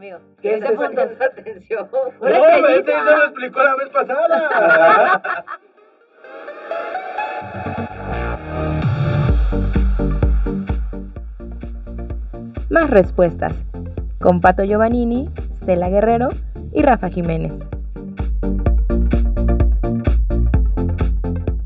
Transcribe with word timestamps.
amigo. 0.00 0.18
¿Qué 0.40 0.54
Está 0.54 0.68
es 0.70 0.76
poniendo 0.76 1.02
eso? 1.02 1.24
atención. 1.24 1.88
No, 2.20 2.68
este 2.68 2.92
eso 2.92 3.16
lo 3.16 3.24
explicó 3.24 3.62
la 3.62 3.76
vez 3.76 3.88
pasada. 3.90 5.44
Más 12.70 12.88
respuestas. 12.90 13.54
Con 14.20 14.40
Pato 14.40 14.62
Giovannini, 14.62 15.28
Stella 15.62 15.88
Guerrero 15.88 16.28
y 16.72 16.82
Rafa 16.82 17.08
Jiménez. 17.08 17.52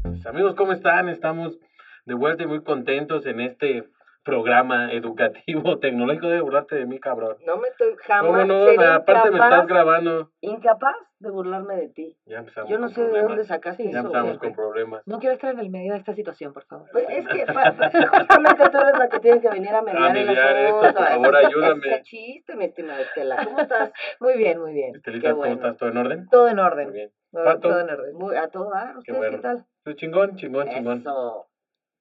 Pues, 0.03 0.27
Amigos, 0.27 0.55
¿cómo 0.55 0.73
están? 0.73 1.09
Estamos 1.09 1.59
de 2.07 2.15
vuelta 2.15 2.45
y 2.45 2.47
muy 2.47 2.63
contentos 2.63 3.27
en 3.27 3.41
este 3.41 3.85
programa 4.25 4.93
educativo 4.93 5.79
tecnológico. 5.81 6.29
Debe 6.29 6.41
burlarte 6.41 6.77
de 6.77 6.87
mí, 6.87 6.99
cabrón. 6.99 7.37
No 7.47 7.57
me 7.59 7.69
estoy 7.69 7.95
jamás. 8.03 8.27
¿Cómo 8.33 8.45
no? 8.45 8.65
sería 8.67 8.95
Aparte 8.97 9.31
me 9.31 9.37
incapaz- 9.39 9.51
estás 9.53 9.67
grabando. 9.67 10.31
Incapaz 10.41 10.97
de 11.19 11.31
burlarme 11.31 11.77
de 11.77 11.89
ti. 11.89 12.17
Ya 12.27 12.39
empezamos 12.39 12.71
Yo 12.71 12.79
no 12.79 12.87
con 12.87 12.95
sé 12.95 13.01
de 13.03 13.07
problemas. 13.09 13.29
dónde 13.31 13.45
sacaste 13.45 13.85
Ya 13.85 13.91
eso. 13.91 13.99
empezamos 14.01 14.39
con 14.39 14.55
problemas. 14.55 15.03
No 15.07 15.19
quiero 15.19 15.35
estar 15.35 15.53
en 15.53 15.61
el 15.61 15.71
medio 15.71 15.93
de 15.93 15.99
esta 15.99 16.15
situación, 16.15 16.53
por 16.53 16.65
favor. 16.65 16.89
Pues 16.93 17.07
es 17.09 17.27
que 17.29 17.47
justamente 17.47 18.69
tú 18.71 18.79
eres 18.79 18.99
la 18.99 19.09
que 19.09 19.21
tiene 19.21 19.41
que 19.41 19.49
venir 19.51 19.69
a 19.71 19.83
mediar, 19.83 20.17
el 20.17 20.27
mediar 20.27 20.57
esto, 20.57 20.79
asunto. 20.81 20.99
por 20.99 21.09
favor, 21.09 21.35
es 21.35 21.41
el- 21.41 21.47
ayúdame. 21.47 21.87
es 21.89 21.93
el 21.99 22.03
chiste, 22.03 22.57
mi 22.57 22.65
estimada 22.65 23.01
Estela. 23.01 23.45
¿Cómo 23.45 23.61
estás? 23.61 23.93
Muy 24.21 24.37
bien, 24.37 24.61
muy 24.61 24.73
bien. 24.73 24.95
Estelita, 24.97 25.29
Qué 25.29 25.31
¿cómo 25.33 25.41
bueno. 25.47 25.55
estás? 25.55 25.77
¿Todo 25.79 25.89
en 25.91 25.97
orden? 25.99 26.29
Todo 26.31 26.49
en 26.49 26.57
Muy 26.57 26.65
orden. 26.65 26.93
bien. 26.93 27.11
Todo, 27.33 27.59
todo 27.61 27.81
en 27.81 27.91
orden. 27.91 28.15
Muy, 28.17 28.37
a 28.37 28.49
todo 28.49 28.71
dar. 28.71 28.97
¿Ustedes 28.97 29.19
bueno. 29.19 29.37
qué 29.37 29.43
tal? 29.43 29.65
Pues 29.83 29.97
chingón, 29.97 30.37
chingón, 30.37 30.69
chingón. 30.69 30.99
Eso. 31.01 31.47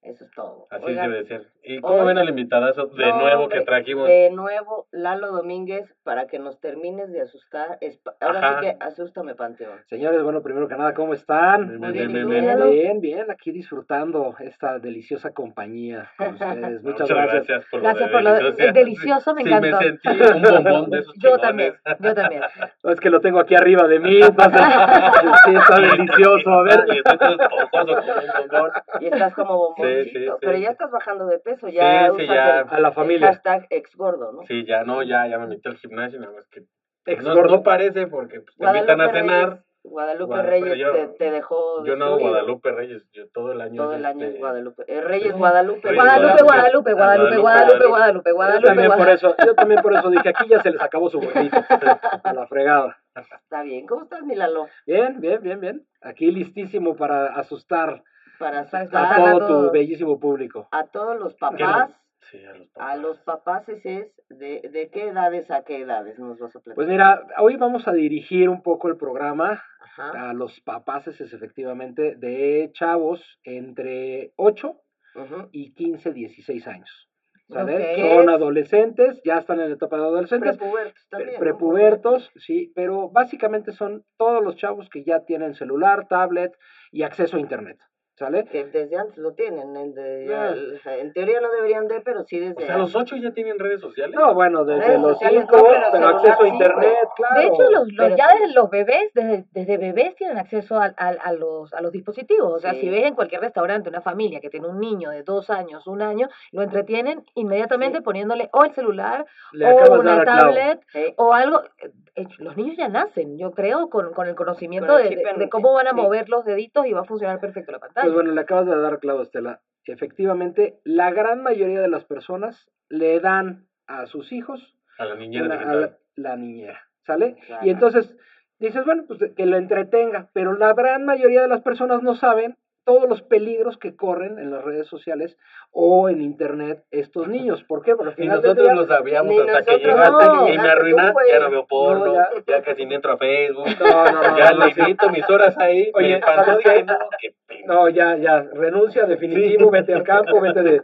Eso 0.04 0.26
es 0.26 0.32
todo. 0.32 0.68
Así 0.70 0.84
Oigan, 0.86 1.10
debe 1.10 1.24
de 1.24 1.28
ser. 1.30 1.48
¿Y 1.64 1.80
cómo 1.80 1.96
hoy- 2.02 2.08
ven 2.08 2.18
al 2.18 2.28
invitadazo 2.28 2.88
de 2.88 3.06
no, 3.08 3.20
nuevo 3.22 3.48
que 3.48 3.62
trajimos? 3.62 4.08
De 4.08 4.30
nuevo, 4.32 4.88
Lalo 4.92 5.32
Domínguez, 5.32 5.96
para 6.04 6.28
que 6.28 6.40
nos 6.40 6.60
termines 6.60 7.10
de 7.14 7.22
asustar. 7.22 7.80
Ahora 8.20 8.40
Ajá. 8.40 8.60
sí 8.60 8.66
que 8.66 8.78
asústame, 8.82 9.34
Panteón. 9.36 9.80
Señores, 9.88 10.22
bueno, 10.24 10.42
primero 10.44 10.68
que 10.68 10.76
nada, 10.76 10.94
¿cómo 10.94 11.14
están? 11.14 11.80
Bien, 11.80 11.94
bien, 11.94 11.94
bien, 11.94 12.14
bien, 12.14 12.30
bien, 12.30 12.58
bien. 12.58 12.70
Bien, 12.72 13.02
bien, 13.02 13.32
aquí 13.32 13.52
disfrutando 13.52 14.36
esta 14.40 14.78
deliciosa 14.80 15.32
compañía 15.32 16.12
con 16.18 16.28
ustedes. 16.34 16.84
Muchas 16.84 17.08
gracias. 17.08 17.66
por 17.72 17.82
Gracias 17.82 18.10
por 18.10 18.24
lo 18.24 18.34
deliciosa. 18.34 18.72
delicioso, 18.74 19.34
me 19.36 19.44
Sí, 19.44 19.50
encantó. 19.50 19.78
me 19.78 19.84
sentí 19.86 20.10
un 20.10 20.42
bombón 20.42 20.90
de 20.90 21.00
esos 21.00 21.14
Yo 21.16 21.22
chingones. 21.38 21.42
también, 21.42 21.74
yo 22.00 22.14
también. 22.14 22.42
No, 22.84 22.92
es 22.92 23.00
que 23.00 23.10
lo 23.10 23.22
tengo 23.22 23.40
aquí 23.40 23.56
arriba 23.56 23.88
de 23.88 24.00
mí, 24.00 24.20
entonces 24.22 24.62
sí, 25.46 25.56
está 25.56 25.80
delicioso. 25.80 26.50
A 26.50 26.64
ver, 26.64 26.84
Y 26.88 26.98
estoy 26.98 27.18
todo 27.18 27.42
esponjoso 27.42 27.70
como 27.72 28.20
un 28.20 28.50
bombón. 28.52 28.72
Y 29.00 29.06
estás 29.06 29.34
como 29.34 29.58
bomboncito, 29.58 29.88
Sí, 29.93 29.93
pero 30.42 30.58
ya 30.58 30.70
estás 30.70 30.92
bajando 30.92 31.26
de 31.28 31.40
peso, 31.40 31.68
ya 31.70 32.12
usas 32.12 32.28
ya. 32.28 32.60
el- 32.62 32.68
a 32.70 32.80
la 32.80 32.88
el, 32.90 32.94
familia. 32.94 33.28
hashtag 33.28 33.68
exgordo, 33.70 34.32
¿no? 34.32 34.44
Sí, 34.48 34.66
ya 34.66 34.84
no, 34.84 35.04
ya, 35.04 35.28
ya 35.28 35.38
me 35.40 35.48
metí 35.48 35.68
al 35.70 35.78
gimnasio, 35.78 36.20
nada 36.20 36.34
más 36.34 36.48
que 36.48 36.62
no, 36.62 36.68
Exgordo. 37.06 37.58
no 37.58 37.64
parece 37.64 38.08
porque 38.08 38.40
pues, 38.42 38.56
te 38.58 38.66
invitan 38.78 39.02
a 39.02 39.12
cenar. 39.12 39.50
Reyes, 39.50 39.66
Guadalupe 39.86 40.28
Guadalupe, 40.34 40.50
Reyes 40.70 40.78
yo- 40.80 40.92
te, 40.94 41.08
te 41.18 41.32
dejó 41.32 41.84
Yo 41.86 41.98
no 41.98 42.06
hago. 42.06 42.20
Guadalupe 42.20 42.72
Reyes, 42.72 43.04
yo 43.12 43.28
todo 43.34 43.52
el 43.52 43.60
año. 43.60 43.84
Todo 43.84 43.94
el 43.96 44.06
año 44.06 44.24
este, 44.24 44.36
es 44.36 44.40
Guadalupe. 44.40 44.84
Eh, 44.88 45.02
Reyes. 45.02 45.34
Guadalupe. 45.36 45.82
Reyes 45.90 46.02
Guadalupe, 46.04 46.54
Guadalupe. 46.54 46.94
Guadalupe, 46.94 46.94
Guadalupe, 46.94 47.42
Guadalupe, 47.42 47.88
Guadalupe, 47.88 47.88
Guadalupe, 47.92 48.30
yo 48.30 48.36
Guadalupe, 48.36 48.66
también 48.68 48.88
por 48.88 48.98
Guadalupe. 48.98 49.28
eso, 49.28 49.36
yo 49.46 49.56
también 49.56 49.82
por 49.82 49.94
eso 49.94 50.10
dije, 50.10 50.30
aquí 50.30 50.48
ya 50.48 50.62
se 50.62 50.72
les 50.72 50.82
acabó 50.82 51.10
su 51.10 51.20
gordito. 51.20 51.58
A 52.24 52.34
la 52.34 52.48
fregada. 52.48 52.98
Está 53.14 53.64
bien. 53.64 53.86
¿Cómo 53.86 54.04
estás, 54.04 54.22
Milalo? 54.24 54.68
Bien, 54.88 55.20
bien, 55.20 55.42
bien, 55.44 55.60
bien. 55.60 55.86
Aquí 56.02 56.32
listísimo 56.32 56.96
para 56.96 57.34
asustar 57.36 58.04
Para 58.40 58.62
a 58.62 59.16
todo 59.38 59.48
tu 59.68 59.72
bellísimo 59.72 60.20
público. 60.20 60.68
a 60.72 60.88
todos 60.88 61.20
los 61.20 61.34
papás, 61.36 61.92
Sí, 62.32 62.44
a 62.46 62.54
los 62.54 62.68
a 62.70 62.74
papás. 62.74 63.00
los 63.00 63.18
papás 63.20 63.70
es 63.70 63.84
de, 64.30 64.62
de 64.72 64.90
qué 64.92 65.10
edades 65.10 65.52
a 65.52 65.64
qué 65.64 65.82
edades 65.82 66.18
nos 66.20 66.40
vas 66.40 66.50
a 66.56 66.60
platicar. 66.60 66.76
Pues 66.76 66.88
mira, 66.88 67.28
hoy 67.40 67.58
vamos 67.58 67.88
a 67.88 67.92
dirigir 67.94 68.48
un 68.50 68.62
poco 68.64 68.88
el 68.88 68.96
programa 68.98 69.62
Ajá. 69.82 70.30
a 70.30 70.34
los 70.34 70.60
papás 70.62 71.08
es 71.08 71.20
efectivamente 71.22 72.16
de 72.16 72.70
chavos 72.74 73.22
entre 73.44 74.32
8 74.38 74.70
ujú. 75.16 75.50
y 75.52 75.74
15, 75.74 76.14
16 76.14 76.68
años. 76.68 77.10
¿sale? 77.50 77.76
Ok. 77.76 78.16
Son 78.18 78.30
adolescentes, 78.30 79.22
ya 79.26 79.38
están 79.40 79.60
en 79.60 79.68
la 79.70 79.76
etapa 79.76 79.98
de 79.98 80.04
adolescentes, 80.04 80.58
Prepubertos 80.58 80.94
pre- 80.94 81.10
también. 81.10 81.34
¿no? 81.34 81.40
prepubertos, 81.40 82.32
sí, 82.38 82.72
pero 82.74 83.10
básicamente 83.10 83.74
son 83.74 84.06
todos 84.18 84.42
los 84.42 84.56
chavos 84.56 84.90
que 84.90 85.04
ya 85.04 85.26
tienen 85.26 85.54
celular, 85.54 86.08
tablet 86.08 86.54
y 86.92 87.04
acceso 87.04 87.36
a 87.36 87.42
internet, 87.42 87.78
¿sale? 88.16 88.46
Que 88.46 88.66
desde 88.66 88.96
antes 88.98 89.18
lo 89.18 89.34
tienen. 89.34 89.76
el 89.76 89.94
de- 89.94 90.34
Ah. 90.36 90.50
el- 90.50 90.80
en 91.00 91.14
teoría 91.14 91.42
no 91.42 91.50
deberían 91.52 91.88
de, 91.88 92.02
pero 92.02 92.24
sí 92.24 92.40
desde 92.40 92.64
O 92.64 92.66
sea, 92.66 92.78
los 92.78 92.96
ocho 92.96 93.16
ya 93.16 93.32
tienen 93.32 93.58
redes 93.60 93.82
sociales. 93.82 94.16
No, 94.16 94.34
bueno, 94.34 94.64
desde 94.66 94.86
Redes 94.88 95.02
los 95.02 95.18
5, 95.20 95.32
no, 95.58 95.64
pero 95.64 95.92
pero, 95.92 96.08
acceso 96.08 96.34
a 96.34 96.44
sí, 96.44 96.48
internet, 96.48 96.76
güey. 96.78 96.96
claro. 97.16 97.42
De 97.42 97.48
hecho, 97.48 97.72
los, 97.72 97.92
los- 97.94 98.16
ya 98.16 98.28
sí. 98.30 98.38
desde 98.40 98.54
los 98.54 98.70
bebés, 98.70 99.12
desde, 99.14 99.46
desde 99.52 99.78
bebés 99.78 100.16
tienen 100.16 100.38
acceso 100.38 100.78
a, 100.78 100.94
a, 100.98 101.08
a 101.10 101.34
los, 101.34 101.74
a 101.74 101.82
los 101.82 101.92
dispositivos. 101.92 102.54
O 102.54 102.60
sea, 102.60 102.74
Sí. 102.74 102.82
si 102.82 102.90
ves 102.90 103.04
en 103.06 103.16
cualquier 103.16 103.42
restaurante 103.42 103.90
una 103.90 104.02
familia 104.02 104.40
que 104.40 104.50
tiene 104.50 104.68
un 104.68 104.80
niño 104.80 105.10
de 105.10 105.24
dos 105.24 105.50
años, 105.50 105.88
un 105.88 106.02
año, 106.02 106.30
lo 106.52 106.62
entretienen 106.62 107.24
inmediatamente 107.36 107.98
Sí. 108.00 108.04
poniéndole 108.04 108.50
o 108.54 108.64
el 108.64 108.74
celular 108.74 109.26
Le 109.54 109.66
o 109.72 110.00
una 110.00 110.24
tablet 110.24 110.82
Eh, 110.94 111.14
o 111.18 111.34
algo. 111.34 111.62
eh, 111.82 111.92
eh, 112.16 112.28
Los 112.38 112.56
niños 112.58 112.78
ya 112.78 112.90
nacen, 112.90 113.38
yo 113.40 113.52
creo, 113.52 113.90
con, 113.90 114.14
con 114.14 114.28
el 114.28 114.36
conocimiento 114.36 114.94
Con 114.94 115.02
el 115.02 115.10
de, 115.10 115.16
de- 115.16 115.34
de 115.40 115.50
cómo 115.50 115.74
van 115.74 115.88
a 115.88 115.92
sí. 115.92 115.96
mover 115.96 116.30
los 116.30 116.46
deditos 116.46 116.86
y 116.86 116.94
va 116.94 117.02
a 117.02 117.06
funcionar 117.06 117.40
perfecto 117.40 117.72
la 117.72 117.80
pantalla. 117.80 118.03
Pues 118.04 118.14
bueno, 118.16 118.32
le 118.32 118.42
acabas 118.42 118.66
de 118.66 118.76
dar 118.78 119.00
clavo, 119.00 119.22
Estela. 119.22 119.62
Efectivamente, 119.86 120.80
la 120.84 121.12
gran 121.12 121.42
mayoría 121.44 121.82
de 121.82 121.88
las 121.90 122.06
personas 122.06 122.70
le 122.90 123.20
dan 123.20 123.68
a 123.88 124.06
sus 124.06 124.32
hijos 124.32 124.76
A 124.98 125.06
la 125.06 125.16
niñera 125.16 125.46
una- 125.46 125.56
a 125.72 125.76
la, 125.76 125.98
la 126.16 126.36
niñera, 126.38 126.80
¿sale? 127.06 127.36
Claro. 127.48 127.66
Y 127.66 127.70
entonces 127.70 128.16
dices, 128.60 128.86
bueno, 128.86 129.04
pues 129.08 129.20
que 129.36 129.46
lo 129.46 129.58
entretenga, 129.58 130.30
pero 130.34 130.54
la 130.58 130.74
gran 130.74 131.04
mayoría 131.06 131.42
de 131.42 131.48
las 131.50 131.62
personas 131.62 132.02
no 132.04 132.16
saben 132.16 132.56
todos 132.86 133.08
los 133.08 133.22
peligros 133.22 133.78
que 133.78 133.96
corren 133.96 134.40
en 134.40 134.52
las 134.52 134.64
redes 134.64 134.88
sociales 134.88 135.38
o 135.72 136.10
en 136.10 136.22
internet 136.22 136.84
estos 136.92 137.28
niños. 137.28 137.64
¿Por 137.64 137.82
qué? 137.82 137.96
Porque 137.96 138.24
Y 138.24 138.28
nosotros 138.28 138.58
día- 138.58 138.76
lo 138.76 138.86
sabíamos 138.88 139.32
Ni 139.34 139.40
hasta 139.40 139.64
que 139.64 139.78
llegaste 139.80 140.24
que 140.48 140.54
y 140.54 140.58
me 140.58 141.12
güey. 141.12 141.30
Ya 141.30 141.40
no 141.40 141.50
veo 141.50 141.66
porno, 141.68 142.06
No, 142.06 142.14
ya. 142.14 142.30
ya. 142.48 142.62
casi 142.62 142.86
ni 142.86 142.96
entro 142.96 143.14
a 143.14 143.18
Facebook. 143.18 143.66
No, 143.80 144.06
no, 144.06 144.12
no, 144.32 144.38
ya 144.38 144.52
no, 144.52 144.66
sí. 144.70 144.82
limito 144.82 145.10
mis 145.10 145.30
horas 145.30 145.58
ahí. 145.58 145.92
Oye, 145.96 146.20
¿sabes 146.20 146.58
qué? 146.64 146.84
no, 146.84 146.98
pena. 147.48 147.66
No, 147.66 147.88
ya, 147.90 148.18
ya, 148.18 148.42
renuncia 148.54 149.06
definitivo, 149.06 149.70
vete 149.72 149.94
al 149.94 150.04
campo, 150.04 150.42
vete 150.42 150.62
de... 150.64 150.82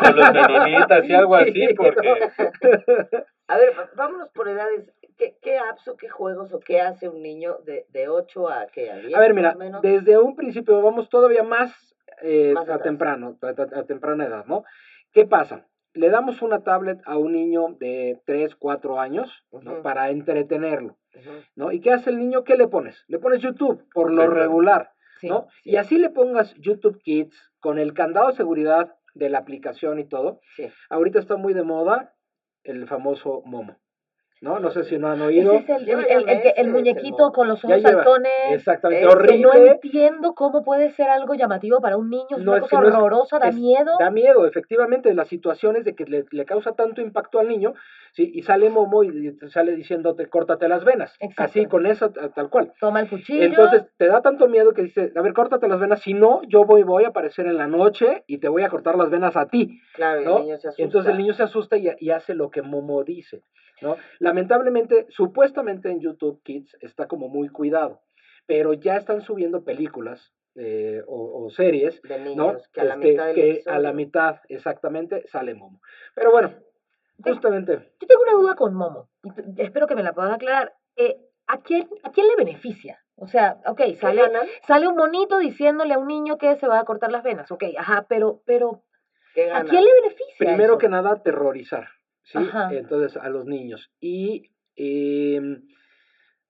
Con 0.00 0.16
los 0.16 0.32
menonitas 0.32 1.04
y 1.08 1.14
algo 1.14 1.34
así, 1.36 1.52
Sí, 1.52 1.74
porque 1.74 2.08
A 3.48 3.58
ver, 3.58 3.72
vámonos 3.96 4.28
por 4.30 4.48
edades. 4.48 4.92
¿Qué, 5.16 5.36
¿Qué 5.40 5.58
apps 5.58 5.88
o 5.88 5.96
qué 5.96 6.08
juegos 6.08 6.52
o 6.52 6.60
qué 6.60 6.80
hace 6.80 7.08
un 7.08 7.22
niño 7.22 7.58
de, 7.64 7.86
de 7.90 8.08
8 8.08 8.48
a 8.48 8.66
qué? 8.66 8.90
¿A 8.90 8.96
10 8.98 9.14
A 9.14 9.20
ver, 9.20 9.34
mira, 9.34 9.54
menos? 9.54 9.80
desde 9.82 10.18
un 10.18 10.36
principio 10.36 10.80
vamos 10.82 11.08
todavía 11.08 11.42
más, 11.42 11.72
eh, 12.22 12.52
Más 12.54 12.68
a 12.68 12.78
temprano, 12.78 13.38
a, 13.42 13.46
a- 13.46 13.80
a 13.80 13.84
temprana 13.84 14.26
edad, 14.26 14.44
¿no? 14.46 14.64
¿Qué 15.12 15.24
pasa? 15.26 15.66
Le 15.94 16.10
damos 16.10 16.42
una 16.42 16.62
tablet 16.62 17.00
a 17.06 17.16
un 17.16 17.32
niño 17.32 17.68
de 17.80 18.20
3, 18.26 18.54
4 18.56 19.00
años 19.00 19.44
¿no? 19.50 19.80
Para 19.82 20.10
entretenerlo. 20.10 20.98
¿no? 21.54 21.72
¿Y 21.72 21.80
qué 21.80 21.92
hace 21.92 22.10
el 22.10 22.18
niño? 22.18 22.44
¿Qué 22.44 22.56
le 22.56 22.68
pones? 22.68 23.04
Le 23.08 23.18
pones 23.18 23.40
YouTube, 23.40 23.88
por 23.94 24.12
lo 24.12 24.26
regular, 24.26 24.92
Sí, 25.18 25.28
¿no? 25.30 25.46
sí. 25.62 25.70
Y 25.70 25.76
así 25.76 25.96
le 25.96 26.10
pongas 26.10 26.52
YouTube 26.56 26.98
Kids 27.02 27.34
con 27.60 27.78
el 27.78 27.94
candado 27.94 28.28
de 28.28 28.34
seguridad 28.34 28.94
de 29.14 29.30
la 29.30 29.38
aplicación 29.38 29.98
y 29.98 30.04
todo. 30.04 30.40
Sí. 30.56 30.68
Ahorita 30.90 31.18
está 31.18 31.36
muy 31.36 31.54
de 31.54 31.62
moda 31.62 32.14
el 32.64 32.86
famoso 32.86 33.40
Momo, 33.46 33.78
¿no? 34.40 34.58
No 34.60 34.70
sé 34.70 34.84
si 34.84 34.98
no 34.98 35.08
han 35.08 35.20
oído. 35.22 35.52
Ese 35.52 35.72
es 35.74 35.82
el, 35.88 35.88
el, 36.28 36.42
el- 36.56 36.68
muñequito 36.70 37.32
con 37.32 37.48
los 37.48 37.64
ojos 37.64 37.80
saltones. 37.82 38.30
Exactamente, 38.50 39.06
que 39.06 39.12
horrible. 39.12 39.40
no 39.42 39.54
entiendo 39.54 40.34
cómo 40.34 40.62
puede 40.62 40.90
ser 40.92 41.08
algo 41.08 41.34
llamativo 41.34 41.80
para 41.80 41.96
un 41.96 42.10
niño, 42.10 42.26
es 42.36 42.38
No, 42.44 42.52
una 42.52 42.60
cosa 42.60 42.76
que 42.76 42.82
no 42.82 42.88
es- 42.88 42.94
horrorosa, 42.94 43.38
da 43.38 43.50
miedo. 43.50 43.92
Da 43.98 44.10
miedo, 44.10 44.46
efectivamente, 44.46 45.14
las 45.14 45.28
situaciones 45.28 45.84
de 45.84 45.94
que 45.94 46.04
le, 46.04 46.24
le 46.30 46.44
causa 46.44 46.72
tanto 46.72 47.00
impacto 47.00 47.38
al 47.38 47.48
niño, 47.48 47.74
¿sí? 48.12 48.30
y 48.34 48.42
sale 48.42 48.68
Momo 48.70 49.02
y 49.04 49.36
sale 49.48 49.74
diciéndote, 49.74 50.26
córtate 50.28 50.68
las 50.68 50.84
venas, 50.84 51.14
Exacto. 51.20 51.42
así 51.42 51.66
con 51.66 51.86
eso, 51.86 52.10
ta- 52.10 52.28
tal 52.30 52.50
cual. 52.50 52.72
Toma 52.80 53.00
el 53.00 53.08
cuchillo. 53.08 53.42
Entonces, 53.42 53.84
te 53.96 54.06
da 54.06 54.20
tanto 54.22 54.48
miedo 54.48 54.72
que 54.72 54.82
dice, 54.82 55.12
a 55.16 55.22
ver, 55.22 55.32
córtate 55.32 55.66
las 55.68 55.80
venas, 55.80 56.00
si 56.02 56.12
no, 56.14 56.42
yo 56.48 56.64
voy, 56.64 56.82
voy 56.82 57.04
a 57.04 57.08
aparecer 57.08 57.46
en 57.46 57.56
la 57.56 57.66
noche 57.66 58.22
y 58.26 58.38
te 58.38 58.48
voy 58.48 58.62
a 58.62 58.68
cortar 58.68 58.96
las 58.96 59.10
venas 59.10 59.36
a 59.36 59.46
ti, 59.48 59.80
Claro, 59.94 60.20
¿no? 60.22 60.36
el 60.38 60.42
niño 60.44 60.58
se 60.58 60.68
asusta. 60.68 60.82
Entonces 60.82 61.12
el 61.12 61.18
niño 61.18 61.32
se 61.34 61.42
asusta 61.42 61.76
y, 61.78 61.88
y 62.00 62.10
hace 62.10 62.34
lo 62.34 62.50
que 62.50 62.62
Momo 62.62 63.02
dice, 63.04 63.42
¿no? 63.82 63.96
Lamentablemente, 64.18 65.06
supuestamente 65.10 65.90
en 65.90 66.00
YouTube 66.00 66.40
Kids 66.42 66.76
está 66.80 67.06
como 67.06 67.28
muy 67.28 67.48
cuidado, 67.48 68.00
pero 68.46 68.72
ya 68.72 68.96
están 68.96 69.20
subiendo 69.22 69.64
películas 69.64 70.32
eh, 70.54 71.02
o, 71.06 71.44
o 71.44 71.50
series 71.50 72.00
de 72.02 72.18
niños, 72.18 72.36
¿no? 72.36 72.58
que 72.72 72.80
a 72.80 72.84
la 72.84 72.94
Este, 72.94 73.08
mitad 73.10 73.26
del 73.26 73.34
que 73.34 73.42
a 73.42 73.54
episodio- 73.54 73.78
la 73.80 73.92
mitad 73.92 74.36
exactamente 74.48 75.26
sale 75.28 75.54
Momo. 75.54 75.80
Pero 76.14 76.30
bueno, 76.32 76.54
justamente, 77.22 77.92
Yo 78.00 78.06
tengo 78.06 78.22
una 78.22 78.32
duda 78.32 78.54
con 78.54 78.74
Momo, 78.74 79.08
espero 79.56 79.86
que 79.86 79.94
me 79.94 80.02
la 80.02 80.12
puedas 80.14 80.32
aclarar. 80.34 80.74
Eh, 80.96 81.16
¿a, 81.46 81.60
quién, 81.60 81.88
¿A 82.04 82.10
quién 82.10 82.26
le 82.28 82.36
beneficia? 82.36 82.98
O 83.16 83.26
sea, 83.26 83.60
ok, 83.66 83.76
¿Qué 83.78 83.94
sale, 83.96 84.22
sale 84.66 84.88
un 84.88 84.96
monito 84.96 85.38
diciéndole 85.38 85.94
a 85.94 85.98
un 85.98 86.06
niño 86.06 86.36
que 86.36 86.56
se 86.56 86.68
va 86.68 86.78
a 86.80 86.84
cortar 86.84 87.10
las 87.10 87.22
venas. 87.22 87.50
Ok, 87.50 87.64
ajá, 87.78 88.04
pero, 88.08 88.42
pero 88.44 88.82
¿Qué 89.34 89.50
¿a 89.50 89.62
quién 89.64 89.84
le 89.84 89.92
beneficia? 90.02 90.34
primero 90.38 90.74
eso? 90.74 90.78
que 90.78 90.88
nada, 90.90 91.12
aterrorizar, 91.12 91.86
¿sí? 92.26 92.38
Ajá. 92.38 92.68
Entonces, 92.72 93.16
a 93.16 93.28
los 93.28 93.46
niños. 93.46 93.90
Y 94.00 94.50
Eh, 94.78 95.40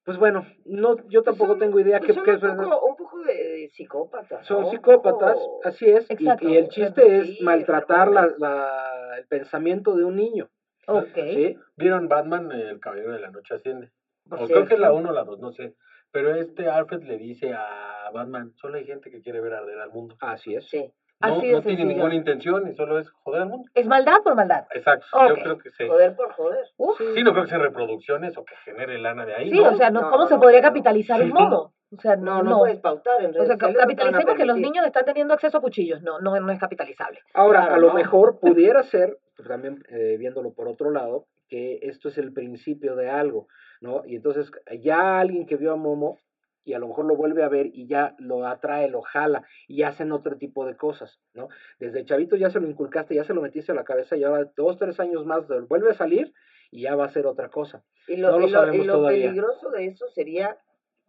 pues 0.05 0.19
bueno, 0.19 0.45
no, 0.65 0.97
yo 1.09 1.23
tampoco 1.23 1.51
Son- 1.53 1.59
tengo 1.61 1.79
idea 1.79 2.01
pues 2.01 2.13
qué, 2.13 2.19
un, 2.21 2.29
es 2.31 2.41
verdad. 2.41 2.65
poco, 2.65 2.87
un 2.87 2.97
poco 2.97 3.23
de, 3.23 3.69
psicópatas. 3.73 4.45
Son 4.47 4.63
¿no? 4.63 4.67
Un 4.67 4.73
psicópatas, 4.73 5.35
poco- 5.35 5.61
así 5.65 5.85
es, 5.87 6.11
y- 6.11 6.15
Exacto. 6.15 6.49
y, 6.49 6.57
el 6.57 6.69
chiste 6.69 7.19
es 7.19 7.41
maltratar 7.41 8.11
la, 8.11 8.33
la- 8.39 9.15
el 9.19 9.27
pensamiento 9.29 9.95
de 9.97 10.03
un 10.05 10.17
niño, 10.17 10.49
Ok. 10.89 11.15
¿sí? 11.15 11.57
¿Vieron 11.77 12.09
Batman, 12.09 12.51
El 12.51 12.81
Caballero 12.81 13.13
de 13.13 13.21
la 13.21 13.31
Noche 13.31 13.55
Asciende? 13.55 13.91
O 14.29 14.47
creo 14.47 14.67
que 14.67 14.75
es 14.75 14.81
la 14.81 14.89
cierto. 14.89 14.97
1 14.97 15.11
o 15.11 15.13
la 15.13 15.23
2, 15.25 15.39
no 15.39 15.53
sé. 15.53 15.75
Pero 16.13 16.35
este 16.35 16.69
Alfred 16.69 17.03
le 17.05 17.19
dice 17.19 17.53
a 17.55 18.11
Batman, 18.13 18.53
solo 18.57 18.77
hay 18.79 18.87
gente 18.87 19.11
que 19.11 19.21
quiere 19.21 19.41
ver 19.41 19.55
arder 19.55 19.79
al 19.79 19.91
mundo. 19.91 20.17
Así 20.21 20.55
es. 20.57 20.69
Sí, 20.69 20.93
No, 21.21 21.29
Así 21.37 21.47
de 21.47 21.53
no 21.55 21.63
tiene 21.63 21.79
sencillo. 21.79 21.87
ninguna 21.89 22.15
intención 22.15 22.69
y 22.71 22.75
solo 22.75 22.99
es 22.99 23.09
joder 23.23 23.43
al 23.43 23.49
mundo. 23.49 23.69
¿Es 23.75 23.87
maldad 23.87 24.19
por 24.23 24.35
maldad? 24.35 24.67
Exacto, 24.75 25.07
yo 25.29 25.35
creo 25.35 25.59
que 25.59 25.71
sí. 25.71 25.89
joder 25.89 26.15
por 26.15 26.33
joder. 26.33 26.65
Uf. 26.77 26.99
Sí, 27.15 27.23
no 27.23 27.33
creo 27.33 27.45
que 27.45 27.51
sea 27.51 27.59
reproducciones 27.59 28.37
o 28.37 28.45
que 28.45 28.55
genere 28.65 28.99
lana 28.99 29.25
de 29.25 29.35
ahí. 29.35 29.51
Sí, 29.51 29.59
¿no? 29.59 29.71
o 29.71 29.75
sea, 29.77 29.89
no, 29.91 30.03
No, 30.03 30.11
¿cómo 30.11 30.25
no, 30.25 30.29
se 30.29 30.35
no, 30.35 30.41
podría 30.41 30.61
no. 30.61 30.69
capitalizar 30.69 31.23
un? 31.23 31.33
O 31.39 31.73
sea, 32.03 32.17
No, 32.17 32.43
no, 32.43 32.51
no, 32.51 32.59
puedes 32.59 32.81
pautar 32.81 33.21
en 33.23 33.31
O 33.31 33.33
redes 33.33 33.47
sea, 33.47 33.55
sociales, 33.57 33.61
no 33.61 33.67
te 33.73 33.79
van 33.79 33.79
a 33.79 33.87
capitalicemos 33.87 34.35
que 34.37 34.45
los 34.45 34.55
permitir. 34.57 34.73
niños 34.73 34.87
están 34.87 35.05
teniendo 35.07 35.33
acceso 35.35 35.57
a 35.57 35.61
cuchillos. 35.63 36.03
No, 36.03 36.21
no, 36.21 36.39
no 36.39 36.53
es 36.53 36.59
capitalizable. 36.59 37.21
Ahora, 37.33 37.61
Claro, 37.61 37.75
a 37.75 37.79
lo 37.79 37.89
no. 37.89 37.95
mejor 37.95 38.39
pudiera 38.41 38.83
ser, 38.83 39.17
pues, 39.37 39.49
también 39.49 39.83
eh, 39.89 40.17
viéndolo 40.19 40.53
por 40.53 40.69
otro 40.69 40.91
lado, 40.91 41.25
que 41.49 41.79
esto 41.83 42.09
es 42.11 42.19
el 42.19 42.33
principio 42.35 42.95
de 42.97 43.09
algo, 43.09 43.47
¿no? 43.81 44.03
Y 44.05 44.17
entonces 44.17 44.51
ya 44.83 45.21
alguien 45.21 45.47
que 45.47 45.57
vio 45.57 45.73
a 45.73 45.77
Momo 45.77 46.19
y 46.67 46.75
a 46.75 46.79
lo 46.79 46.89
mejor 46.89 47.07
lo 47.07 47.17
vuelve 47.17 47.43
a 47.43 47.49
ver 47.49 47.67
y 47.73 47.87
ya 47.87 48.15
lo 48.19 48.47
atrae, 48.47 48.91
lo 48.91 49.01
jala 49.01 49.45
y 49.69 49.85
hacen 49.85 50.13
otro 50.13 50.37
tipo 50.37 50.67
de 50.67 50.77
cosas, 50.77 51.19
¿no? 51.33 51.49
Desde 51.79 52.05
chavito 52.05 52.37
ya 52.37 52.51
se 52.51 52.61
lo 52.61 52.69
inculcaste, 52.69 53.15
ya 53.15 53.25
se 53.25 53.33
lo 53.33 53.41
metiste 53.41 53.73
a 53.73 53.75
la 53.75 53.85
cabeza 53.85 54.17
y 54.17 54.25
ahora 54.25 54.51
dos, 54.57 54.77
tres 54.79 55.01
años 55.01 55.25
más 55.25 55.47
vuelve 55.69 55.91
a 55.91 55.95
salir 55.95 56.35
y 56.71 56.83
ya 56.83 56.95
va 56.97 57.05
a 57.07 57.11
ser 57.13 57.27
otra 57.27 57.49
cosa. 57.49 57.83
Y 58.09 58.17
lo, 58.17 58.33
No 58.33 58.39
lo 58.41 58.47
y 58.49 58.51
lo- 58.51 58.75
y 58.75 58.85
lo 58.85 58.93
todavía. 58.95 59.27
peligroso 59.29 59.71
de 59.71 59.87
eso 59.87 60.09
sería 60.09 60.59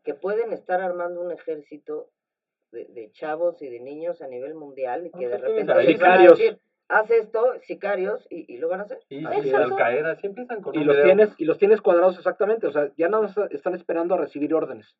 que 0.05 0.13
pueden 0.13 0.53
estar 0.53 0.79
armando 0.81 1.19
un 1.21 1.31
ejército 1.31 2.09
de, 2.71 2.85
de 2.85 3.11
chavos 3.11 3.61
y 3.61 3.69
de 3.69 3.79
niños 3.79 4.21
a 4.21 4.27
nivel 4.27 4.53
mundial 4.53 5.07
y 5.07 5.11
que 5.11 5.27
de 5.27 5.37
repente 5.37 5.73
haz 6.89 7.11
esto, 7.11 7.53
sicarios, 7.63 8.25
y, 8.29 8.53
y 8.53 8.57
lo 8.59 8.69
van 8.69 8.79
a 8.79 8.83
hacer. 8.83 8.99
Y 9.09 9.25
Así 9.25 9.41
si 9.41 9.49
es. 9.49 9.55
al 9.55 9.75
caer 9.75 10.05
así 10.05 10.27
empiezan 10.27 10.61
con 10.61 10.73
Y 10.73 10.77
un 10.77 10.87
los 10.87 10.95
video. 10.95 11.05
tienes, 11.05 11.29
y 11.37 11.43
los 11.43 11.57
tienes 11.57 11.81
cuadrados 11.81 12.17
exactamente, 12.17 12.65
o 12.67 12.71
sea, 12.71 12.89
ya 12.95 13.09
no 13.09 13.25
están 13.51 13.75
esperando 13.75 14.15
a 14.15 14.17
recibir 14.19 14.53
órdenes. 14.53 14.95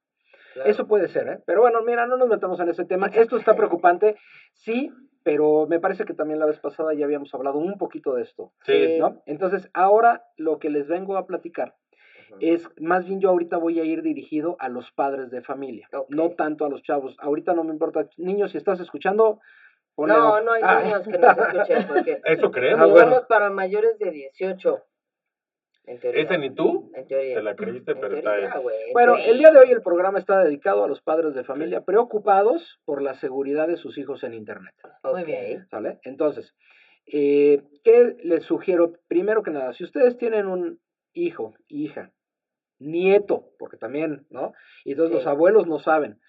Claro. 0.57 0.69
Eso 0.71 0.87
puede 0.87 1.07
ser, 1.07 1.27
¿eh? 1.27 1.39
Pero 1.45 1.61
bueno, 1.61 1.81
mira, 1.83 2.05
no 2.07 2.17
nos 2.17 2.27
metamos 2.27 2.59
en 2.59 2.69
ese 2.69 2.85
tema. 2.85 3.07
Esto 3.07 3.37
está 3.37 3.55
preocupante, 3.81 4.15
sí, 4.53 4.91
pero 5.23 5.67
me 5.67 5.79
parece 5.79 6.05
que 6.05 6.13
también 6.13 6.39
la 6.39 6.45
vez 6.45 6.59
pasada 6.59 6.93
ya 6.93 7.05
habíamos 7.05 7.33
hablado 7.33 7.57
un 7.59 7.77
poquito 7.77 8.13
de 8.13 8.23
esto, 8.23 8.51
Sí. 8.65 8.97
¿no? 8.99 9.21
Entonces, 9.25 9.69
ahora 9.73 10.23
lo 10.37 10.57
que 10.59 10.69
les 10.69 10.87
vengo 10.87 11.17
a 11.17 11.25
platicar 11.27 11.75
es, 12.39 12.67
más 12.79 13.05
bien 13.05 13.19
yo 13.21 13.29
ahorita 13.29 13.57
voy 13.57 13.79
a 13.79 13.83
ir 13.85 14.01
dirigido 14.01 14.57
a 14.59 14.67
los 14.69 14.91
padres 14.91 15.29
de 15.31 15.41
familia, 15.41 15.87
no 16.09 16.31
tanto 16.31 16.65
a 16.65 16.69
los 16.69 16.81
chavos. 16.83 17.15
Ahorita 17.19 17.53
no 17.53 17.63
me 17.63 17.71
importa, 17.71 18.07
niños, 18.17 18.51
si 18.51 18.57
estás 18.57 18.79
escuchando, 18.81 19.39
ponle 19.95 20.13
No, 20.15 20.33
off. 20.33 20.43
no 20.43 20.51
hay 20.51 20.61
Ah. 20.63 20.81
niños 20.83 21.01
que 21.07 21.17
nos 21.17 21.37
escuchen 21.37 21.87
porque 21.87 22.21
Eso 22.25 22.47
Ah, 22.47 22.51
creemos. 22.51 22.89
bueno. 22.91 23.11
somos 23.11 23.27
para 23.27 23.49
mayores 23.49 23.97
de 23.99 24.11
18. 24.11 24.77
En 25.87 25.99
teoría. 25.99 26.21
¿Ese 26.23 26.37
ni 26.37 26.49
tú? 26.53 26.91
En 26.93 27.07
teoría. 27.07 27.35
Te 27.35 27.41
la 27.41 27.55
creíste, 27.55 27.91
En 27.93 27.99
pero 27.99 28.15
está 28.17 28.31
teoría, 28.33 28.53
en 28.55 28.93
Bueno, 28.93 29.13
teoría. 29.15 29.31
el 29.31 29.37
día 29.39 29.51
de 29.51 29.59
hoy 29.59 29.71
el 29.71 29.81
programa 29.81 30.19
está 30.19 30.43
dedicado 30.43 30.83
a 30.83 30.87
los 30.87 31.01
padres 31.01 31.33
de 31.33 31.43
familia 31.43 31.81
preocupados 31.85 32.79
por 32.85 33.01
la 33.01 33.15
seguridad 33.15 33.67
de 33.67 33.77
sus 33.77 33.97
hijos 33.97 34.23
en 34.23 34.33
Internet. 34.33 34.75
Muy 35.03 35.23
bien. 35.23 35.65
¿Sale? 35.69 35.99
Entonces, 36.03 36.53
eh, 37.05 37.63
¿qué 37.83 38.17
les 38.23 38.43
sugiero? 38.43 38.93
Primero 39.07 39.41
que 39.43 39.51
nada, 39.51 39.73
si 39.73 39.83
ustedes 39.85 40.17
tienen 40.17 40.45
un 40.47 40.79
hijo, 41.13 41.55
hija, 41.67 42.11
nieto, 42.79 43.49
porque 43.57 43.77
también, 43.77 44.27
¿no? 44.29 44.53
Y 44.83 44.91
entonces 44.91 45.17
Sí. 45.17 45.23
los 45.23 45.27
abuelos 45.27 45.67
no 45.67 45.79
saben, 45.79 46.19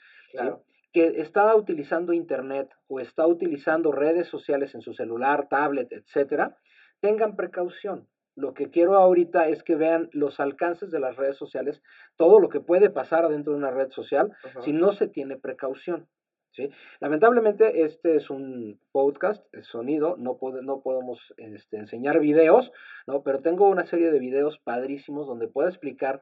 que 0.93 1.21
está 1.21 1.55
utilizando 1.55 2.13
Internet 2.15 2.71
o 2.87 3.01
está 3.01 3.27
utilizando 3.27 3.93
redes 3.93 4.29
sociales 4.29 4.75
en 4.75 4.81
su 4.81 4.95
celular, 4.95 5.49
tablet, 5.51 5.93
etcétera, 5.93 6.57
tengan 7.01 7.37
precaución. 7.37 8.07
Lo 8.39 8.55
que 8.55 8.71
quiero 8.71 8.95
ahorita 8.97 9.49
es 9.49 9.65
que 9.65 9.75
vean 9.75 10.09
los 10.13 10.39
alcances 10.39 10.93
de 10.93 11.01
las 11.01 11.17
redes 11.17 11.37
sociales, 11.37 11.83
todo 12.17 12.39
lo 12.39 12.49
que 12.49 12.61
puede 12.61 12.89
pasar 12.89 13.29
dentro 13.29 13.53
de 13.53 13.59
una 13.59 13.73
red 13.73 13.91
social 13.91 14.31
Ajá. 14.45 14.63
si 14.63 14.73
no 14.73 14.93
se 14.93 15.09
tiene 15.09 15.37
precaución. 15.37 16.07
¿sí? 16.53 16.71
Lamentablemente 17.01 17.83
este 17.83 18.15
es 18.15 18.31
un 18.31 18.79
podcast, 18.93 19.45
es 19.53 19.67
sonido, 19.67 20.17
no, 20.19 20.39
pode- 20.39 20.63
no 20.63 20.81
podemos 20.83 21.19
este, 21.37 21.79
enseñar 21.79 22.21
videos, 22.21 22.71
¿no? 23.09 23.23
pero 23.25 23.41
tengo 23.41 23.69
una 23.69 23.87
serie 23.87 24.13
de 24.13 24.21
videos 24.21 24.59
padrísimos 24.61 25.27
donde 25.27 25.49
puedo 25.49 25.69
explicar, 25.69 26.21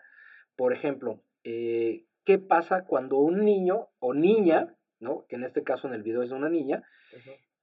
por 0.56 0.72
ejemplo, 0.72 1.20
eh, 1.44 2.04
qué 2.24 2.38
pasa 2.38 2.84
cuando 2.86 3.18
un 3.18 3.44
niño 3.44 3.88
o 3.98 4.14
niña, 4.14 4.74
¿no? 5.00 5.26
que 5.28 5.36
en 5.36 5.44
este 5.44 5.62
caso 5.62 5.86
en 5.86 5.92
el 5.94 6.02
video 6.02 6.22
es 6.22 6.30
una 6.32 6.48
niña. 6.48 6.82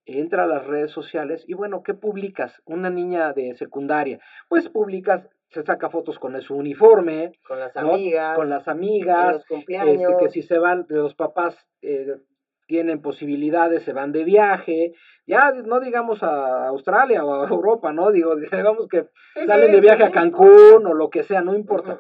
Entra 0.06 0.44
a 0.44 0.48
las 0.48 0.66
redes 0.66 0.92
sociales 0.92 1.44
y 1.48 1.54
bueno, 1.54 1.84
¿qué 1.84 1.94
publicas? 1.94 2.62
Una 2.66 2.90
niña 2.90 3.34
de 3.34 3.56
secundaria, 3.56 4.20
pues 4.50 4.70
publicas, 4.70 5.28
se 5.50 5.64
saca 5.64 5.90
fotos 5.90 6.18
con 6.20 6.40
su 6.42 6.56
uniforme, 6.56 7.34
Con 7.48 7.60
las 7.60 7.76
¿no? 7.76 7.94
amigas. 7.94 8.36
con 8.36 8.50
las 8.50 8.68
amigas, 8.68 9.34
los 9.36 9.46
cumpleaños. 9.46 10.12
este, 10.12 10.24
que 10.26 10.30
si 10.32 10.42
se 10.42 10.58
van, 10.58 10.86
los 10.90 11.14
papás 11.14 11.56
eh, 11.82 12.18
tienen 12.66 13.02
posibilidades, 13.02 13.84
se 13.84 13.94
van 13.94 14.12
de 14.12 14.24
viaje, 14.24 14.94
ya 15.28 15.52
no 15.52 15.80
digamos 15.80 16.24
a 16.24 16.68
Australia 16.68 17.24
o 17.24 17.44
a 17.44 17.48
Europa, 17.48 17.94
¿no? 17.94 18.12
Digo, 18.12 18.36
digamos 18.36 18.88
que 18.88 19.08
salen 19.46 19.72
de 19.72 19.80
viaje 19.82 20.04
a 20.04 20.12
Cancún 20.12 20.86
o 20.86 20.94
lo 20.94 21.10
que 21.10 21.24
sea, 21.24 21.42
no 21.42 21.56
importa. 21.56 22.00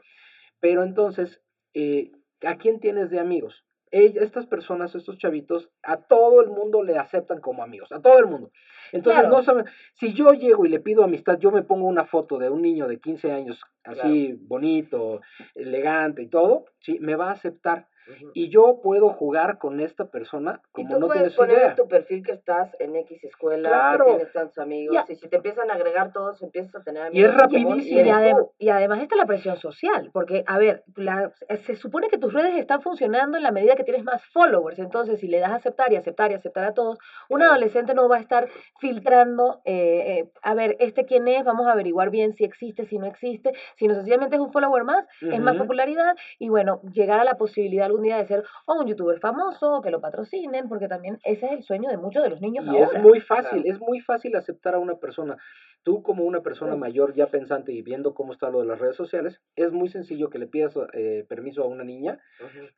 Pero 0.60 0.84
entonces, 0.84 1.42
eh, 1.74 2.12
¿a 2.46 2.56
quién 2.58 2.80
tienes 2.80 3.10
de 3.12 3.20
amigos? 3.20 3.64
Estas 3.94 4.48
personas, 4.48 4.96
estos 4.96 5.20
chavitos, 5.20 5.70
a 5.84 5.98
todo 5.98 6.42
el 6.42 6.50
mundo 6.50 6.82
le 6.82 6.98
aceptan 6.98 7.40
como 7.40 7.62
amigos, 7.62 7.92
a 7.92 8.02
todo 8.02 8.18
el 8.18 8.26
mundo. 8.26 8.50
Entonces, 8.92 9.22
Claro. 9.22 9.38
no 9.38 9.44
saben, 9.44 9.66
si 9.94 10.14
yo 10.14 10.32
llego 10.34 10.66
y 10.66 10.70
le 10.70 10.80
pido 10.80 11.04
amistad, 11.04 11.38
yo 11.38 11.52
me 11.52 11.62
pongo 11.62 11.86
una 11.86 12.04
foto 12.04 12.40
de 12.40 12.50
un 12.50 12.64
niño 12.64 12.88
de 12.88 13.00
15 13.00 13.32
años, 13.32 13.62
así 13.84 14.34
bonito, 14.34 15.22
elegante 15.54 16.24
y 16.24 16.28
todo, 16.28 16.66
sí, 16.80 16.98
me 17.02 17.16
va 17.16 17.30
a 17.30 17.34
aceptar. 17.34 17.88
Y 18.34 18.50
yo 18.50 18.80
puedo 18.84 19.10
jugar 19.10 19.58
con 19.58 19.80
esta 19.80 20.06
persona 20.06 20.62
Y 20.76 20.84
como 20.84 20.96
tú 20.96 21.00
no 21.00 21.08
puedes 21.08 21.34
poner 21.36 21.58
idea. 21.58 21.70
en 21.70 21.76
tu 21.76 21.88
perfil 21.88 22.24
que 22.26 22.34
estás 22.34 22.76
en 22.80 22.96
X 22.96 23.24
escuela, 23.24 23.70
Claro. 23.70 24.06
que 24.06 24.12
tienes 24.16 24.34
tantos 24.34 24.58
amigos, 24.60 24.96
Ya. 24.96 25.06
y 25.12 25.16
si 25.16 25.28
te 25.30 25.38
empiezan 25.38 25.70
a 25.72 25.76
agregar 25.76 26.12
todos, 26.12 26.42
empiezas 26.42 26.76
a 26.76 26.84
tener 26.84 27.14
Y 27.14 27.24
es 27.24 27.30
amigos. 27.30 27.44
en 27.44 27.64
común, 27.64 27.78
rapidísimo. 27.78 28.00
Y, 28.02 28.10
adem- 28.10 28.50
y 28.60 28.70
además 28.70 29.02
está 29.02 29.16
la 29.16 29.26
presión 29.26 29.58
social, 29.58 30.10
porque, 30.14 30.44
a 30.48 30.58
ver, 30.58 30.84
la- 30.96 31.32
se 31.66 31.76
supone 31.76 32.10
que 32.10 32.18
tus 32.18 32.34
redes 32.34 32.58
están 32.58 32.82
funcionando 32.82 33.38
en 33.38 33.44
la 33.44 33.52
medida 33.52 33.76
que 33.76 33.84
tienes 33.84 34.04
más 34.04 34.24
followers, 34.34 34.80
entonces 34.80 35.20
si 35.20 35.28
le 35.28 35.40
das 35.40 35.52
a 35.52 35.56
aceptar 35.56 35.92
y 35.92 35.96
aceptar 35.96 36.32
y 36.32 36.36
aceptar 36.36 36.66
a 36.66 36.74
todos, 36.74 36.98
un 37.30 37.42
adolescente 37.42 37.94
no 37.94 38.10
va 38.10 38.18
a 38.18 38.20
estar 38.22 38.48
filtrando, 38.80 39.62
eh, 39.66 40.20
eh, 40.20 40.30
a 40.42 40.54
ver, 40.54 40.76
este 40.80 41.06
quién 41.06 41.28
es, 41.28 41.44
vamos 41.46 41.68
a 41.68 41.72
averiguar 41.72 42.10
bien 42.10 42.34
si 42.34 42.44
existe, 42.44 42.86
si 42.86 42.98
no 42.98 43.06
existe, 43.06 43.54
si 43.78 43.88
no 43.88 43.96
sencillamente 43.96 44.36
es 44.36 44.42
un 44.42 44.52
follower 44.52 44.84
más, 44.84 45.06
es 45.22 45.40
más 45.40 45.56
popularidad, 45.56 46.16
y 46.40 46.50
bueno, 46.50 46.82
llegar 46.94 47.20
a 47.20 47.24
la 47.24 47.36
posibilidad 47.38 47.90
algún 47.94 48.04
día 48.04 48.18
de 48.18 48.26
ser 48.28 48.44
o 48.66 48.74
un 48.82 48.88
youtuber 48.88 49.20
famoso, 49.20 49.82
que 49.82 49.92
lo 49.92 50.02
patrocinen, 50.02 50.68
porque 50.68 50.88
también 50.88 51.20
ese 51.24 51.46
es 51.46 51.52
el 51.52 51.64
sueño 51.64 51.90
de 51.90 51.98
muchos 51.98 52.24
de 52.24 52.30
los 52.32 52.42
niños 52.42 52.66
Y 52.66 52.70
ahora. 52.70 52.98
es 52.98 53.04
muy 53.04 53.20
fácil, 53.22 53.62
Claro. 53.62 53.76
es 53.76 53.80
muy 53.80 54.00
fácil 54.02 54.36
aceptar 54.36 54.74
a 54.76 54.80
una 54.80 54.96
persona. 54.96 55.38
Tú 55.84 56.02
como 56.02 56.24
una 56.24 56.42
persona 56.42 56.74
Sí. 56.74 56.80
mayor 56.80 57.14
ya 57.14 57.28
pensante 57.28 57.72
y 57.74 57.82
viendo 57.82 58.14
cómo 58.14 58.34
está 58.34 58.50
lo 58.50 58.62
de 58.62 58.66
las 58.66 58.80
redes 58.80 58.96
sociales, 58.96 59.42
es 59.56 59.72
muy 59.72 59.90
sencillo 59.90 60.30
que 60.30 60.40
le 60.40 60.48
pidas 60.48 60.74
eh, 60.94 61.26
permiso 61.28 61.64
a 61.64 61.68
una 61.68 61.84
niña 61.84 62.20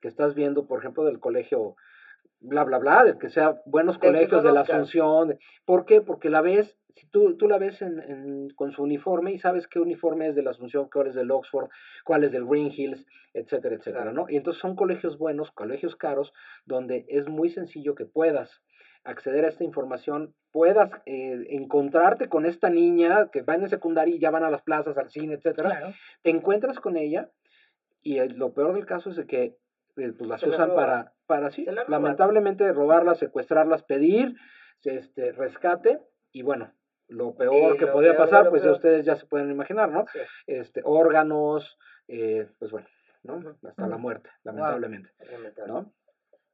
que 0.01 0.07
estás 0.07 0.33
viendo, 0.35 0.65
por 0.65 0.79
ejemplo, 0.79 1.03
del 1.05 1.19
colegio 1.19 1.75
bla, 2.39 2.63
bla, 2.63 2.77
bla, 2.77 3.03
de 3.03 3.17
que 3.17 3.29
sea 3.29 3.61
buenos 3.65 3.97
colegios 3.97 4.43
de 4.43 4.51
la. 4.51 4.61
Asunción. 4.61 5.37
¿Por 5.65 5.85
qué? 5.85 6.01
Porque 6.01 6.29
la 6.29 6.41
ves, 6.41 6.77
si 6.95 7.07
tú, 7.07 7.35
tú 7.37 7.47
la 7.47 7.57
ves 7.57 7.81
en, 7.81 7.99
en- 7.99 8.49
con 8.55 8.71
su 8.71 8.83
uniforme 8.83 9.31
y 9.33 9.39
sabes 9.39 9.67
qué 9.67 9.79
uniforme 9.79 10.27
es 10.27 10.35
de 10.35 10.43
la 10.43 10.51
Asunción, 10.51 10.89
cuál 10.91 11.07
es 11.07 11.15
del 11.15 11.31
Oxford, 11.31 11.69
cuál 12.03 12.23
es 12.23 12.31
del 12.31 12.45
Green 12.45 12.71
Hills, 12.75 13.05
etcétera, 13.33 13.75
etcétera. 13.75 14.11
¿no? 14.13 14.25
Y 14.29 14.37
entonces 14.37 14.61
son 14.61 14.75
colegios 14.75 15.17
buenos, 15.17 15.51
colegios 15.51 15.95
caros, 15.95 16.33
donde 16.65 17.05
es 17.09 17.27
muy 17.27 17.49
sencillo 17.49 17.95
que 17.95 18.05
puedas 18.05 18.61
acceder 19.03 19.45
a 19.45 19.49
esta 19.49 19.63
información, 19.63 20.33
puedas 20.51 20.89
eh, 21.05 21.45
encontrarte 21.49 22.27
con 22.27 22.45
esta 22.47 22.69
niña 22.71 23.29
que 23.31 23.43
va 23.43 23.53
en 23.53 23.61
el 23.63 23.69
secundario 23.69 24.15
y 24.15 24.19
ya 24.19 24.31
van 24.31 24.43
a 24.43 24.49
las 24.49 24.63
plazas, 24.63 24.97
al 24.97 25.11
cine, 25.11 25.35
etcétera, 25.35 25.69
Claro. 25.69 25.93
te 26.23 26.31
encuentras 26.31 26.79
con 26.79 26.97
ella 26.97 27.29
y 28.01 28.19
lo 28.29 28.53
peor 28.53 28.73
del 28.73 28.85
caso 28.87 29.09
es 29.11 29.15
de 29.17 29.27
que 29.27 29.43
eh, 29.97 30.11
pues 30.17 30.27
las 30.27 30.41
Se 30.41 30.49
usan 30.49 30.73
para, 30.73 31.13
para 31.25 31.51
sí, 31.51 31.65
lamentablemente 31.87 32.71
robarlas, 32.71 33.17
secuestrarlas, 33.19 33.83
pedir 33.83 34.35
este 34.83 35.31
rescate 35.31 35.99
y 36.31 36.41
bueno, 36.43 36.71
lo 37.07 37.35
peor 37.35 37.75
Y 37.75 37.77
que 37.79 37.85
lo 37.85 37.93
podría 37.93 38.11
peor 38.13 38.25
de 38.27 38.31
pasar, 38.31 38.49
pues 38.49 38.61
ya 38.61 38.65
peor. 38.67 38.75
ustedes 38.75 39.05
ya 39.05 39.15
se 39.15 39.25
pueden 39.25 39.49
imaginar, 39.51 39.89
¿no? 39.89 40.05
Sí. 40.13 40.19
Este, 40.47 40.81
órganos, 40.83 41.77
eh, 42.07 42.47
pues 42.59 42.71
bueno, 42.71 42.87
¿no? 43.23 43.55
Hasta 43.67 43.87
la 43.87 43.97
muerte, 43.97 44.29
lamentablemente, 44.43 45.09
Lamentable. 45.31 45.73
¿no? 45.73 45.93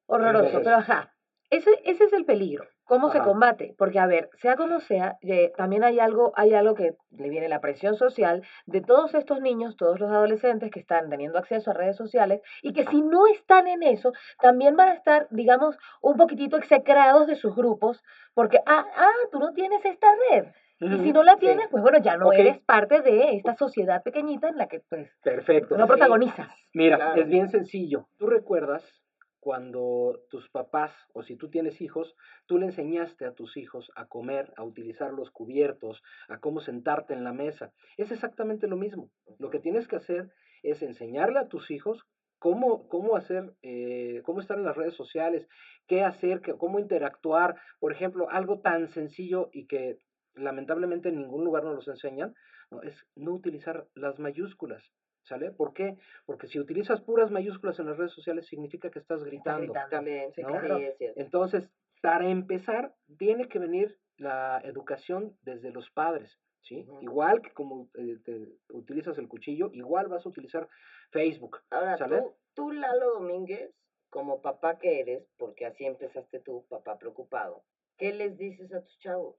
Horroroso, 0.08 0.46
Entonces- 0.46 0.64
pero 0.64 0.78
ajá. 0.78 1.14
Ese, 1.52 1.70
ese 1.84 2.06
es 2.06 2.14
el 2.14 2.24
peligro. 2.26 2.66
¿Cómo 2.86 3.10
se 3.12 3.20
combate? 3.20 3.76
Porque, 3.78 4.00
a 4.00 4.06
ver, 4.08 4.30
sea 4.42 4.56
como 4.56 4.80
sea, 4.80 5.18
eh, 5.22 5.52
también 5.56 5.84
hay 5.84 6.00
algo, 6.00 6.32
hay 6.36 6.54
algo 6.54 6.76
que 6.76 6.96
le 7.12 7.30
viene 7.30 7.48
la 7.50 7.62
presión 7.62 7.96
social 7.96 8.42
de 8.66 8.82
todos 8.82 9.14
estos 9.16 9.40
niños, 9.42 9.76
todos 9.78 10.00
los 10.00 10.10
adolescentes 10.12 10.72
que 10.72 10.80
están 10.80 11.10
teniendo 11.10 11.38
acceso 11.38 11.72
a 11.72 11.74
redes 11.74 11.96
sociales 11.98 12.42
y 12.62 12.74
que 12.74 12.86
si 12.86 13.02
no 13.02 13.28
están 13.28 13.68
en 13.68 13.84
eso, 13.84 14.12
también 14.42 14.76
van 14.76 14.90
a 14.90 14.94
estar, 14.94 15.28
digamos, 15.30 15.78
un 16.02 16.18
poquitito 16.18 16.58
execrados 16.58 17.28
de 17.28 17.36
sus 17.36 17.56
grupos, 17.56 18.02
porque, 18.34 18.60
ah, 18.66 18.86
ah, 18.96 19.10
tú 19.32 19.40
no 19.40 19.54
tienes 19.54 19.84
esta 19.86 20.08
red. 20.32 20.46
Y 20.80 20.98
si 21.00 21.14
no 21.14 21.22
la 21.24 21.34
Sí. 21.34 21.42
tienes, 21.42 21.68
pues 21.70 21.84
bueno, 21.84 22.00
ya 22.00 22.18
no 22.18 22.32
eres 22.34 22.60
parte 22.62 23.02
de 23.02 23.36
esta 23.36 23.56
sociedad 23.56 24.02
pequeñita 24.04 24.50
en 24.50 24.58
la 24.58 24.68
que 24.68 24.80
pues 24.90 25.12
Perfecto. 25.22 25.78
no 25.78 25.86
protagonizas. 25.86 26.50
Mira, 26.74 26.96
Claro. 26.98 27.22
es 27.22 27.28
bien 27.28 27.50
sencillo. 27.50 28.08
¿Tú 28.18 28.26
recuerdas 28.28 29.01
cuando 29.42 30.22
tus 30.30 30.48
papás, 30.50 30.94
o 31.14 31.24
si 31.24 31.36
tú 31.36 31.50
tienes 31.50 31.82
hijos, 31.82 32.16
tú 32.46 32.58
le 32.60 32.68
enseñaste 32.68 33.26
a 33.26 33.34
tus 33.34 33.58
hijos 33.58 33.92
a 33.96 34.06
comer, 34.08 34.54
a 34.56 34.64
utilizar 34.64 35.12
los 35.12 35.32
cubiertos, 35.32 36.02
a 36.30 36.38
cómo 36.40 36.62
sentarte 36.62 37.14
en 37.14 37.24
la 37.24 37.34
mesa? 37.34 37.74
Es 37.98 38.12
exactamente 38.12 38.68
lo 38.68 38.78
mismo. 38.78 39.10
Lo 39.40 39.50
que 39.50 39.60
tienes 39.60 39.88
que 39.88 39.98
hacer 39.98 40.30
es 40.62 40.82
enseñarle 40.84 41.40
a 41.40 41.48
tus 41.48 41.72
hijos 41.72 42.06
cómo, 42.38 42.88
cómo 42.88 43.16
hacer, 43.16 43.52
eh, 43.64 44.22
cómo 44.24 44.40
estar 44.42 44.58
en 44.58 44.64
las 44.66 44.78
redes 44.78 44.94
sociales, 44.96 45.48
qué 45.88 46.04
hacer, 46.04 46.42
qué- 46.42 46.54
cómo 46.56 46.80
interactuar. 46.80 47.56
Por 47.80 47.92
ejemplo, 47.92 48.30
algo 48.30 48.60
tan 48.62 48.88
sencillo 48.90 49.50
y 49.52 49.66
que 49.66 49.98
lamentablemente 50.36 51.10
en 51.10 51.18
ningún 51.18 51.44
lugar 51.44 51.64
nos 51.64 51.76
los 51.76 51.88
enseñan, 51.88 52.34
¿no? 52.70 52.82
es 52.84 53.06
no 53.16 53.34
utilizar 53.34 53.88
las 53.96 54.20
mayúsculas. 54.20 54.84
¿Sale? 55.24 55.52
¿Por 55.52 55.74
qué? 55.74 55.98
Porque 56.26 56.48
si 56.48 56.60
utilizas 56.60 57.02
puras 57.02 57.32
mayúsculas 57.32 57.80
en 57.80 57.86
las 57.88 57.98
redes 57.98 58.12
sociales 58.12 58.48
significa 58.48 58.90
que 58.90 59.00
estás 59.00 59.24
gritando. 59.24 59.62
gritando. 59.62 59.90
También, 59.90 60.34
Sí, 60.34 60.42
sí, 60.42 60.48
claro. 60.48 60.78
es 60.78 60.98
cierto. 60.98 61.20
Entonces, 61.20 61.70
para 62.02 62.28
empezar, 62.30 62.96
tiene 63.18 63.48
que 63.48 63.60
venir 63.60 64.00
la 64.18 64.60
educación 64.64 65.38
desde 65.44 65.72
los 65.72 65.90
padres. 65.92 66.40
¿sí? 66.64 66.86
Ujú. 66.88 67.02
Igual 67.02 67.42
que 67.42 67.52
como 67.54 67.90
eh, 67.96 68.18
te 68.24 68.48
utilizas 68.70 69.18
el 69.18 69.28
cuchillo, 69.28 69.70
igual 69.74 70.08
vas 70.08 70.26
a 70.26 70.30
utilizar 70.30 70.68
Facebook. 71.12 71.60
Ahora, 71.70 71.98
¿Sale? 71.98 72.20
tú, 72.20 72.36
tú, 72.54 72.72
Lalo 72.72 73.14
Domínguez, 73.14 73.72
como 74.10 74.42
papá 74.42 74.78
que 74.78 75.00
eres, 75.00 75.24
porque 75.38 75.66
así 75.66 75.86
empezaste 75.86 76.40
tú, 76.40 76.66
papá 76.68 76.98
preocupado, 76.98 77.64
¿qué 77.98 78.14
les 78.14 78.38
dices 78.38 78.74
a 78.74 78.82
tus 78.84 78.98
chavos? 79.00 79.38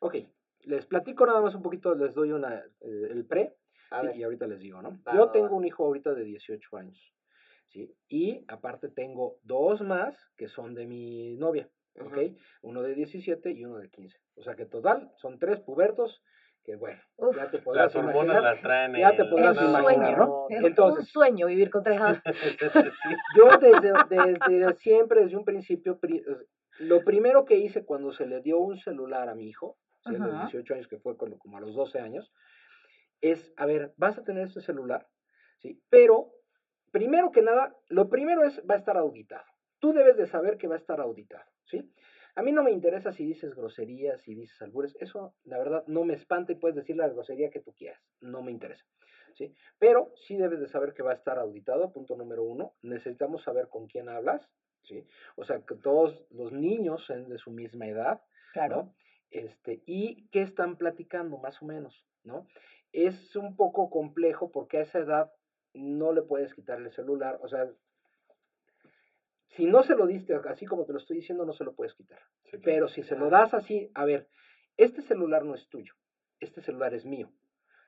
Ok, 0.00 0.16
les 0.64 0.86
platico 0.86 1.26
nada 1.26 1.40
más 1.40 1.54
un 1.54 1.62
poquito, 1.62 1.94
les 1.94 2.14
doy 2.14 2.32
una, 2.32 2.56
eh, 2.80 3.08
el 3.10 3.24
pre 3.26 3.54
A 3.90 4.00
Sí, 4.00 4.06
ver, 4.06 4.16
y 4.16 4.22
ahorita 4.22 4.46
les 4.46 4.60
digo, 4.60 4.80
¿no? 4.82 4.90
Va, 5.06 5.14
Yo 5.14 5.26
va, 5.26 5.32
tengo 5.32 5.46
va. 5.50 5.56
un 5.56 5.64
hijo 5.64 5.84
ahorita 5.84 6.14
de 6.14 6.24
18 6.24 6.76
años, 6.76 6.98
¿sí? 7.68 7.92
Y 8.08 8.44
aparte 8.48 8.88
tengo 8.88 9.36
dos 9.42 9.80
más 9.82 10.14
que 10.36 10.48
son 10.48 10.74
de 10.74 10.86
mi 10.86 11.36
novia, 11.36 11.68
¿ok? 12.00 12.06
Ujú. 12.16 12.36
Uno 12.62 12.82
de 12.82 12.94
17 12.94 13.50
y 13.50 13.64
uno 13.64 13.78
de 13.78 13.90
15. 13.90 14.18
O 14.36 14.42
sea 14.42 14.54
que 14.54 14.66
total 14.66 15.10
son 15.16 15.38
tres 15.38 15.60
pubertos 15.60 16.22
que, 16.62 16.76
bueno, 16.76 17.00
Uf. 17.16 17.36
ya 17.36 17.50
te 17.50 17.58
podrás 17.58 17.94
Las 17.94 17.96
hormonas 17.96 18.36
imaginar. 18.36 18.54
las 18.54 18.62
traen 18.62 18.94
ya 18.94 19.16
te 19.16 19.24
podrás 19.24 19.56
Es 19.56 19.62
un 19.62 19.68
imaginar, 19.70 20.10
sueño, 20.12 20.16
¿no? 20.26 20.46
es 20.50 20.60
un 20.60 20.66
Entonces, 20.66 21.08
sueño 21.10 21.46
vivir 21.46 21.70
con 21.70 21.82
tres 21.82 21.98
yo 23.36 23.48
desde, 23.58 23.92
desde 24.08 24.74
siempre, 24.74 25.22
desde 25.24 25.36
un 25.36 25.44
principio, 25.44 25.98
pri- 25.98 26.22
lo 26.78 27.02
primero 27.04 27.44
que 27.44 27.56
hice 27.56 27.84
cuando 27.84 28.12
se 28.12 28.26
le 28.26 28.40
dio 28.40 28.58
un 28.58 28.76
celular 28.78 29.28
a 29.28 29.34
mi 29.34 29.48
hijo, 29.48 29.76
a 30.04 30.12
los 30.12 30.20
Ajá. 30.20 30.44
18 30.44 30.74
años, 30.74 30.88
que 30.88 30.98
fue 30.98 31.16
cuando, 31.16 31.38
como 31.38 31.58
a 31.58 31.60
los 31.60 31.74
12 31.74 31.98
años, 31.98 32.30
es, 33.20 33.52
a 33.56 33.66
ver, 33.66 33.92
vas 33.96 34.18
a 34.18 34.24
tener 34.24 34.46
este 34.46 34.60
celular, 34.60 35.06
¿sí? 35.58 35.80
Pero, 35.88 36.32
primero 36.92 37.30
que 37.30 37.42
nada, 37.42 37.76
lo 37.88 38.08
primero 38.08 38.44
es, 38.44 38.60
va 38.68 38.74
a 38.74 38.78
estar 38.78 38.96
auditado. 38.96 39.44
Tú 39.78 39.92
debes 39.92 40.16
de 40.16 40.26
saber 40.26 40.58
que 40.58 40.68
va 40.68 40.74
a 40.74 40.78
estar 40.78 41.00
auditado, 41.00 41.44
¿sí? 41.64 41.92
A 42.36 42.42
mí 42.42 42.52
no 42.52 42.62
me 42.62 42.70
interesa 42.70 43.12
si 43.12 43.24
dices 43.24 43.54
groserías, 43.54 44.20
si 44.22 44.34
dices 44.34 44.60
albures, 44.62 44.96
eso 45.00 45.34
la 45.44 45.58
verdad 45.58 45.84
no 45.86 46.04
me 46.04 46.14
espanta 46.14 46.52
y 46.52 46.56
puedes 46.56 46.76
decir 46.76 46.96
la 46.96 47.08
grosería 47.08 47.50
que 47.50 47.60
tú 47.60 47.72
quieras, 47.74 48.00
no 48.20 48.42
me 48.42 48.52
interesa, 48.52 48.84
¿sí? 49.34 49.54
Pero 49.78 50.12
sí 50.26 50.36
debes 50.36 50.60
de 50.60 50.68
saber 50.68 50.94
que 50.94 51.02
va 51.02 51.10
a 51.10 51.16
estar 51.16 51.38
auditado, 51.38 51.92
punto 51.92 52.16
número 52.16 52.44
uno, 52.44 52.74
necesitamos 52.82 53.42
saber 53.42 53.68
con 53.68 53.86
quién 53.88 54.08
hablas, 54.08 54.48
¿sí? 54.84 55.06
O 55.36 55.44
sea, 55.44 55.60
que 55.66 55.74
todos 55.74 56.24
los 56.30 56.52
niños 56.52 57.04
sean 57.06 57.28
de 57.28 57.38
su 57.38 57.50
misma 57.50 57.88
edad, 57.88 58.20
Claro. 58.52 58.76
¿no? 58.76 58.94
Este, 59.30 59.82
y 59.86 60.28
qué 60.30 60.42
están 60.42 60.76
platicando 60.76 61.38
más 61.38 61.60
o 61.62 61.66
menos, 61.66 62.04
¿no? 62.24 62.46
Es 62.92 63.36
un 63.36 63.56
poco 63.56 63.90
complejo 63.90 64.50
porque 64.50 64.78
a 64.78 64.82
esa 64.82 64.98
edad 64.98 65.32
no 65.74 66.12
le 66.12 66.22
puedes 66.22 66.54
quitar 66.54 66.80
el 66.80 66.90
celular, 66.90 67.38
o 67.42 67.48
sea, 67.48 67.68
si 69.56 69.66
no 69.66 69.82
se 69.82 69.94
lo 69.94 70.06
diste 70.06 70.34
así 70.48 70.66
como 70.66 70.84
te 70.84 70.92
lo 70.92 70.98
estoy 70.98 71.18
diciendo, 71.18 71.44
no 71.44 71.52
se 71.52 71.64
lo 71.64 71.74
puedes 71.74 71.94
quitar. 71.94 72.20
Sí. 72.50 72.58
Pero 72.62 72.88
si 72.88 73.02
se 73.02 73.16
lo 73.16 73.30
das 73.30 73.52
así, 73.54 73.90
a 73.94 74.04
ver, 74.04 74.28
este 74.76 75.02
celular 75.02 75.44
no 75.44 75.54
es 75.54 75.68
tuyo, 75.68 75.94
este 76.40 76.60
celular 76.62 76.94
es 76.94 77.04
mío, 77.04 77.30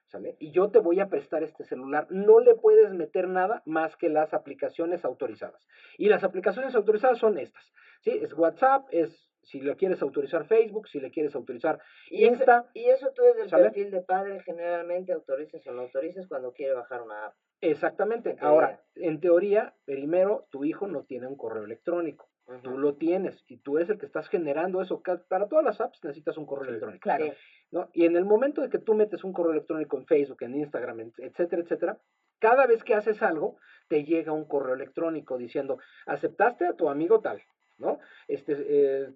¿sale? 0.07 0.37
Y 0.39 0.51
yo 0.53 0.71
te 0.71 0.79
voy 0.79 1.01
a 1.01 1.09
prestar 1.09 1.43
este 1.43 1.65
celular, 1.65 2.07
no 2.11 2.41
le 2.41 2.55
puedes 2.55 2.93
meter 2.93 3.29
nada 3.29 3.63
más 3.65 3.97
que 3.97 4.09
las 4.09 4.35
aplicaciones 4.35 5.05
autorizadas. 5.05 5.67
Y 5.97 6.09
las 6.09 6.25
aplicaciones 6.25 6.75
autorizadas 6.75 7.19
son 7.19 7.39
estas, 7.39 7.65
¿sí? 8.01 8.11
Es 8.11 8.35
WhatsApp, 8.35 8.87
es 8.91 9.32
si 9.43 9.61
le 9.61 9.75
quieres 9.77 10.01
autorizar 10.03 10.47
Facebook, 10.47 10.89
si 10.89 11.01
le 11.01 11.11
quieres 11.11 11.35
autorizar 11.35 11.81
y, 12.09 12.27
Insta, 12.27 12.71
y 12.75 12.85
eso 12.87 13.11
tú 13.15 13.23
desde 13.23 13.43
el 13.43 13.49
¿sale? 13.51 13.65
perfil 13.65 13.91
de 13.91 14.01
padre 14.03 14.41
generalmente 14.45 15.13
autorizas 15.13 15.67
o 15.67 15.73
no 15.73 15.83
autorizas 15.83 16.27
cuando 16.29 16.53
quiere 16.53 16.75
bajar 16.75 17.03
una 17.03 17.27
app. 17.27 17.35
exactamente. 17.61 18.31
En 18.31 18.45
Ahora, 18.45 18.81
en 18.97 19.21
teoría, 19.21 19.75
primero, 19.85 20.47
tu 20.51 20.65
hijo 20.65 20.87
no 20.87 21.03
tiene 21.05 21.27
un 21.27 21.37
correo 21.37 21.65
electrónico. 21.65 22.29
Tú 22.63 22.77
lo 22.77 22.97
tienes 22.97 23.43
y 23.49 23.57
tú 23.59 23.79
eres 23.79 23.89
el 23.89 23.99
que 23.99 24.05
estás 24.05 24.29
generando 24.29 24.83
eso. 24.83 25.01
Para 25.29 25.49
todas 25.49 25.65
las 25.65 25.81
apps 25.81 26.03
necesitas 26.05 26.37
un 26.37 26.45
correo 26.45 26.65
Sí. 26.65 26.71
electrónico. 26.71 27.03
Claro. 27.03 27.25
Sí. 27.27 27.33
¿no? 27.71 27.89
Y 27.95 28.05
en 28.05 28.17
el 28.17 28.27
momento 28.27 28.61
de 28.61 28.69
que 28.69 28.79
tú 28.79 28.95
metes 28.95 29.25
un 29.25 29.33
correo 29.33 29.53
electrónico 29.53 29.97
en 29.97 30.05
Facebook, 30.07 30.43
en 30.43 30.57
Instagram, 30.57 31.13
etcétera, 31.19 31.63
etcétera, 31.63 31.99
cada 32.41 32.67
vez 32.67 32.85
que 32.85 32.95
haces 32.95 33.23
algo, 33.23 33.57
te 33.89 34.05
llega 34.05 34.33
un 34.33 34.45
correo 34.45 34.75
electrónico 34.75 35.39
diciendo, 35.39 35.79
aceptaste 36.05 36.67
a 36.67 36.75
tu 36.75 36.91
amigo 36.91 37.21
tal, 37.21 37.43
¿no? 37.79 37.99
Este, 38.29 38.55
eh, 38.59 39.09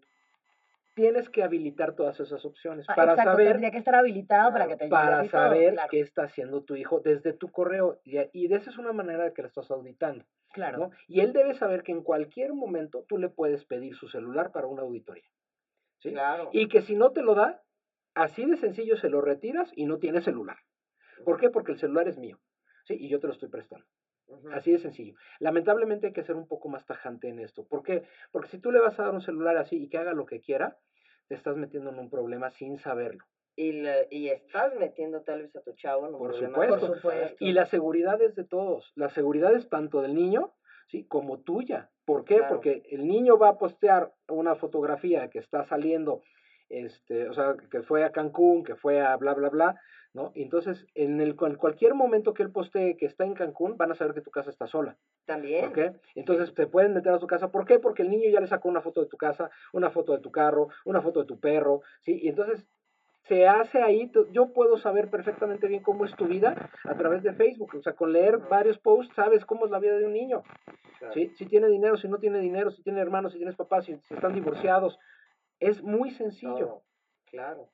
tienes 0.97 1.29
que 1.29 1.43
habilitar 1.43 1.95
todas 1.95 2.19
esas 2.19 2.43
opciones 2.47 2.87
Ah, 2.89 2.95
para 2.95 3.13
Exacto, 3.13 3.33
saber, 3.33 3.49
tendría 3.49 3.71
que 3.71 3.79
estar 3.79 3.95
habilitado 3.95 4.51
para 4.51 4.67
que 4.67 4.77
te 4.77 4.89
para 4.89 5.21
todo, 5.21 5.31
saber 5.31 5.75
claro, 5.75 5.89
qué 5.91 6.01
está 6.01 6.23
haciendo 6.23 6.63
tu 6.63 6.75
hijo 6.75 7.01
desde 7.01 7.35
tu 7.35 7.53
correo. 7.53 8.01
Y, 8.03 8.17
y 8.33 8.49
de 8.49 8.57
esa 8.57 8.71
es 8.71 8.79
una 8.79 8.95
manera 8.95 9.25
de 9.25 9.35
que 9.35 9.43
le 9.43 9.49
estás 9.49 9.71
auditando, 9.71 10.25
claro. 10.55 10.79
¿no? 10.79 10.91
Y 11.07 11.21
él 11.21 11.35
debe 11.35 11.55
saber 11.55 11.83
que 11.83 11.93
en 11.93 12.03
cualquier 12.03 12.55
momento 12.55 13.05
tú 13.07 13.19
le 13.19 13.29
puedes 13.29 13.63
pedir 13.67 13.95
su 13.95 14.09
celular 14.09 14.53
para 14.53 14.69
una 14.69 14.83
auditoría. 14.83 15.29
¿sí? 15.99 16.13
Claro. 16.13 16.49
Y 16.51 16.67
que 16.69 16.81
si 16.81 16.97
no 16.97 17.13
te 17.13 17.21
lo 17.23 17.35
da, 17.35 17.63
así 18.15 18.47
de 18.47 18.57
sencillo 18.57 18.97
se 18.97 19.11
lo 19.11 19.21
retiras 19.21 19.71
y 19.77 19.85
no 19.85 19.99
tienes 19.99 20.25
celular. 20.25 20.57
¿Por 21.27 21.39
qué? 21.39 21.51
Porque 21.51 21.73
el 21.73 21.79
celular 21.79 22.09
es 22.09 22.17
mío. 22.17 22.39
¿sí? 22.85 22.95
Y 22.99 23.11
yo 23.11 23.21
te 23.21 23.27
lo 23.27 23.35
estoy 23.35 23.51
prestando. 23.51 23.87
Así 24.53 24.73
de 24.73 24.79
sencillo. 24.79 25.15
Lamentablemente 25.39 26.09
hay 26.09 26.13
que 26.13 26.25
ser 26.25 26.37
un 26.37 26.49
poco 26.49 26.69
más 26.69 26.85
tajante 26.87 27.29
en 27.29 27.39
esto. 27.41 27.65
¿Por 27.67 27.83
qué? 27.83 28.03
Porque 28.33 28.49
si 28.49 28.59
tú 28.59 28.73
le 28.73 28.81
vas 28.81 28.99
a 28.99 29.05
dar 29.05 29.15
un 29.15 29.21
celular 29.23 29.57
así 29.57 29.85
y 29.85 29.89
que 29.89 29.99
haga 29.99 30.13
lo 30.15 30.27
que 30.27 30.41
quiera, 30.41 30.77
te 31.29 31.35
estás 31.35 31.57
metiendo 31.57 31.91
en 31.91 31.99
un 31.99 32.11
problema 32.11 32.51
sin 32.51 32.79
saberlo. 32.79 33.25
Y, 33.55 33.73
le- 33.73 34.07
y 34.11 34.29
estás 34.29 34.75
metiendo 34.77 35.23
tal 35.23 35.43
vez 35.43 35.57
a 35.57 35.63
tu 35.63 35.73
chavo 35.75 36.07
en 36.07 36.15
un 36.15 36.19
Por 36.19 36.31
problema 36.33 36.53
supuesto. 36.55 36.87
Por 36.89 36.97
supuesto. 36.97 37.37
Y 37.41 37.53
la 37.53 37.67
seguridad 37.67 38.21
es 38.21 38.35
de 38.35 38.45
todos. 38.45 38.93
La 38.97 39.09
seguridad 39.11 39.55
es 39.55 39.69
tanto 39.69 40.03
del 40.03 40.15
niño, 40.15 40.53
¿sí? 40.89 41.05
Como 41.07 41.41
tuya. 41.41 41.91
¿Por 42.05 42.25
qué? 42.25 42.37
Claro. 42.37 42.55
Porque 42.55 42.83
el 42.91 43.07
niño 43.07 43.39
va 43.39 43.51
a 43.51 43.59
postear 43.59 44.13
una 44.29 44.57
fotografía 44.57 45.31
que 45.31 45.39
está 45.39 45.65
saliendo, 45.65 46.23
este, 46.69 47.29
o 47.29 47.33
sea, 47.33 47.57
que 47.71 47.83
fue 47.83 48.05
a 48.05 48.11
Cancún, 48.13 48.63
que 48.65 48.75
fue 48.77 49.01
a 49.01 49.17
bla, 49.17 49.35
bla, 49.35 49.49
bla, 49.49 49.81
¿no? 50.17 50.33
Entonces, 50.35 50.87
en, 50.95 51.21
el, 51.21 51.37
en 51.39 51.55
cualquier 51.57 51.95
momento 51.95 52.33
que 52.33 52.43
él 52.43 52.51
postee 52.51 52.97
que 52.97 53.05
está 53.05 53.25
en 53.25 53.35
Cancún, 53.35 53.77
van 53.77 53.93
a 53.93 53.95
saber 53.95 54.15
que 54.15 54.23
tu 54.23 54.31
casa 54.31 54.49
está 54.49 54.67
sola. 54.67 54.97
También. 55.27 55.71
Entonces 56.15 56.55
te 56.55 56.67
pueden 56.67 56.95
meter 56.95 57.13
a 57.13 57.19
su 57.19 57.27
casa. 57.27 57.51
¿Por 57.51 57.67
qué? 57.67 57.79
Porque 57.79 58.01
el 58.01 58.09
niño 58.09 58.31
ya 58.31 58.41
le 58.41 58.47
sacó 58.47 58.71
una 58.71 58.81
foto 58.81 59.03
de 59.03 59.09
tu 59.09 59.19
casa, 59.19 59.51
una 59.75 59.91
foto 59.91 60.13
de 60.13 60.21
tu 60.21 60.33
carro, 60.33 60.69
una 60.87 61.03
foto 61.03 61.21
de 61.21 61.27
tu 61.27 61.39
perro, 61.39 61.83
¿sí? 62.01 62.19
Y 62.23 62.29
entonces 62.29 62.67
se 63.29 63.47
hace 63.47 63.83
ahí, 63.83 64.11
yo 64.33 64.55
puedo 64.55 64.79
saber 64.79 65.11
perfectamente 65.11 65.69
bien 65.69 65.83
cómo 65.83 66.07
es 66.07 66.15
tu 66.17 66.27
vida 66.27 66.71
a 66.85 66.95
través 66.95 67.23
de 67.23 67.35
Facebook. 67.35 67.75
O 67.75 67.83
sea, 67.83 67.93
con 67.93 68.15
leer 68.15 68.39
varios 68.39 68.79
posts 68.79 69.15
sabes 69.15 69.45
cómo 69.45 69.67
es 69.67 69.71
la 69.71 69.81
vida 69.81 69.99
de 69.99 70.07
un 70.07 70.15
niño, 70.15 70.45
Claro. 70.99 71.13
¿sí? 71.13 71.31
Si 71.37 71.45
tiene 71.45 71.69
dinero, 71.69 71.99
si 71.99 72.09
no 72.09 72.17
tiene 72.17 72.39
dinero, 72.39 72.71
si 72.71 72.83
tiene 72.83 73.03
hermanos, 73.03 73.33
si 73.33 73.39
tienes 73.39 73.57
papás, 73.57 73.85
si, 73.85 73.95
si 74.09 74.15
están 74.15 74.33
divorciados. 74.33 74.99
Es 75.61 75.83
muy 75.83 76.11
sencillo. 76.13 76.57
Todo. 76.57 76.83
Claro. 77.27 77.69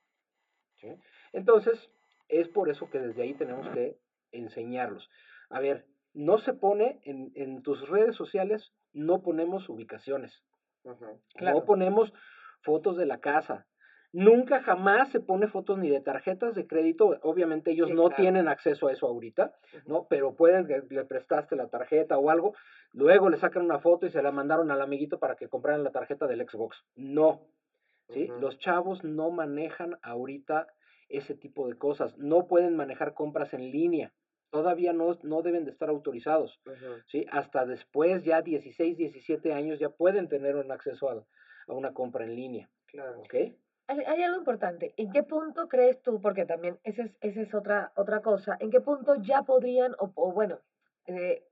¿sí? 0.81 0.89
Entonces, 1.33 1.89
es 2.33 2.49
por 2.49 2.69
eso 2.69 2.91
que 2.91 2.99
desde 2.99 3.23
ahí 3.23 3.35
tenemos 3.35 3.69
que 3.69 3.99
enseñarlos. 4.33 5.09
A 5.51 5.61
ver, 5.61 5.87
no 6.15 6.39
se 6.39 6.55
pone 6.55 7.01
en, 7.05 7.31
en 7.35 7.63
tus 7.63 7.89
redes 7.89 8.17
sociales, 8.17 8.73
no 8.93 9.23
ponemos 9.23 9.69
ubicaciones. 9.69 10.43
Claro. 11.35 11.61
no 11.61 11.65
ponemos 11.65 12.13
fotos 12.63 12.97
de 12.97 13.07
la 13.07 13.21
casa, 13.21 13.67
Nunca 14.13 14.63
jamás 14.63 15.11
se 15.11 15.21
pone 15.21 15.49
fotos 15.49 15.79
ni 15.79 15.89
de 15.89 16.03
tarjetas 16.03 16.55
de 16.55 16.67
crédito. 16.67 17.19
Obviamente 17.23 17.71
ellos 17.71 17.89
Sí, 17.89 17.95
no 17.95 18.09
claro. 18.09 18.17
tienen 18.23 18.47
acceso 18.47 18.89
a 18.89 18.93
eso 18.93 19.07
ahorita. 19.07 19.55
¿no? 19.87 20.07
Pero 20.09 20.35
pueden, 20.35 20.67
que 20.67 20.83
le 20.91 21.05
prestaste 21.05 21.57
la 21.57 21.69
tarjeta 21.69 22.19
o 22.19 22.29
algo, 22.29 22.55
luego 22.93 23.31
le 23.31 23.39
sacan 23.39 23.65
una 23.65 23.79
foto 23.79 24.05
y 24.05 24.11
se 24.11 24.23
la 24.23 24.31
mandaron 24.31 24.71
al 24.71 24.83
amiguito 24.83 25.19
para 25.19 25.35
que 25.35 25.49
compraran 25.49 25.83
la 25.83 25.93
tarjeta 25.93 26.27
del 26.27 26.47
Xbox. 26.47 26.77
No, 26.95 27.47
¿sí? 28.11 28.29
Los 28.39 28.59
chavos 28.59 29.03
no 29.03 29.31
manejan 29.31 29.97
ahorita 30.03 30.67
ese 31.13 31.35
tipo 31.35 31.69
de 31.69 31.77
cosas. 31.77 32.17
No 32.19 32.47
pueden 32.47 32.77
manejar 32.77 33.15
compras 33.15 33.55
en 33.55 33.71
línea. 33.71 34.13
Todavía 34.51 34.93
no, 34.93 35.19
no 35.23 35.43
deben 35.43 35.65
de 35.65 35.71
estar 35.71 35.89
autorizados. 35.89 36.61
¿sí? 37.07 37.27
Hasta 37.31 37.65
después, 37.65 38.25
ya 38.25 38.43
16, 38.43 38.97
17 38.97 39.53
años, 39.53 39.79
ya 39.79 39.89
pueden 39.89 40.29
tener 40.29 40.57
un 40.57 40.71
acceso 40.71 41.09
a, 41.09 41.25
a 41.69 41.73
una 41.73 41.95
compra 41.95 42.25
en 42.25 42.35
línea. 42.37 42.71
Claro. 42.87 43.21
¿Ok? 43.21 43.35
Hay, 43.87 43.99
hay 44.07 44.23
algo 44.23 44.39
importante. 44.39 44.95
¿En 44.97 45.11
qué 45.11 45.23
punto 45.23 45.69
crees 45.69 46.03
tú, 46.03 46.21
porque 46.21 46.45
también 46.45 46.79
esa 46.85 47.05
es, 47.05 47.17
esa 47.21 47.41
es 47.41 47.55
otra, 47.55 47.93
otra 47.97 48.21
cosa, 48.21 48.57
en 48.61 48.71
qué 48.71 48.81
punto 48.81 49.17
ya 49.23 49.43
podrían, 49.43 49.95
o, 49.99 50.13
o 50.15 50.33
bueno, 50.33 50.61
eh, 51.07 51.45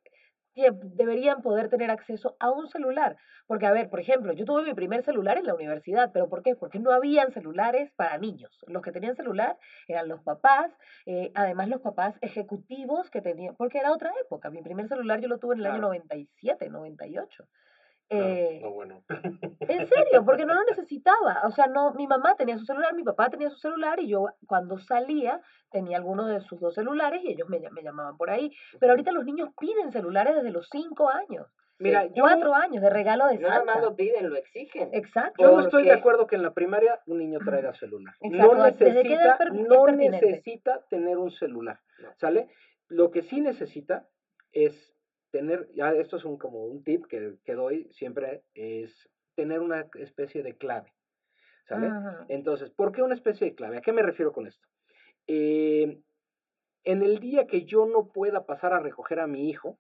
deberían 0.55 1.43
poder 1.43 1.69
tener 1.69 1.91
acceso 1.91 2.37
a 2.39 2.51
un 2.51 2.69
celular? 2.69 3.17
Porque, 3.47 3.67
a 3.67 3.73
ver, 3.73 3.89
por 3.91 4.01
ejemplo, 4.01 4.33
yo 4.33 4.45
tuve 4.45 4.63
mi 4.63 4.75
primer 4.75 5.03
celular 5.03 5.39
en 5.39 5.47
la 5.47 5.55
universidad, 5.55 6.11
pero 6.13 6.29
¿por 6.29 6.43
qué? 6.43 6.55
Porque 6.55 6.79
no 6.79 6.93
habían 6.93 7.33
celulares 7.33 7.91
para 7.97 8.19
niños. 8.19 8.59
Los 8.67 8.83
que 8.83 8.93
tenían 8.93 9.17
celular 9.17 9.59
eran 9.89 10.09
los 10.09 10.23
papás, 10.23 10.71
eh, 11.07 11.31
además 11.35 11.69
los 11.69 11.81
papás 11.81 12.17
ejecutivos 12.21 13.11
que 13.11 13.21
tenían, 13.21 13.57
porque 13.57 13.79
era 13.79 13.93
otra 13.93 14.13
época. 14.25 14.51
Mi 14.51 14.63
primer 14.63 14.89
celular 14.89 15.21
yo 15.21 15.29
lo 15.29 15.39
tuve 15.39 15.55
en 15.55 15.61
el 15.61 15.67
año 15.67 15.75
Claro. 15.79 15.89
97, 15.89 16.69
98. 16.71 17.45
No, 18.11 18.17
Eh, 18.27 18.59
no, 18.63 18.71
bueno. 18.73 19.03
en 19.61 19.87
serio, 19.87 20.25
porque 20.25 20.45
no 20.45 20.55
lo 20.55 20.65
necesitaba. 20.69 21.43
O 21.45 21.51
sea, 21.51 21.67
no, 21.67 21.95
mi 21.95 22.07
mamá 22.07 22.37
tenía 22.37 22.59
su 22.59 22.65
celular, 22.65 22.95
mi 22.95 23.05
papá 23.05 23.31
tenía 23.31 23.51
su 23.51 23.59
celular 23.59 24.01
y 24.01 24.09
yo 24.09 24.27
cuando 24.47 24.79
salía 24.79 25.41
tenía 25.71 25.97
alguno 25.99 26.27
de 26.27 26.41
sus 26.41 26.61
dos 26.61 26.75
celulares 26.75 27.23
y 27.23 27.31
ellos 27.33 27.49
me, 27.49 27.61
me 27.71 27.83
llamaban 27.83 28.17
por 28.17 28.31
ahí. 28.31 28.51
Pero 28.81 28.93
ahorita 28.93 29.13
los 29.13 29.25
niños 29.25 29.51
piden 29.59 29.93
celulares 29.93 30.35
desde 30.37 30.51
los 30.51 30.69
cinco 30.71 31.09
años, 31.09 31.47
Mira, 31.79 32.05
yo, 32.09 32.25
cuatro 32.25 32.55
años 32.55 32.83
de 32.83 32.91
regalo 32.91 33.27
de 33.29 33.39
nada 33.39 33.65
más 33.65 33.81
lo 33.81 33.97
piden, 33.97 34.29
lo 34.29 34.37
exigen. 34.37 34.91
Exacto. 34.93 35.43
yo 35.43 35.57
no 35.57 35.61
estoy 35.61 35.85
de 35.85 35.93
acuerdo 35.93 36.27
que 36.27 36.37
en 36.37 36.43
la 36.43 36.53
primaria 36.53 37.01
un 37.07 37.17
niño 37.19 37.39
traiga 37.43 37.73
celular. 37.73 38.15
Exacto, 38.21 38.55
No 38.55 38.65
¿desde 38.65 39.03
qué 39.03 39.15
edad 39.15 39.39
necesita, 39.39 39.69
no 39.75 39.87
necesita 39.87 40.85
tener 40.91 41.17
un 41.17 41.31
celular. 41.31 41.81
¿Sale? 42.17 42.49
Lo 42.89 43.11
que 43.11 43.23
sí 43.23 43.41
necesita 43.41 44.07
es 44.53 44.95
tener, 45.31 45.69
ya 45.75 45.93
esto 45.93 46.17
es 46.17 46.25
un 46.25 46.39
como 46.39 46.65
un 46.65 46.83
tip 46.83 47.07
que, 47.07 47.35
que 47.45 47.55
doy 47.55 47.89
siempre, 47.93 48.43
es 48.55 49.09
tener 49.35 49.61
una 49.61 49.89
especie 49.95 50.43
de 50.43 50.57
clave. 50.57 50.93
¿Sale? 51.69 51.87
Ajá. 51.87 52.27
Entonces, 52.29 52.71
¿por 52.71 52.93
qué 52.93 53.03
una 53.03 53.15
especie 53.15 53.49
de 53.49 53.55
clave? 53.55 53.79
¿A 53.79 53.81
qué 53.81 53.93
me 53.93 54.03
refiero 54.03 54.33
con 54.33 54.47
esto? 54.47 54.67
Eh, 55.27 56.01
en 56.85 57.03
el 57.03 57.21
día 57.21 57.47
que 57.47 57.65
yo 57.65 57.87
no 57.87 58.09
pueda 58.09 58.47
pasar 58.47 58.73
a 58.73 58.81
recoger 58.81 59.21
a 59.21 59.27
mi 59.27 59.49
hijo 59.49 59.79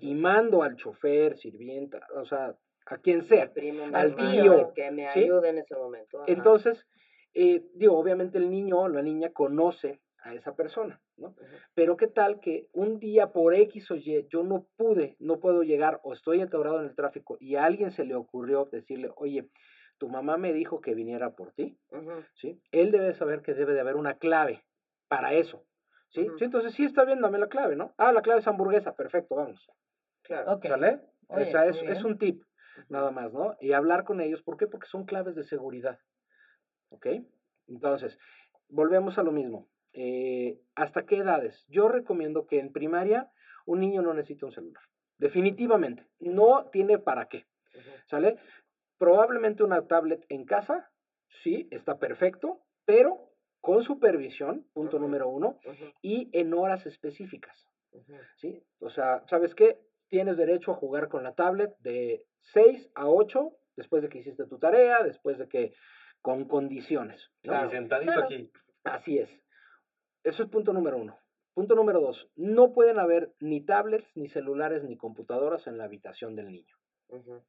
y 0.00 0.14
mando 0.14 0.62
al 0.62 0.76
chofer, 0.76 1.36
sirvienta, 1.38 2.06
o 2.14 2.24
sea, 2.24 2.54
a 2.86 2.98
quien 2.98 3.24
sea, 3.28 3.52
al 3.92 4.16
tío, 4.16 4.72
que 4.74 4.90
me 4.90 5.12
¿sí? 5.12 5.20
ayude 5.20 5.50
en 5.50 5.58
ese 5.58 5.74
momento. 5.74 6.22
ajá. 6.22 6.32
entonces, 6.32 6.86
eh, 7.34 7.62
digo, 7.74 7.98
obviamente 7.98 8.38
el 8.38 8.50
niño 8.50 8.80
o 8.80 8.88
la 8.88 9.02
niña 9.02 9.30
conoce 9.30 10.00
a 10.22 10.34
esa 10.34 10.54
persona, 10.54 11.00
¿no? 11.16 11.34
Pero 11.74 11.96
qué 11.96 12.06
tal 12.06 12.40
que 12.40 12.68
un 12.72 12.98
día 12.98 13.28
por 13.32 13.54
X 13.54 13.90
o 13.90 13.96
Y 13.96 14.26
yo 14.28 14.42
no 14.42 14.66
pude, 14.76 15.16
no 15.18 15.40
puedo 15.40 15.62
llegar 15.62 16.00
o 16.02 16.12
estoy 16.12 16.40
atorado 16.40 16.80
en 16.80 16.86
el 16.86 16.94
tráfico 16.94 17.36
y 17.40 17.56
a 17.56 17.64
alguien 17.64 17.90
se 17.90 18.04
le 18.04 18.14
ocurrió 18.14 18.66
decirle, 18.70 19.10
oye, 19.16 19.48
tu 19.98 20.08
mamá 20.08 20.36
me 20.36 20.52
dijo 20.52 20.80
que 20.80 20.94
viniera 20.94 21.34
por 21.34 21.52
ti. 21.52 21.78
¿sí? 22.34 22.60
Él 22.70 22.90
debe 22.90 23.14
saber 23.14 23.42
que 23.42 23.54
debe 23.54 23.74
de 23.74 23.80
haber 23.80 23.96
una 23.96 24.18
clave 24.18 24.64
para 25.08 25.34
eso, 25.34 25.66
¿sí? 26.08 26.28
Ujú. 26.28 26.38
Sí, 26.38 26.44
entonces 26.44 26.72
sí 26.74 26.84
está 26.84 27.04
bien, 27.04 27.20
dame 27.20 27.38
la 27.38 27.48
clave, 27.48 27.76
¿no? 27.76 27.94
Ah, 27.98 28.12
la 28.12 28.22
clave 28.22 28.40
es 28.40 28.46
hamburguesa, 28.46 28.94
perfecto, 28.94 29.34
vamos. 29.34 29.66
Claro. 30.22 30.52
Ok. 30.52 30.66
¿Sale? 30.66 31.00
Oye, 31.28 31.44
o 31.44 31.50
sea, 31.50 31.66
es, 31.66 31.82
es 31.82 32.04
un 32.04 32.18
tip, 32.18 32.42
nada 32.88 33.10
más, 33.10 33.32
¿no? 33.32 33.56
Y 33.60 33.72
hablar 33.72 34.04
con 34.04 34.20
ellos, 34.20 34.42
¿por 34.42 34.56
qué? 34.56 34.66
Porque 34.66 34.86
son 34.86 35.04
claves 35.04 35.34
de 35.34 35.44
seguridad, 35.44 35.98
¿ok? 36.90 37.06
Entonces, 37.68 38.18
volvemos 38.68 39.18
a 39.18 39.22
lo 39.22 39.32
mismo. 39.32 39.68
Eh, 39.92 40.58
¿Hasta 40.74 41.04
qué 41.04 41.16
edades? 41.18 41.64
Yo 41.68 41.88
recomiendo 41.88 42.46
que 42.46 42.58
en 42.58 42.72
primaria 42.72 43.30
un 43.66 43.80
niño 43.80 44.02
no 44.02 44.14
necesita 44.14 44.46
un 44.46 44.52
celular. 44.52 44.82
Definitivamente. 45.18 46.06
No 46.18 46.68
tiene 46.70 46.98
para 46.98 47.26
qué. 47.26 47.44
¿Sale? 48.08 48.36
Probablemente 48.98 49.62
una 49.62 49.86
tablet 49.86 50.24
en 50.28 50.44
casa, 50.44 50.90
sí, 51.42 51.68
está 51.70 51.98
perfecto, 51.98 52.60
pero 52.84 53.30
con 53.60 53.82
supervisión, 53.84 54.66
punto 54.72 54.98
número 54.98 55.28
uno, 55.28 55.58
y 56.02 56.28
en 56.32 56.52
horas 56.54 56.84
específicas. 56.86 57.66
¿sí? 58.36 58.62
O 58.80 58.90
sea, 58.90 59.22
¿sabes 59.28 59.54
qué? 59.54 59.78
Tienes 60.08 60.36
derecho 60.36 60.72
a 60.72 60.76
jugar 60.76 61.08
con 61.08 61.22
la 61.22 61.34
tablet 61.34 61.70
de 61.78 62.24
6 62.52 62.90
a 62.94 63.08
8 63.08 63.52
después 63.76 64.02
de 64.02 64.08
que 64.08 64.18
hiciste 64.18 64.46
tu 64.46 64.58
tarea, 64.58 65.02
después 65.02 65.38
de 65.38 65.48
que 65.48 65.72
con 66.20 66.46
condiciones. 66.46 67.30
¿no? 67.42 67.52
Claro. 67.52 67.68
Y 67.68 67.70
sentadito 67.70 68.12
Claro. 68.12 68.26
aquí. 68.26 68.50
Así 68.84 69.18
es. 69.18 69.30
Eso 70.24 70.42
es 70.42 70.48
punto 70.48 70.72
número 70.72 70.96
uno. 70.96 71.18
Punto 71.54 71.74
número 71.74 72.00
dos, 72.00 72.28
no 72.36 72.72
pueden 72.72 72.98
haber 72.98 73.32
ni 73.40 73.64
tablets, 73.64 74.06
ni 74.16 74.28
celulares, 74.28 74.84
ni 74.84 74.96
computadoras 74.96 75.66
en 75.66 75.78
la 75.78 75.84
habitación 75.84 76.36
del 76.36 76.52
niño. 76.52 76.76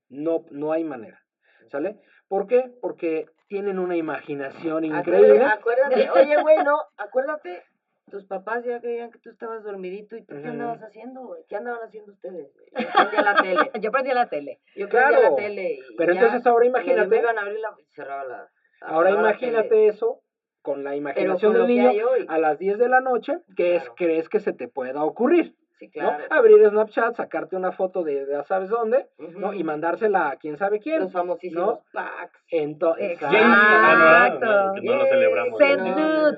No, 0.10 0.46
no 0.50 0.72
hay 0.72 0.84
manera. 0.84 1.22
¿Sale? 1.70 2.02
¿Por 2.28 2.48
qué? 2.48 2.72
Porque 2.82 3.28
tienen 3.48 3.78
una 3.78 3.96
imaginación 3.96 4.84
increíble. 4.86 5.44
acuérdate, 5.44 6.10
oye, 6.12 6.36
güey, 6.42 6.64
no, 6.64 6.78
acuérdate, 6.98 7.64
tus 8.10 8.26
papás 8.26 8.64
ya 8.66 8.82
creían 8.82 9.12
que 9.12 9.20
tú 9.20 9.30
estabas 9.30 9.64
dormidito 9.64 10.18
y 10.18 10.24
tú 10.24 10.34
qué 10.34 10.40
Ujú. 10.42 10.50
andabas 10.50 10.82
haciendo, 10.82 11.22
güey? 11.28 11.46
¿Qué 11.48 11.56
andaban 11.58 11.84
haciendo 11.88 12.12
ustedes? 12.12 12.52
güey? 12.54 12.68
Yo 12.84 12.92
prendía 12.92 13.22
la 13.22 13.42
tele, 13.42 13.72
Yo 13.80 13.92
prendí 13.92 14.12
la 14.14 14.30
tele. 14.30 14.60
yo 14.76 14.90
Claro, 14.90 15.22
la 15.22 15.36
tele 15.36 15.74
y 15.74 15.96
Pero 15.96 16.14
ya 16.14 16.20
entonces 16.22 16.46
ahora 16.48 16.66
imagínate, 16.66 17.20
iban 17.20 17.38
a 17.38 17.42
abrir 17.42 17.60
la 17.60 17.76
y 17.78 17.86
cerraba 17.94 18.24
la 18.24 18.52
ahora 18.82 19.12
la 19.12 19.20
imagínate 19.20 19.70
tele. 19.70 19.88
eso 19.88 20.22
con 20.62 20.84
la 20.84 20.96
imaginación 20.96 21.54
con 21.54 21.62
lo 21.62 21.68
del 21.68 21.76
que 21.76 21.82
niño 21.90 22.08
a 22.28 22.38
las 22.38 22.60
10 22.60 22.78
de 22.78 22.90
la 22.90 23.02
noche, 23.02 23.40
¿qué 23.56 23.76
es, 23.78 23.90
crees 23.96 24.30
que 24.30 24.40
se 24.40 24.54
te 24.54 24.68
pueda 24.68 25.04
ocurrir? 25.04 25.56
sí, 25.80 25.88
¿no? 25.88 25.92
claro. 25.94 26.24
Abrir 26.30 26.70
Snapchat, 26.70 27.16
sacarte 27.16 27.56
una 27.56 27.72
foto 27.72 28.04
de, 28.04 28.28
ya 28.30 28.44
sabes 28.44 28.70
dónde, 28.70 29.08
¿no? 29.18 29.54
Y 29.54 29.64
mandársela 29.64 30.30
a 30.30 30.36
quién 30.36 30.58
sabe 30.58 30.80
quién. 30.80 31.00
Los 31.02 31.12
famosísimos 31.12 31.80
packs. 31.92 32.40
Entonces, 32.52 33.14
Exacto. 33.14 33.38
Ah, 33.42 34.38
no, 34.40 34.68
no, 34.68 34.74
que 34.76 34.82
no 34.82 34.96
lo 34.98 35.06
celebramos. 35.08 35.60
No, 35.60 35.76
¿no? 35.78 35.86
no, 35.86 36.32
no, 36.32 36.38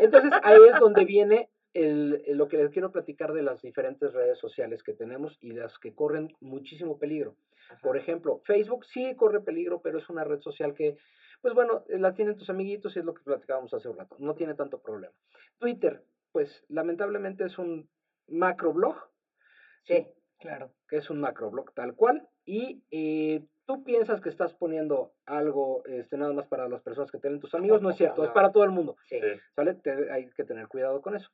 entonces 0.00 0.32
ahí 0.42 0.58
es 0.72 0.78
donde 0.78 1.04
viene 1.04 1.48
el, 1.74 2.22
el- 2.26 2.36
lo 2.38 2.46
que 2.48 2.58
les 2.58 2.70
quiero 2.70 2.92
platicar 2.92 3.32
de 3.32 3.42
las 3.42 3.60
diferentes 3.62 4.12
redes 4.12 4.38
sociales 4.38 4.82
que 4.82 4.92
tenemos 4.92 5.36
y 5.40 5.52
las 5.52 5.78
que 5.78 5.94
corren 5.94 6.28
muchísimo 6.40 6.98
peligro. 6.98 7.34
Ajá. 7.68 7.80
Por 7.82 7.96
ejemplo, 7.96 8.40
Facebook 8.44 8.84
sí 8.84 9.14
corre 9.16 9.40
peligro, 9.40 9.80
pero 9.82 9.98
es 9.98 10.08
una 10.08 10.24
red 10.24 10.40
social 10.40 10.72
que, 10.74 10.96
pues 11.46 11.54
bueno, 11.54 11.84
eh, 11.88 11.96
la 12.00 12.12
tienen 12.12 12.36
tus 12.36 12.50
amiguitos 12.50 12.96
y 12.96 12.98
es 12.98 13.04
lo 13.04 13.14
que 13.14 13.22
platicábamos 13.22 13.72
hace 13.72 13.88
un 13.88 13.96
rato. 13.96 14.16
No 14.18 14.34
tiene 14.34 14.54
tanto 14.54 14.80
problema. 14.82 15.14
Twitter, 15.60 16.02
pues 16.32 16.64
lamentablemente 16.68 17.44
es 17.44 17.56
un 17.56 17.88
macroblog, 18.26 18.96
Sí, 19.84 20.08
Claro. 20.40 20.72
que 20.88 20.96
es 20.96 21.08
un 21.08 21.20
macroblog 21.20 21.72
tal 21.72 21.94
cual, 21.94 22.26
y 22.44 22.82
eh, 22.90 23.44
tú 23.64 23.84
piensas 23.84 24.20
que 24.20 24.28
estás 24.28 24.52
poniendo 24.54 25.12
algo 25.24 25.84
este, 25.86 26.16
nada 26.16 26.32
más 26.32 26.48
para 26.48 26.68
las 26.68 26.82
personas 26.82 27.12
que 27.12 27.18
tienen 27.20 27.38
tus 27.38 27.54
amigos, 27.54 27.80
no 27.80 27.90
es 27.90 27.96
cierto, 27.96 28.24
es 28.24 28.30
para 28.32 28.50
todo 28.50 28.64
el 28.64 28.70
mundo, 28.70 28.96
sí. 29.06 29.20
Sí. 29.20 29.40
¿sale? 29.54 29.74
Te- 29.74 30.10
hay 30.10 30.28
que 30.30 30.42
tener 30.42 30.66
cuidado 30.66 31.00
con 31.00 31.14
eso. 31.14 31.30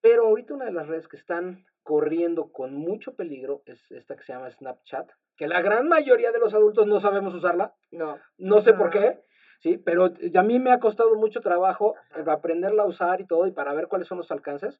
Pero 0.00 0.24
ahorita 0.26 0.54
una 0.54 0.64
de 0.64 0.72
las 0.72 0.86
redes 0.88 1.06
que 1.06 1.18
están 1.18 1.66
corriendo 1.82 2.50
con 2.50 2.74
mucho 2.74 3.14
peligro 3.14 3.62
es 3.66 3.78
esta 3.92 4.16
que 4.16 4.24
se 4.24 4.32
llama 4.32 4.50
Snapchat, 4.50 5.10
que 5.36 5.46
la 5.48 5.60
gran 5.60 5.86
mayoría 5.88 6.32
de 6.32 6.38
los 6.38 6.54
adultos 6.54 6.86
no 6.86 7.00
sabemos 7.00 7.34
usarla, 7.34 7.74
No, 7.90 8.18
no 8.38 8.62
sé 8.62 8.72
por 8.72 8.88
qué, 8.90 9.20
sí, 9.64 9.78
pero 9.78 10.12
a 10.34 10.42
mí 10.42 10.58
me 10.58 10.72
ha 10.72 10.78
costado 10.78 11.14
mucho 11.14 11.40
trabajo 11.40 11.94
eh, 12.16 12.24
aprenderla 12.26 12.82
a 12.82 12.86
usar 12.86 13.22
y 13.22 13.26
todo 13.26 13.46
y 13.46 13.50
para 13.50 13.72
ver 13.72 13.88
cuáles 13.88 14.06
son 14.06 14.18
los 14.18 14.30
alcances. 14.30 14.78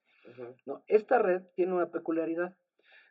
¿no? 0.66 0.82
Esta 0.86 1.18
red 1.18 1.42
tiene 1.54 1.72
una 1.72 1.90
peculiaridad. 1.90 2.54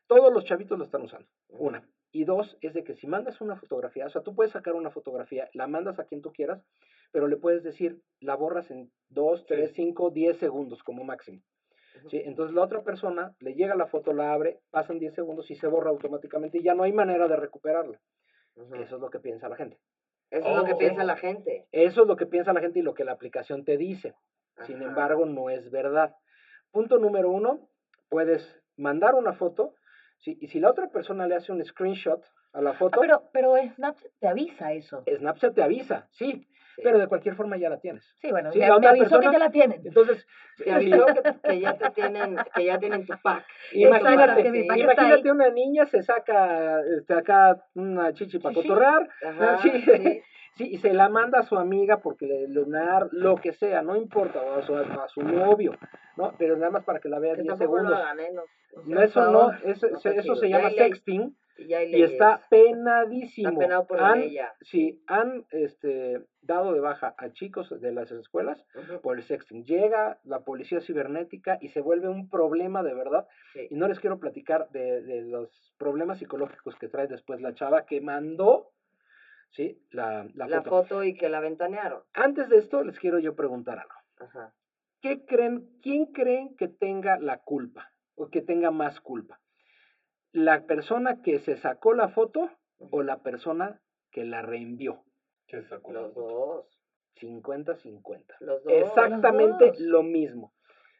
Todos 0.05 0.31
los 0.31 0.45
chavitos 0.45 0.77
la 0.77 0.86
están 0.86 1.01
usando, 1.01 1.27
una. 1.49 1.83
Y 2.12 2.25
dos, 2.25 2.57
es 2.62 2.75
de 2.75 2.83
que 2.83 2.93
si 2.93 3.07
mandas 3.07 3.41
una 3.41 3.55
fotografía, 3.55 4.05
o 4.05 4.09
sea, 4.09 4.21
tú 4.21 4.36
puedes 4.36 4.51
sacar 4.51 4.75
una 4.75 4.91
fotografía, 4.91 5.49
la 5.53 5.65
mandas 5.65 5.97
a 5.97 6.03
quien 6.03 6.21
tú 6.21 6.31
quieras, 6.31 6.63
pero 7.12 7.27
le 7.27 7.38
puedes 7.38 7.63
decir, 7.63 7.99
la 8.19 8.36
borras 8.36 8.69
en 8.69 8.91
2, 9.09 9.47
3, 9.47 9.71
5, 9.73 10.12
10 10.12 10.38
segundos 10.38 10.83
como 10.83 11.03
máximo. 11.03 11.41
¿sí? 12.12 12.21
Entonces 12.23 12.55
la 12.55 12.62
otra 12.62 12.83
persona 12.83 13.36
le 13.39 13.55
llega 13.55 13.75
la 13.75 13.88
foto, 13.88 14.13
la 14.13 14.31
abre, 14.31 14.59
pasan 14.69 14.99
10 14.99 15.15
segundos 15.15 15.49
y 15.49 15.55
se 15.55 15.65
borra 15.65 15.89
automáticamente 15.89 16.59
y 16.59 16.63
ya 16.63 16.75
no 16.75 16.83
hay 16.83 16.93
manera 16.93 17.27
de 17.27 17.36
recuperarla. 17.36 17.99
Eso 18.55 18.95
es 18.95 19.01
lo 19.01 19.09
que 19.09 19.19
piensa 19.19 19.49
la 19.49 19.55
gente. 19.55 19.79
Eso 20.34 20.50
es 20.50 20.56
lo 20.58 20.65
que 20.65 20.74
Oh. 20.74 20.78
piensa 20.78 21.04
la 21.04 21.15
gente. 21.15 21.67
Eso 21.72 22.02
es 22.02 22.08
lo 22.08 22.15
que 22.15 22.26
piensa 22.26 22.54
la 22.54 22.60
gente 22.62 22.80
y 22.80 22.82
lo 22.82 22.93
que 22.93 23.04
la 23.06 23.12
aplicación 23.13 23.63
te 23.65 23.78
dice. 23.78 24.15
Sin 24.65 24.82
embargo, 24.82 25.26
no 25.26 25.50
es 25.50 25.69
verdad. 25.72 26.15
Punto 26.72 26.98
número 26.98 27.30
uno, 27.30 27.69
puedes 28.10 28.60
mandar 28.78 29.13
una 29.15 29.34
foto 29.34 29.76
¿sí? 30.19 30.38
y 30.41 30.48
si 30.48 30.60
la 30.60 30.72
otra 30.72 30.89
persona 30.89 31.28
le 31.28 31.36
hace 31.36 31.52
un 31.52 31.63
screenshot 31.63 32.24
a 32.54 32.62
la 32.62 32.72
Ah, 32.72 32.74
foto, 32.74 33.00
pero, 33.00 33.30
pero 33.32 33.56
Snapchat 33.76 34.12
te 34.19 34.28
avisa 34.28 34.74
eso. 34.74 35.04
Snapchat 35.08 35.54
te 35.56 35.63
avisa, 35.63 36.08
sí, 36.12 36.48
Sí. 36.75 36.81
pero 36.83 36.97
de 36.97 37.07
cualquier 37.07 37.36
forma 37.36 37.57
ya 37.57 37.69
la 37.69 37.79
tienes. 37.79 38.03
Sí, 38.21 38.31
bueno, 38.31 38.51
Sí, 38.51 38.59
me, 38.59 38.65
la 38.67 38.71
me 38.73 38.77
otra 38.77 38.89
avisó 38.91 39.03
persona- 39.05 39.27
que 39.31 39.33
ya 39.33 39.39
la 39.39 39.51
tienen. 39.51 39.81
Entonces, 39.86 40.27
Te 40.57 40.71
avisó 40.71 41.05
que, 41.05 41.23
que 41.49 41.59
ya 41.59 41.77
te 41.77 41.89
tienen, 41.91 42.36
que 42.55 42.65
ya 42.65 42.79
tienen 42.79 43.05
tu 43.05 43.13
pack. 43.21 43.45
imagínate, 43.73 44.51
mi 44.51 44.63
pack 44.67 44.77
imagínate 44.77 45.31
una 45.31 45.49
niña 45.49 45.86
se 45.86 46.01
saca 46.03 46.79
este, 46.97 47.13
acá 47.13 47.63
una 47.75 48.13
chichi 48.13 48.39
para 48.39 48.55
Chichi. 48.55 48.67
cotorrear, 48.67 49.09
Ajá, 49.25 49.57
Sí. 49.59 49.69
sí. 49.81 50.21
sí, 50.55 50.67
y 50.71 50.77
se 50.77 50.93
la 50.93 51.09
manda 51.09 51.39
a 51.39 51.43
su 51.43 51.57
amiga 51.57 51.97
porque 52.01 52.25
le 52.27 52.47
lunar, 52.47 53.07
lo 53.12 53.36
que 53.38 53.53
sea, 53.53 53.81
no 53.81 53.95
importa, 53.95 54.39
o 54.41 54.55
a 54.59 54.62
su, 54.62 54.75
a 54.75 55.07
su 55.09 55.21
novio, 55.23 55.75
¿no? 56.17 56.33
Pero 56.38 56.55
nada 56.57 56.71
más 56.71 56.83
para 56.83 56.99
que 56.99 57.09
la 57.09 57.19
vea 57.19 57.33
Que 57.36 57.41
10 57.41 57.57
tampoco 57.57 57.77
lo 57.77 57.89
segundos. 57.89 58.05
hagan, 58.05 58.19
¿eh? 58.19 58.29
No, 58.33 58.41
o 58.41 58.83
sea, 58.83 58.95
No, 58.95 59.01
eso 59.01 59.31
no, 59.31 59.51
eso, 59.63 59.88
No 59.91 60.36
se 60.36 60.49
Ya 60.49 60.57
llama 60.57 60.69
sexting 60.71 61.36
y 61.63 61.67
ya 61.67 61.78
hay 61.80 61.95
y 61.95 62.02
está 62.04 62.41
penadísimo. 62.49 63.49
Está 63.49 63.60
penado 63.60 63.88
por 63.88 63.99
la 63.99 64.12
han, 64.12 64.19
ley 64.19 64.34
ya. 64.34 64.54
Sí, 64.62 65.04
han 65.08 65.45
este, 65.52 66.26
dado 66.41 66.73
de 66.73 66.80
baja 66.80 67.15
a 67.17 67.32
chicos 67.32 67.69
de 67.82 67.91
las 67.91 68.12
escuelas 68.12 68.63
por 69.02 69.17
el 69.17 69.23
sexting. 69.23 69.63
Llega 69.65 70.19
la 70.23 70.41
policía 70.43 70.82
cibernética 70.82 71.58
y 71.62 71.69
se 71.69 71.82
vuelve 71.82 72.08
un 72.10 72.30
problema 72.30 72.84
de 72.84 72.93
verdad. 72.93 73.28
sí. 73.54 73.67
Y 73.69 73.76
no 73.76 73.88
les 73.88 73.99
quiero 73.99 74.19
platicar 74.19 74.69
de, 74.71 75.02
de 75.02 75.21
los 75.21 75.73
problemas 75.78 76.19
psicológicos 76.19 76.76
que 76.76 76.88
trae 76.89 77.08
después 77.08 77.41
la 77.41 77.54
chava 77.54 77.86
que 77.86 78.02
mandó 78.02 78.71
¿sí? 79.52 79.80
la, 79.91 80.28
la 80.34 80.47
La 80.47 80.62
foto. 80.63 80.84
foto 80.84 81.04
y 81.04 81.15
que 81.15 81.30
la 81.30 81.39
ventanearon. 81.39 82.02
Antes 82.13 82.49
de 82.49 82.58
esto, 82.58 82.84
les 82.84 82.99
quiero 82.99 83.19
yo 83.19 83.36
preguntar 83.36 83.80
algo. 83.80 83.93
Ajá. 84.19 84.54
¿Qué 85.02 85.26
creen, 85.26 85.69
quién 85.82 86.06
creen 86.13 86.56
que 86.56 86.67
tenga 86.69 87.19
la 87.19 87.39
culpa 87.39 87.91
o 88.15 88.30
que 88.30 88.41
tenga 88.41 88.71
más 88.71 89.02
culpa? 89.02 89.39
¿La 90.34 90.65
persona 90.65 91.22
que 91.22 91.39
se 91.39 91.56
sacó 91.58 91.93
la 91.93 92.10
foto 92.10 92.50
o 92.91 93.02
la 93.04 93.22
persona 93.22 93.80
que 94.12 94.26
la 94.26 94.41
reenvió? 94.41 95.04
¿Qué 95.48 95.62
sacó 95.63 95.93
la 95.93 96.02
Los 96.02 96.13
foto? 96.13 96.28
dos. 96.28 96.80
50-50. 97.22 98.24
Los 98.39 98.63
dos. 98.63 98.74
Exactamente 98.74 99.67
dos. 99.67 99.80
lo 99.80 100.04
mismo. 100.04 100.54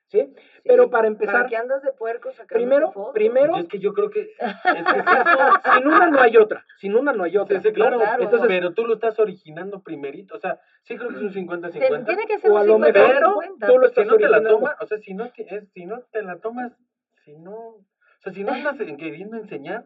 ¿Sí? 0.08 0.20
Sí. 0.22 0.36
Pero 0.66 0.92
para 0.92 1.08
empezar, 1.08 1.34
¿Para 1.34 1.50
qué 1.50 1.58
andas 1.58 1.82
de 1.82 1.92
puerco 1.94 2.30
sacando 2.32 2.54
primero, 2.54 2.92
foto? 2.92 3.14
primero, 3.14 3.56
Es 3.58 3.68
que 3.68 3.80
yo 3.80 3.94
creo 3.94 4.12
que 4.12 4.22
es, 4.22 4.28
que 4.38 4.70
es 4.80 4.86
eso. 5.08 5.74
sin 5.74 5.88
una 5.88 6.08
no 6.12 6.22
hay 6.22 6.38
otra. 6.38 6.64
Sin 6.80 6.96
una 6.96 7.14
no 7.14 7.24
hay 7.24 7.36
otra. 7.38 7.60
Sí, 7.62 7.70
sí, 7.70 7.74
claro, 7.74 7.98
claro. 7.98 8.22
entonces, 8.22 8.48
pero 8.48 8.74
tú 8.76 8.86
lo 8.86 8.94
estás 8.94 9.18
originando 9.20 9.82
primerito, 9.82 10.36
o 10.36 10.40
sea, 10.40 10.60
sí 10.84 10.96
creo 10.98 11.10
que 11.10 11.16
es 11.16 11.22
un 11.24 11.34
50-50. 11.48 11.72
Te- 11.72 12.04
tiene 12.06 12.28
que 12.28 12.38
ser 12.38 12.52
O 12.52 12.56
un 12.56 12.60
a 12.60 12.64
lo 12.66 12.74
50 12.76 13.00
mejor 13.00 13.24
50. 13.44 13.68
tú 13.68 13.74
lo 13.80 13.82
si 13.82 13.90
estás 13.90 14.06
no 14.06 14.16
te 14.18 14.22
la 14.22 14.28
originando. 14.38 14.50
tomas, 14.60 14.76
o 14.82 14.86
sea, 14.86 14.98
si 15.00 15.14
no 15.16 15.32
te, 15.32 15.56
es, 15.56 15.70
si 15.72 15.86
no 15.88 16.02
te 16.12 16.22
la 16.22 16.38
tomas, 16.38 16.74
si 17.26 17.36
no, 17.36 17.78
o 18.24 18.30
sea, 18.30 18.34
si 18.34 18.44
no 18.44 18.54
andas 18.54 18.80
en- 18.80 18.98
queriendo 18.98 19.38
enseñar, 19.38 19.86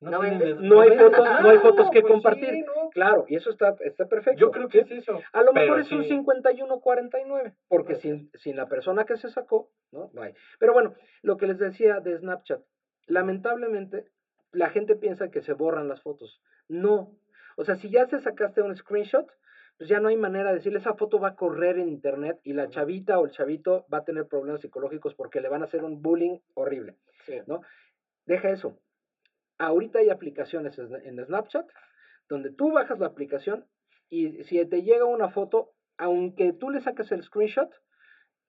no, 0.00 0.10
No 0.12 0.20
tienes 0.20 0.60
No 0.60 0.80
hay 0.80 0.96
fotos, 0.96 1.28
no 1.42 1.48
hay 1.50 1.58
fotos 1.58 1.90
que 1.90 2.02
pues 2.02 2.12
compartir. 2.12 2.64
Claro, 2.92 3.24
y 3.28 3.34
eso 3.34 3.50
está, 3.50 3.74
está 3.80 4.06
perfecto. 4.06 4.38
Yo 4.38 4.52
creo 4.52 4.68
que 4.68 4.84
¿sí? 4.84 4.94
es 4.94 5.02
eso. 5.02 5.20
A 5.32 5.42
lo 5.42 5.52
mejor 5.52 5.80
es 5.80 5.90
un 5.90 6.04
sí. 6.04 6.10
51-49, 6.10 7.54
porque 7.68 7.96
sin, 7.96 8.30
sin 8.34 8.54
la 8.56 8.66
persona 8.68 9.04
que 9.04 9.16
se 9.16 9.28
sacó, 9.28 9.70
¿no? 9.90 10.10
No 10.12 10.22
hay. 10.22 10.34
Pero 10.60 10.72
bueno, 10.72 10.94
lo 11.22 11.36
que 11.36 11.48
les 11.48 11.58
decía 11.58 11.98
de 11.98 12.16
Snapchat, 12.16 12.60
lamentablemente 13.08 14.04
la 14.52 14.70
gente 14.70 14.94
piensa 14.96 15.30
que 15.30 15.42
se 15.42 15.52
borran 15.52 15.88
las 15.88 16.00
fotos. 16.02 16.40
No. 16.68 17.10
O 17.56 17.64
sea, 17.64 17.74
si 17.74 17.90
ya 17.90 18.06
se 18.06 18.20
sacaste 18.20 18.62
un 18.62 18.76
screenshot, 18.76 19.26
pues 19.78 19.88
ya 19.88 20.00
no 20.00 20.08
hay 20.08 20.16
manera 20.16 20.50
de 20.50 20.56
decirle, 20.56 20.80
esa 20.80 20.94
foto 20.94 21.20
va 21.20 21.28
a 21.28 21.36
correr 21.36 21.78
en 21.78 21.88
internet 21.88 22.40
y 22.42 22.52
la 22.52 22.68
chavita 22.68 23.18
o 23.18 23.26
el 23.26 23.30
chavito 23.30 23.86
va 23.92 23.98
a 23.98 24.04
tener 24.04 24.26
problemas 24.26 24.60
psicológicos 24.60 25.14
porque 25.14 25.40
le 25.40 25.48
van 25.48 25.62
a 25.62 25.66
hacer 25.66 25.84
un 25.84 26.02
bullying 26.02 26.38
horrible. 26.54 26.96
Sí. 27.24 27.38
¿no? 27.46 27.60
Deja 28.26 28.50
eso. 28.50 28.76
Ahorita 29.58 30.00
hay 30.00 30.10
aplicaciones 30.10 30.78
en 30.78 30.94
en 30.94 31.24
Snapchat 31.24 31.66
donde 32.28 32.50
tú 32.50 32.72
bajas 32.72 32.98
la 32.98 33.06
aplicación 33.06 33.66
y 34.10 34.44
si 34.44 34.64
te 34.66 34.82
llega 34.82 35.04
una 35.04 35.30
foto, 35.30 35.72
aunque 35.96 36.52
tú 36.52 36.70
le 36.70 36.80
saques 36.80 37.10
el 37.12 37.22
screenshot, 37.22 37.70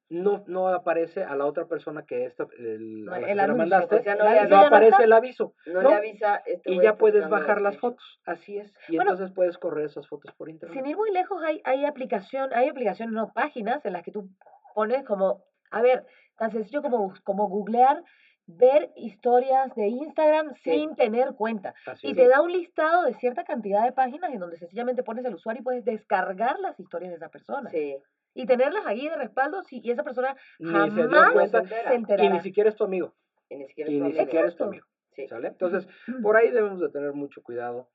no, 0.09 0.43
no 0.47 0.67
aparece 0.69 1.23
a 1.23 1.35
la 1.35 1.45
otra 1.45 1.65
persona 1.65 2.03
que 2.03 2.25
esta, 2.25 2.47
el, 2.57 3.07
a 3.07 3.11
la 3.11 3.17
El 3.19 3.23
que 3.23 3.29
se 3.29 3.35
la 3.35 3.43
anuncio, 3.43 3.57
mandaste, 3.57 3.95
o 3.95 4.03
sea, 4.03 4.15
no 4.15 4.23
La 4.23 4.61
aparece 4.67 5.03
el 5.03 5.13
aviso. 5.13 5.53
No, 5.67 5.81
le 5.81 5.93
avisa. 5.93 6.41
Este 6.45 6.71
Y 6.71 6.81
ya 6.81 6.97
puedes 6.97 7.29
bajar 7.29 7.61
las 7.61 7.77
fotos, 7.77 8.19
así 8.25 8.57
es. 8.57 8.73
Y 8.87 8.95
Bueno, 8.95 9.11
entonces 9.11 9.33
puedes 9.35 9.57
correr 9.57 9.85
esas 9.85 10.07
fotos 10.07 10.33
por 10.35 10.49
internet. 10.49 10.75
Sin 10.75 10.89
ir 10.89 10.97
muy 10.97 11.11
lejos, 11.11 11.41
hay, 11.43 11.61
hay 11.63 11.85
aplicación, 11.85 12.49
hay 12.53 12.69
aplicaciones, 12.69 13.13
no, 13.13 13.31
páginas 13.33 13.85
en 13.85 13.93
las 13.93 14.03
que 14.03 14.11
tú 14.11 14.29
pones 14.73 15.05
como, 15.05 15.43
a 15.69 15.81
ver, 15.81 16.05
tan 16.37 16.51
sencillo 16.51 16.81
como, 16.81 17.13
como 17.23 17.47
googlear, 17.47 18.03
ver 18.47 18.91
historias 18.95 19.75
de 19.75 19.89
Instagram 19.89 20.55
Sí. 20.55 20.71
sin 20.71 20.95
tener 20.95 21.35
cuenta. 21.35 21.75
Así 21.85 22.07
Y 22.07 22.13
te 22.15 22.27
da 22.27 22.41
un 22.41 22.51
listado 22.51 23.03
de 23.03 23.13
cierta 23.13 23.43
cantidad 23.43 23.83
de 23.83 23.91
páginas 23.91 24.33
en 24.33 24.39
donde 24.39 24.57
sencillamente 24.57 25.03
pones 25.03 25.23
el 25.25 25.35
usuario 25.35 25.61
y 25.61 25.63
puedes 25.63 25.85
descargar 25.85 26.59
las 26.59 26.79
historias 26.79 27.11
de 27.11 27.17
esa 27.17 27.29
persona. 27.29 27.69
Sí. 27.69 27.95
Y 28.33 28.45
tenerlas 28.45 28.85
ahí 28.85 29.07
de 29.09 29.15
respaldo 29.15 29.63
si, 29.63 29.81
y 29.83 29.91
esa 29.91 30.03
persona 30.03 30.35
Ni 30.59 30.69
se 30.69 30.71
dio 30.71 31.09
jamás 31.09 31.33
cuenta 31.33 31.63
se 31.65 32.23
y 32.23 32.29
ni 32.29 32.39
siquiera 32.41 32.69
es 32.69 32.75
tu 32.75 32.83
amigo. 32.83 33.13
Y 33.49 33.55
ni 33.57 33.67
siquiera 33.67 33.89
es 33.89 33.95
tu 33.97 33.99
ni 34.03 34.05
amigo. 34.09 34.23
siquiera 34.23 34.47
es 34.47 34.55
tu 34.55 34.63
Exacto. 34.63 34.63
amigo. 34.65 34.85
Sí. 35.15 35.27
¿Sale? 35.27 35.47
Entonces, 35.49 35.87
por 36.21 36.37
ahí 36.37 36.49
debemos 36.51 36.79
de 36.79 36.89
tener 36.89 37.13
mucho 37.13 37.41
cuidado, 37.41 37.89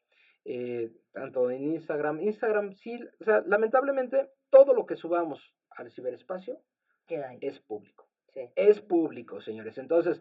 eh, 0.45 0.91
tanto 1.13 1.51
en 1.51 1.65
Instagram. 1.75 2.21
Instagram 2.21 2.73
sí, 2.73 3.01
o 3.21 3.25
sea, 3.25 3.43
lamentablemente 3.47 4.29
todo 4.51 4.75
lo 4.75 4.85
que 4.85 4.97
subamos 4.97 5.41
al 5.71 5.91
ciberespacio 5.93 6.59
Queda 7.07 7.29
ahí. 7.31 7.39
es 7.41 7.61
público. 7.61 8.09
Sí. 8.35 8.51
Es 8.57 8.81
público, 8.81 9.41
señores. 9.41 9.79
Entonces, 9.79 10.21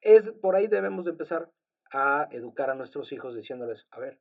es 0.00 0.24
por 0.40 0.56
ahí 0.56 0.66
debemos 0.66 1.04
de 1.04 1.12
empezar 1.12 1.50
a 1.92 2.26
educar 2.32 2.70
a 2.70 2.74
nuestros 2.74 3.12
hijos 3.12 3.36
diciéndoles, 3.36 3.86
a 3.90 4.00
ver, 4.00 4.18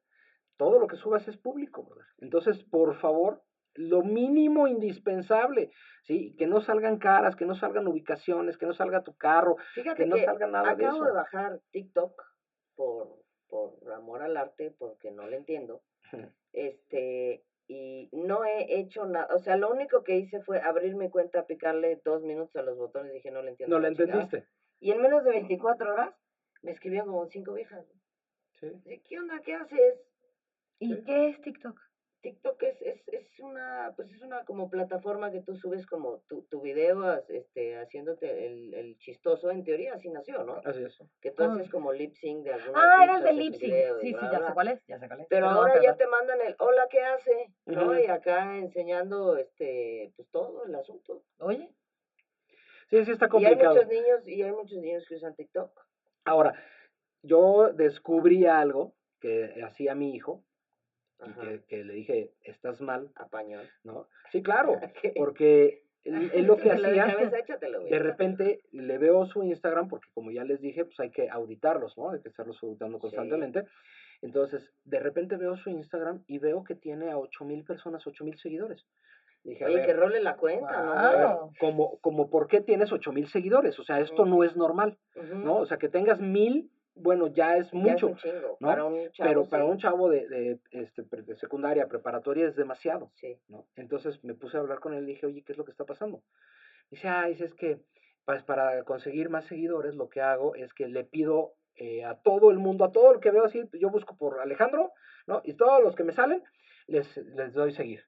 todo 0.57 0.79
lo 0.79 0.87
que 0.87 0.97
subas 0.97 1.27
es 1.27 1.37
público, 1.37 1.83
brother. 1.83 2.05
Entonces, 2.19 2.63
por 2.65 2.95
favor, 2.99 3.41
lo 3.75 4.01
mínimo 4.03 4.67
indispensable, 4.67 5.71
¿sí? 6.03 6.35
Que 6.37 6.47
no 6.47 6.61
salgan 6.61 6.97
caras, 6.97 7.35
que 7.35 7.45
no 7.45 7.55
salgan 7.55 7.87
ubicaciones, 7.87 8.57
que 8.57 8.65
no 8.65 8.73
salga 8.73 9.03
tu 9.03 9.15
carro, 9.15 9.57
Fíjate 9.73 10.03
que 10.03 10.03
que, 10.03 10.09
no 10.09 10.17
salga 10.17 10.47
nada 10.47 10.73
de 10.75 10.85
acabo 10.85 10.97
eso. 10.97 11.05
de 11.05 11.11
bajar 11.11 11.59
TikTok 11.71 12.21
por, 12.75 13.19
por 13.49 13.91
amor 13.93 14.21
al 14.23 14.37
arte, 14.37 14.73
porque 14.77 15.11
no 15.11 15.27
le 15.27 15.37
entiendo. 15.37 15.81
Este, 16.53 17.43
y 17.67 18.09
no 18.13 18.45
he 18.45 18.79
hecho 18.79 19.05
nada. 19.05 19.33
O 19.35 19.39
sea, 19.39 19.57
lo 19.57 19.69
único 19.71 20.03
que 20.03 20.15
hice 20.17 20.41
fue 20.41 20.61
abrir 20.61 20.95
mi 20.95 21.09
cuenta, 21.09 21.45
picarle 21.45 22.01
dos 22.05 22.21
minutos 22.23 22.55
a 22.55 22.61
los 22.61 22.77
botones. 22.77 23.11
Dije, 23.13 23.31
no 23.31 23.41
le 23.41 23.51
entiendo. 23.51 23.75
No 23.75 23.81
le 23.81 23.89
entendiste. 23.89 24.47
Y 24.79 24.91
en 24.91 25.01
menos 25.01 25.23
de 25.23 25.31
24 25.31 25.93
horas 25.93 26.13
me 26.61 26.71
escribieron 26.71 27.07
como 27.09 27.25
cinco 27.27 27.53
viejas. 27.53 27.85
Sí. 28.53 28.71
¿Qué 29.07 29.19
onda? 29.19 29.39
¿Qué 29.41 29.55
haces? 29.55 29.99
¿Y 30.79 30.93
Sí. 30.93 31.03
qué 31.05 31.29
es 31.29 31.41
TikTok? 31.41 31.77
TikTok 32.25 32.63
es, 32.63 32.81
es, 32.81 33.07
es 33.09 33.39
una, 33.39 33.93
pues 33.95 34.11
es 34.11 34.19
una 34.23 34.43
como 34.45 34.67
plataforma 34.67 35.29
que 35.29 35.41
tú 35.41 35.55
subes 35.55 35.85
como 35.85 36.21
tu, 36.27 36.41
tu 36.49 36.59
video 36.59 37.21
este, 37.29 37.77
haciéndote 37.77 38.47
el, 38.47 38.73
el 38.73 38.97
chistoso, 38.97 39.51
en 39.51 39.63
teoría 39.63 39.93
así 39.93 40.09
nació, 40.09 40.43
¿no? 40.43 40.59
Así 40.65 40.81
es. 40.83 40.97
Que 41.21 41.29
tú 41.29 41.43
Ah. 41.43 41.53
haces 41.53 41.69
como 41.69 41.93
lip 41.93 42.15
sync 42.15 42.43
de 42.43 42.53
algún 42.53 42.75
Ah, 42.75 43.03
era 43.03 43.17
el 43.17 43.23
de 43.25 43.33
lip 43.33 43.53
sync. 43.53 43.61
video 43.61 43.99
Sí, 43.99 44.07
sí, 44.07 44.13
bla, 44.13 44.31
ya 44.31 44.37
bla. 44.39 44.47
sé 44.47 44.53
cuál 44.55 44.67
es, 44.69 44.85
ya 44.87 44.97
sé 44.99 45.07
cuál 45.07 45.21
es. 45.21 45.27
Pero 45.29 45.45
ahora 45.49 45.79
ya 45.83 45.95
te 45.95 46.07
mandan 46.07 46.41
el 46.41 46.55
hola, 46.57 46.87
¿qué 46.89 47.01
hace? 47.01 47.53
¿No? 47.67 47.99
Y 47.99 48.07
acá 48.07 48.57
enseñando 48.57 49.37
este, 49.37 50.11
pues 50.15 50.27
todo 50.31 50.65
el 50.65 50.73
asunto. 50.73 51.21
Oye, 51.37 51.69
Sí, 52.89 53.03
sí 53.05 53.11
está 53.11 53.25
Y 53.25 53.45
hay 53.45 53.51
complicado. 53.53 53.75
muchos 53.75 53.87
niños, 53.89 54.27
y 54.27 54.41
hay 54.41 54.51
muchos 54.51 54.77
niños 54.79 55.05
que 55.07 55.15
usan 55.15 55.35
TikTok. 55.35 55.71
Ahora, 56.23 56.55
yo 57.21 57.71
descubrí 57.73 58.45
algo 58.47 58.93
que 59.19 59.61
hacía 59.63 59.93
mi 59.95 60.15
hijo 60.15 60.43
y 61.27 61.33
que, 61.33 61.63
que 61.67 61.83
le 61.83 61.93
dije, 61.93 62.31
estás 62.43 62.81
mal, 62.81 63.09
Apañón. 63.15 63.65
¿no? 63.83 64.07
Sí, 64.31 64.41
claro, 64.43 64.79
porque 65.15 65.83
él, 66.03 66.45
lo 66.45 66.57
que 66.57 66.71
hacía, 66.71 67.07
cabeza, 67.07 67.39
échatelo, 67.39 67.79
güey, 67.81 67.91
de 67.91 67.99
repente 67.99 68.61
le 68.71 68.97
veo 68.97 69.25
su 69.25 69.43
Instagram, 69.43 69.87
porque 69.87 70.07
como 70.13 70.31
ya 70.31 70.43
les 70.43 70.61
dije, 70.61 70.85
pues 70.85 70.99
hay 70.99 71.09
que 71.11 71.29
auditarlos, 71.29 71.97
¿no? 71.97 72.11
Hay 72.11 72.21
que 72.21 72.29
estarlos 72.29 72.61
auditando 72.61 72.97
Sí. 72.97 73.01
constantemente. 73.01 73.65
Entonces, 74.21 74.71
de 74.85 74.99
repente 74.99 75.35
veo 75.35 75.57
su 75.57 75.69
Instagram 75.69 76.23
y 76.27 76.39
veo 76.39 76.63
que 76.63 76.75
tiene 76.75 77.11
a 77.11 77.17
ocho 77.17 77.43
mil 77.43 77.63
personas, 77.63 78.05
ocho 78.07 78.23
mil 78.23 78.37
seguidores. 78.39 78.85
Dije, 79.43 79.63
Oye, 79.65 79.75
ver, 79.75 79.85
que 79.85 79.93
role 79.93 80.21
la 80.21 80.37
cuenta, 80.37 80.81
¿no? 80.83 80.95
ver, 80.95 81.57
como, 81.59 81.99
como, 81.99 82.31
¿por 82.31 82.47
qué 82.47 82.61
tienes 82.61 82.91
ocho 82.91 83.11
mil 83.11 83.27
seguidores? 83.27 83.77
O 83.77 83.83
sea, 83.83 83.99
esto 83.99 84.25
no 84.25 84.43
es 84.43 84.55
normal. 84.55 84.97
¿no? 85.15 85.57
O 85.57 85.65
sea, 85.67 85.77
que 85.77 85.87
tengas 85.89 86.19
mil, 86.19 86.71
bueno, 86.95 87.27
ya 87.27 87.57
es 87.57 87.69
Ya 87.71 87.77
mucho. 87.77 88.07
es 88.09 88.13
un 88.13 88.17
chingo. 88.17 88.57
¿no? 88.59 88.67
Para 88.67 88.85
un 88.85 89.11
chavo, 89.11 89.29
pero 89.29 89.49
para 89.49 89.65
un 89.65 89.77
chavo 89.77 90.09
de, 90.09 90.27
de, 90.27 90.59
este, 90.71 91.03
de 91.03 91.35
secundaria, 91.35 91.87
preparatoria, 91.87 92.47
es 92.47 92.55
demasiado, 92.55 93.11
Sí. 93.15 93.37
¿no? 93.49 93.67
Entonces 93.75 94.23
me 94.23 94.33
puse 94.33 94.57
a 94.57 94.61
hablar 94.61 94.79
con 94.79 94.93
él 94.93 95.03
y 95.03 95.13
dije, 95.13 95.25
oye, 95.25 95.43
¿qué 95.43 95.51
es 95.51 95.57
lo 95.57 95.65
que 95.65 95.71
está 95.71 95.85
pasando? 95.85 96.23
Dice, 96.89 97.07
ah, 97.07 97.25
dice, 97.27 97.45
es 97.45 97.53
que 97.53 97.79
pues, 98.25 98.43
para 98.43 98.83
conseguir 98.83 99.29
más 99.29 99.45
seguidores 99.45 99.95
lo 99.95 100.09
que 100.09 100.21
hago 100.21 100.55
es 100.55 100.73
que 100.73 100.87
le 100.87 101.03
pido 101.03 101.53
eh, 101.75 102.03
a 102.05 102.15
todo 102.15 102.49
el 102.51 102.57
mundo, 102.57 102.85
a 102.85 102.91
todo 102.91 103.13
lo 103.13 103.19
que 103.19 103.31
veo 103.31 103.43
así, 103.45 103.61
yo 103.73 103.89
busco 103.89 104.15
por 104.17 104.39
Alejandro, 104.39 104.91
¿no? 105.27 105.41
Y 105.43 105.53
todos 105.55 105.83
los 105.83 105.95
que 105.95 106.03
me 106.05 106.13
salen, 106.13 106.41
les, 106.87 107.17
les 107.17 107.53
doy 107.53 107.71
seguir, 107.73 108.03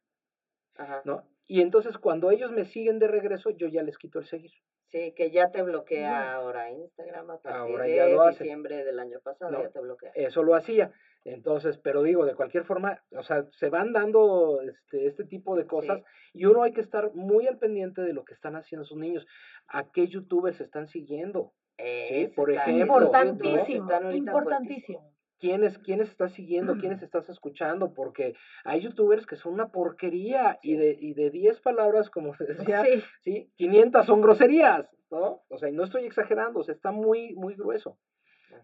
Ajá. 0.76 1.02
¿no? 1.04 1.23
Y 1.47 1.62
entonces 1.62 1.97
cuando 1.97 2.32
ellos 2.32 2.52
me 2.52 2.65
siguen 2.65 3.00
de 3.00 3.08
regreso, 3.08 3.50
yo 3.50 3.67
ya 3.67 3.84
les 3.84 3.97
quito 3.97 4.19
el 4.19 4.26
seguir. 4.28 4.52
Sí, 4.89 5.13
que 5.15 5.32
ya 5.32 5.52
te 5.52 5.62
bloquea 5.63 6.34
ahora 6.36 6.71
Instagram 6.71 7.30
a 7.32 7.38
partir 7.39 7.52
Ahora 7.52 7.84
de 7.86 7.95
ya 7.97 8.08
lo 8.08 8.21
hace. 8.21 8.43
diciembre 8.45 8.86
del 8.86 9.00
año 9.00 9.19
pasado, 9.21 9.52
No. 9.52 9.62
ya 9.63 9.69
te 9.69 9.80
bloquea. 9.82 10.12
Eso 10.15 10.43
lo 10.43 10.56
hacía. 10.56 10.91
Entonces, 11.26 11.78
pero 11.78 12.04
digo, 12.04 12.26
de 12.26 12.36
cualquier 12.36 12.63
forma, 12.63 13.04
o 13.12 13.21
sea, 13.21 13.43
se 13.52 13.69
van 13.69 13.91
dando 13.91 14.62
este, 14.62 15.08
este 15.08 15.26
tipo 15.26 15.58
de 15.58 15.65
cosas 15.67 16.02
y 16.32 16.45
uno 16.45 16.63
hay 16.63 16.71
que 16.71 16.80
estar 16.80 17.13
muy 17.15 17.47
al 17.47 17.58
pendiente 17.58 18.02
de 18.02 18.13
lo 18.13 18.23
que 18.23 18.34
están 18.34 18.56
haciendo 18.56 18.86
sus 18.86 18.97
niños. 18.97 19.28
¿A 19.67 19.91
qué 19.91 20.08
youtubers 20.08 20.62
están 20.62 20.88
siguiendo? 20.88 21.52
Ese 21.78 22.34
por 22.34 22.50
ejemplo, 22.50 22.82
Importantísimo, 22.82 23.91
ahorita 23.91 24.15
importantísimo. 24.17 25.13
¿Quiénes, 25.39 25.78
quiénes 25.80 26.10
estás 26.10 26.34
siguiendo? 26.34 26.78
¿Quiénes 26.78 27.02
estás 27.04 27.30
escuchando? 27.30 27.93
Porque 27.93 28.36
hay 28.63 28.82
youtubers 28.82 29.26
que 29.26 29.36
son 29.36 29.54
una 29.54 29.69
porquería 29.71 30.60
y 30.62 30.76
de, 30.76 30.97
y 31.00 31.13
de 31.13 31.30
10 31.30 31.60
palabras, 31.62 32.10
como 32.10 32.34
te 32.36 32.45
decía, 32.45 32.84
Sí. 32.84 33.04
¿sí? 33.23 33.52
500 33.58 34.06
son 34.06 34.21
groserías, 34.21 34.88
¿no? 35.12 35.43
O 35.50 35.58
sea, 35.58 35.71
no 35.71 35.84
estoy 35.84 36.06
exagerando, 36.06 36.60
o 36.60 36.63
sea, 36.63 36.73
está 36.76 36.91
muy, 36.91 37.34
muy 37.36 37.56
grueso, 37.56 37.97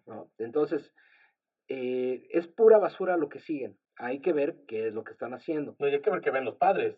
¿no? 0.08 0.30
Entonces, 0.38 0.94
eh, 1.68 2.28
es 2.32 2.48
pura 2.48 2.78
basura 2.78 3.18
lo 3.18 3.30
que 3.30 3.40
siguen. 3.40 3.78
Hay 3.98 4.20
que 4.22 4.34
ver 4.34 4.58
qué 4.68 4.88
es 4.88 4.94
lo 4.94 5.04
que 5.04 5.12
están 5.14 5.34
haciendo. 5.34 5.76
No, 5.80 5.88
y 5.88 5.92
hay 5.94 6.02
que 6.02 6.10
ver 6.10 6.22
qué 6.22 6.32
ven 6.32 6.46
los 6.46 6.56
padres. 6.58 6.98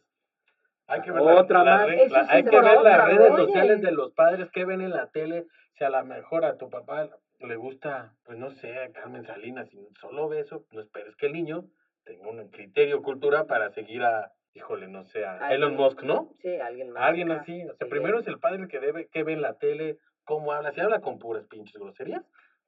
Hay 0.88 1.02
que 1.02 1.12
ver, 1.12 1.21
Otra 1.21 1.63
la- 1.63 1.71
la 1.71 1.78
más. 1.78 1.88
re- 1.88 2.04
Eso 2.04 2.13
la- 2.15 2.24
sí 2.26 2.30
hay 2.32 2.43
se 2.43 2.50
que 2.50 2.60
ver 2.62 2.78
otra, 2.78 2.98
las 2.98 3.08
redes 3.08 3.32
oye. 3.32 3.45
sociales 3.45 3.82
de 3.82 3.91
los 3.91 4.12
padres, 4.13 4.50
qué 4.52 4.65
ven 4.65 4.82
en 4.82 4.91
la 4.91 5.08
tele. 5.10 5.45
Si 5.78 5.84
a 5.84 5.89
lo 5.89 6.04
mejor 6.06 6.45
a 6.45 6.58
tu 6.58 6.69
papá 6.69 7.10
le 7.39 7.56
gusta, 7.56 8.13
pues 8.26 8.38
no 8.38 8.52
sé, 8.52 8.78
a 8.84 8.91
Carmen 8.91 9.26
Salinas, 9.26 9.67
y 9.74 9.80
solo 10.00 10.30
ve 10.30 10.41
eso, 10.41 10.65
no 10.71 10.82
esperes 10.82 11.15
que 11.17 11.26
el 11.26 11.34
niño 11.34 11.65
tenga 12.04 12.30
un 12.30 12.50
criterio, 12.50 13.02
cultura 13.02 13.45
para 13.45 13.71
seguir 13.71 14.04
a, 14.04 14.32
híjole, 14.54 14.88
no 14.88 15.04
sé, 15.06 15.26
a 15.26 15.54
Elon 15.54 15.76
Musk, 15.76 16.04
¿no? 16.04 16.30
Sí, 16.41 16.56
alguien 16.60 16.91
más. 16.91 17.04
Alguien 17.04 17.32
acá. 17.32 17.41
así. 17.41 17.63
O 17.63 17.76
sea, 17.76 17.88
Sí, 17.88 17.89
primero 17.91 18.19
es 18.19 18.28
el 18.28 18.39
padre 18.39 18.67
que 18.67 18.80
debe, 18.80 19.08
que 19.08 19.24
ve 19.24 19.34
en 19.34 19.41
la 19.41 19.56
tele, 19.56 19.98
cómo 20.24 20.54
habla. 20.54 20.71
Si 20.71 20.80
habla 20.82 21.02
con 21.02 21.17
puras 21.19 21.45
pinches 21.48 21.76
groserías, 21.82 22.24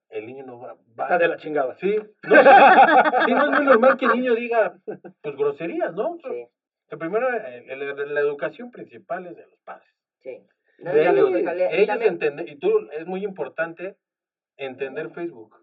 el 0.10 0.26
niño 0.26 0.44
no 0.46 0.60
va, 0.60 0.74
va 1.00 1.04
Está 1.06 1.18
de 1.18 1.28
la 1.28 1.38
chingada. 1.38 1.76
Sí, 1.76 1.96
no, 2.24 2.32
sí, 3.26 3.34
no 3.34 3.44
es 3.46 3.52
muy 3.52 3.66
normal 3.66 3.98
que 3.98 4.06
el 4.06 4.12
niño 4.14 4.36
diga, 4.36 4.74
pues 5.22 5.36
groserías, 5.36 5.94
¿no? 5.94 6.18
Sí, 6.24 6.48
El 6.90 6.98
primero, 6.98 7.28
el- 7.30 7.82
el- 7.82 8.14
la 8.14 8.20
educación 8.22 8.72
principal 8.72 9.26
es 9.28 9.36
de 9.36 9.46
los 9.48 9.60
padres. 9.62 9.88
sí. 10.22 10.40
No, 10.80 10.94
De 10.94 11.10
ellos, 11.10 11.32
me 11.32 11.44
sale- 11.44 11.82
ellos 11.82 12.02
entender, 12.02 12.48
y 12.48 12.60
tú, 12.60 12.70
es 12.92 13.08
muy 13.08 13.24
importante 13.24 13.96
entender 14.58 15.10
Facebook. 15.10 15.56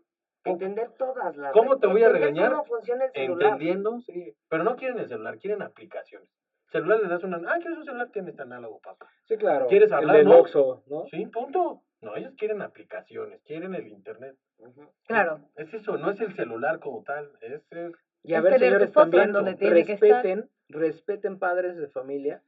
entender 0.46 0.90
todas 0.98 1.36
las 1.36 1.52
¿Cómo 1.52 1.78
te 1.78 1.86
voy 1.86 2.02
a 2.02 2.08
regañar? 2.08 2.50
cómo 2.50 2.64
funciona 2.64 3.04
el 3.06 3.12
celular. 3.12 3.52
Entendiendo, 3.52 4.00
sí. 4.00 4.34
Pero 4.48 4.64
no 4.64 4.74
quieren 4.76 4.98
el 4.98 5.08
celular, 5.08 5.38
quieren 5.38 5.62
aplicaciones. 5.62 6.28
Celular 6.72 7.00
le 7.00 7.08
das 7.08 7.22
una, 7.22 7.36
ah, 7.48 7.58
¿quieres 7.60 7.78
un 7.78 7.84
celular? 7.84 8.10
Tienes 8.10 8.38
análogo, 8.40 8.80
papá. 8.80 9.08
Sí, 9.26 9.36
claro. 9.36 9.68
¿Quieres 9.68 9.88
El 9.88 9.94
hablar, 9.94 10.16
del 10.16 10.24
no? 10.26 10.42
¿no? 10.88 11.06
Sí, 11.10 11.26
punto. 11.26 11.82
No, 12.02 12.16
ellos 12.16 12.34
quieren 12.36 12.60
aplicaciones, 12.60 13.40
quieren 13.44 13.74
el 13.74 13.86
internet. 13.86 14.36
Ujú. 14.58 14.82
Claro. 15.06 15.40
Es 15.54 15.72
eso, 15.72 15.96
no 15.96 16.10
es 16.10 16.20
el 16.20 16.34
celular 16.34 16.78
como 16.80 17.02
tal, 17.04 17.30
es 17.40 17.62
el... 17.70 17.92
Y 18.24 18.34
a 18.34 18.38
Es 18.38 18.44
ver, 18.44 18.58
señores, 18.58 18.92
también 18.92 19.32
respeten, 19.34 20.50
respeten 20.68 21.38
padres 21.38 21.76
de 21.76 21.88
familia. 21.88 22.42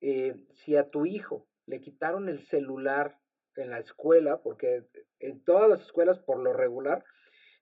eh, 0.00 0.34
si 0.54 0.76
a 0.76 0.90
tu 0.90 1.06
hijo 1.06 1.46
le 1.66 1.80
quitaron 1.80 2.28
el 2.28 2.40
celular 2.40 3.18
en 3.56 3.70
la 3.70 3.78
escuela, 3.78 4.42
porque 4.42 4.84
en 5.20 5.44
todas 5.44 5.68
las 5.68 5.82
escuelas 5.82 6.18
por 6.18 6.38
lo 6.40 6.52
regular, 6.52 7.04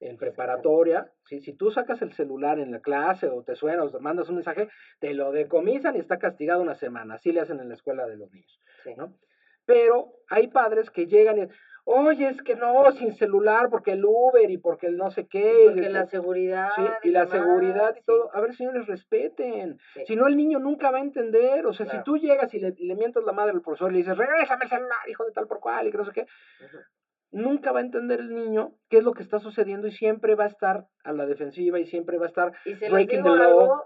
en 0.01 0.17
preparatoria, 0.17 1.13
¿sí? 1.27 1.41
si 1.41 1.53
tú 1.53 1.71
sacas 1.71 2.01
el 2.01 2.13
celular 2.13 2.59
en 2.59 2.73
la 2.73 2.81
clase 2.81 3.29
o 3.29 3.43
te 3.43 3.55
suena 3.55 3.85
o 3.85 3.91
te 3.91 3.99
mandas 3.99 4.31
un 4.31 4.37
mensaje, 4.37 4.71
te 4.99 5.13
lo 5.13 5.31
decomisan 5.31 5.95
y 5.97 5.99
está 5.99 6.19
castigado 6.19 6.63
una 6.63 6.75
semana. 6.75 7.15
Así 7.15 7.33
le 7.33 7.41
hacen 7.41 7.61
en 7.61 7.69
la 7.69 7.75
escuela 7.75 8.07
de 8.07 8.17
los 8.17 8.33
niños. 8.33 8.61
Sí. 8.83 8.95
¿no? 8.97 9.19
Pero 9.67 10.15
hay 10.29 10.49
padres 10.49 10.91
que 10.91 11.07
llegan 11.07 11.39
y, 11.39 11.49
oye, 11.93 12.29
es 12.29 12.41
que 12.43 12.55
no, 12.57 12.91
sin 12.93 13.13
celular, 13.15 13.69
porque 13.71 13.93
el 13.93 14.05
Uber 14.05 14.51
y 14.51 14.59
porque 14.59 14.87
el 14.87 14.97
no 14.97 15.11
sé 15.11 15.27
qué. 15.27 15.65
y 15.65 15.69
Porque 15.71 15.89
la 15.91 16.07
seguridad. 16.07 16.69
Sí, 16.77 16.83
y 17.05 17.11
la 17.11 17.25
demás, 17.27 17.31
seguridad 17.39 17.95
y 17.95 17.99
sí. 17.99 18.05
todo. 18.07 18.31
A 18.35 18.41
ver, 18.41 18.55
señores, 18.55 18.87
respeten. 18.87 19.79
Sí. 19.95 20.03
Si 20.07 20.17
no, 20.17 20.27
el 20.27 20.37
niño 20.37 20.59
nunca 20.59 20.91
va 20.91 20.99
a 20.99 21.03
entender. 21.03 21.67
O 21.67 21.73
sea, 21.73 21.87
Claro. 21.87 21.99
si 22.01 22.05
tú 22.05 22.17
llegas 22.17 22.53
y 22.55 22.61
le, 22.61 22.75
le 22.79 22.95
mientas 22.95 23.25
la 23.25 23.33
madre 23.33 23.53
al 23.53 23.63
profesor 23.63 23.91
y 23.91 23.95
le 23.95 23.99
dices, 23.99 24.17
regrésame 24.17 24.65
el 24.65 24.71
celular, 24.71 24.99
hijo 25.09 25.25
de 25.25 25.33
tal 25.33 25.47
por 25.47 25.61
cual, 25.61 25.87
y 25.87 25.91
que 25.91 25.99
no 25.99 26.05
sé 26.05 26.13
qué, 26.13 26.27
nunca 27.33 27.73
va 27.73 27.79
a 27.81 27.83
entender 27.83 28.21
el 28.21 28.35
niño 28.35 28.75
qué 28.89 28.99
es 28.99 29.05
lo 29.05 29.13
que 29.13 29.23
está 29.23 29.39
sucediendo 29.39 29.87
y 29.87 29.93
siempre 29.93 30.35
va 30.35 30.45
a 30.45 30.49
estar 30.49 30.87
a 31.05 31.13
la 31.13 31.27
defensiva 31.27 31.79
y 31.79 31.87
siempre 31.87 32.19
va 32.19 32.27
a 32.27 32.29
estar. 32.29 32.53
Y 32.65 32.75
se 32.77 32.91
breaking 32.91 33.23
digo 33.23 33.35
the 33.35 33.39
law. 33.39 33.61
algo, 33.61 33.85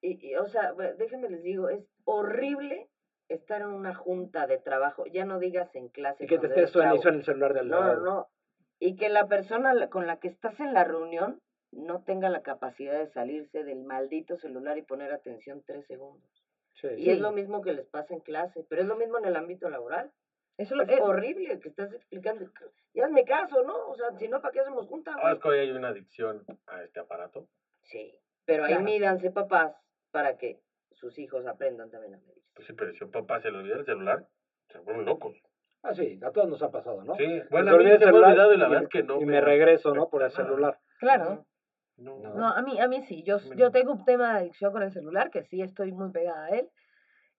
y, 0.00 0.28
y, 0.30 0.34
o 0.36 0.46
sea, 0.46 0.72
déjenme 0.98 1.28
les 1.28 1.42
digo, 1.42 1.68
es 1.68 1.86
horrible 2.04 2.88
estar 3.28 3.60
en 3.60 3.68
una 3.68 3.94
junta 3.94 4.46
de 4.46 4.58
trabajo, 4.58 5.04
ya 5.06 5.24
no 5.24 5.38
digas 5.38 5.74
en 5.74 5.88
clase. 5.88 6.24
Y 6.24 6.26
que 6.26 6.38
te 6.38 6.46
estés 6.46 6.70
suena 6.70 6.96
suena 6.98 7.18
el 7.18 7.24
celular 7.24 7.54
del 7.54 7.68
No, 7.68 7.80
no, 7.80 7.86
lado. 7.86 8.04
no. 8.04 8.28
Y 8.78 8.96
que 8.96 9.08
la 9.08 9.26
persona 9.26 9.72
la- 9.74 9.88
con 9.88 10.06
la 10.06 10.18
que 10.18 10.28
estás 10.28 10.58
en 10.60 10.74
la 10.74 10.84
reunión 10.84 11.40
no 11.72 12.02
tenga 12.04 12.28
la 12.28 12.42
capacidad 12.42 12.98
de 12.98 13.08
salirse 13.08 13.64
del 13.64 13.82
maldito 13.82 14.36
celular 14.38 14.78
y 14.78 14.82
poner 14.82 15.12
atención 15.12 15.62
tres 15.66 15.84
segundos. 15.86 16.30
Sí. 16.74 16.88
Y 16.96 17.10
es 17.10 17.18
lo 17.20 17.32
mismo 17.32 17.62
que 17.62 17.72
les 17.72 17.86
pasa 17.86 18.14
en 18.14 18.20
clase, 18.20 18.64
pero 18.68 18.82
es 18.82 18.88
lo 18.88 18.96
mismo 18.96 19.18
en 19.18 19.24
el 19.24 19.36
ámbito 19.36 19.68
laboral. 19.70 20.12
Eso 20.58 20.74
lo, 20.74 20.84
Es 20.84 20.90
eh, 20.90 21.00
horrible 21.02 21.58
que 21.60 21.68
estás 21.68 21.92
explicando. 21.92 22.44
Ya 22.94 23.06
hazme 23.06 23.24
caso, 23.24 23.62
¿no? 23.62 23.88
O 23.88 23.96
sea, 23.96 24.12
si 24.18 24.28
no, 24.28 24.40
¿para 24.40 24.52
qué 24.52 24.60
hacemos 24.60 24.86
junta? 24.86 25.12
Ah, 25.16 25.20
güey? 25.22 25.34
es 25.34 25.40
que 25.42 25.48
hoy 25.48 25.58
hay 25.58 25.70
una 25.72 25.88
adicción 25.88 26.44
a 26.66 26.82
este 26.82 27.00
aparato. 27.00 27.46
Sí, 27.82 28.18
pero 28.46 28.64
ahí 28.64 28.70
Claro. 28.72 28.84
mídanse 28.84 29.30
papás 29.30 29.74
para 30.12 30.38
que 30.38 30.60
sus 30.96 31.18
hijos 31.18 31.46
aprendan 31.46 31.90
también 31.90 32.14
a 32.14 32.18
medir. 32.18 32.42
Pues 32.54 32.66
sí, 32.66 32.72
pero 32.74 32.92
si 32.92 33.04
un 33.04 33.10
papá 33.10 33.40
se 33.40 33.50
le 33.50 33.58
olvida 33.58 33.76
el 33.76 33.84
celular, 33.84 34.26
se 34.68 34.78
vuelven 34.80 35.04
locos. 35.06 35.36
Ah, 35.82 35.94
sí, 35.94 36.18
a 36.22 36.30
todos 36.32 36.48
nos 36.48 36.62
ha 36.62 36.70
pasado, 36.72 37.04
¿no? 37.04 37.14
Sí, 37.16 37.42
bueno, 37.50 37.72
a 37.72 37.76
mí 37.76 37.84
se 37.84 37.88
me 37.90 37.94
ha 37.94 37.98
celular 37.98 38.30
olvidado 38.30 38.52
y 38.54 38.56
la 38.56 38.66
y- 38.66 38.70
verdad 38.70 38.82
es 38.84 38.88
que 38.90 39.02
no. 39.04 39.20
Y 39.20 39.24
me 39.24 39.40
regreso, 39.40 39.94
¿no? 39.94 40.08
Por 40.08 40.22
el 40.24 40.30
celular. 40.32 40.78
claro. 40.98 41.46
No, 41.98 42.18
No. 42.18 42.34
No, 42.34 42.48
a 42.48 42.60
mí, 42.62 42.78
a 42.78 42.88
mí 42.88 43.02
sí. 43.06 43.22
Yo, 43.22 43.38
yo 43.56 43.70
tengo 43.70 43.92
un 43.92 44.04
tema 44.04 44.32
de 44.34 44.40
adicción 44.40 44.70
con 44.72 44.82
el 44.82 44.92
celular, 44.92 45.30
que 45.30 45.44
sí 45.44 45.62
estoy 45.62 45.92
muy 45.92 46.10
pegada 46.10 46.44
a 46.46 46.48
él. 46.50 46.68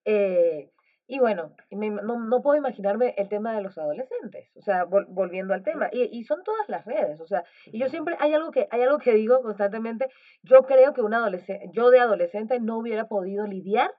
Eh, 0.06 0.72
y 1.08 1.20
bueno, 1.20 1.56
me 1.72 1.89
no, 1.89 2.20
no 2.20 2.41
puedo 2.41 2.58
imaginarme 2.58 3.15
el 3.17 3.30
tema 3.30 3.56
de 3.56 3.62
los 3.62 3.78
adolescentes, 3.78 4.52
o 4.58 4.62
sea, 4.62 4.86
vol- 4.86 5.06
volviendo 5.10 5.54
al 5.54 5.63
tema. 5.63 5.89
Y, 5.91 6.04
y 6.12 6.24
son 6.26 6.43
todas 6.43 6.67
las 6.70 6.86
redes, 6.86 7.22
o 7.22 7.26
sea, 7.28 7.43
y 7.65 7.80
yo 7.80 7.88
siempre, 7.88 8.15
hay 8.20 8.34
algo 8.34 8.52
que, 8.52 8.67
hay 8.72 8.82
algo 8.82 8.98
que 9.00 9.13
digo 9.13 9.41
constantemente, 9.41 10.08
yo 10.43 10.63
creo 10.63 10.93
que 10.93 11.02
un 11.02 11.13
adolescente, 11.13 11.70
yo 11.72 11.89
de 11.89 12.00
adolescente 12.00 12.60
no 12.60 12.78
hubiera 12.78 13.06
podido 13.08 13.46
lidiar 13.48 13.91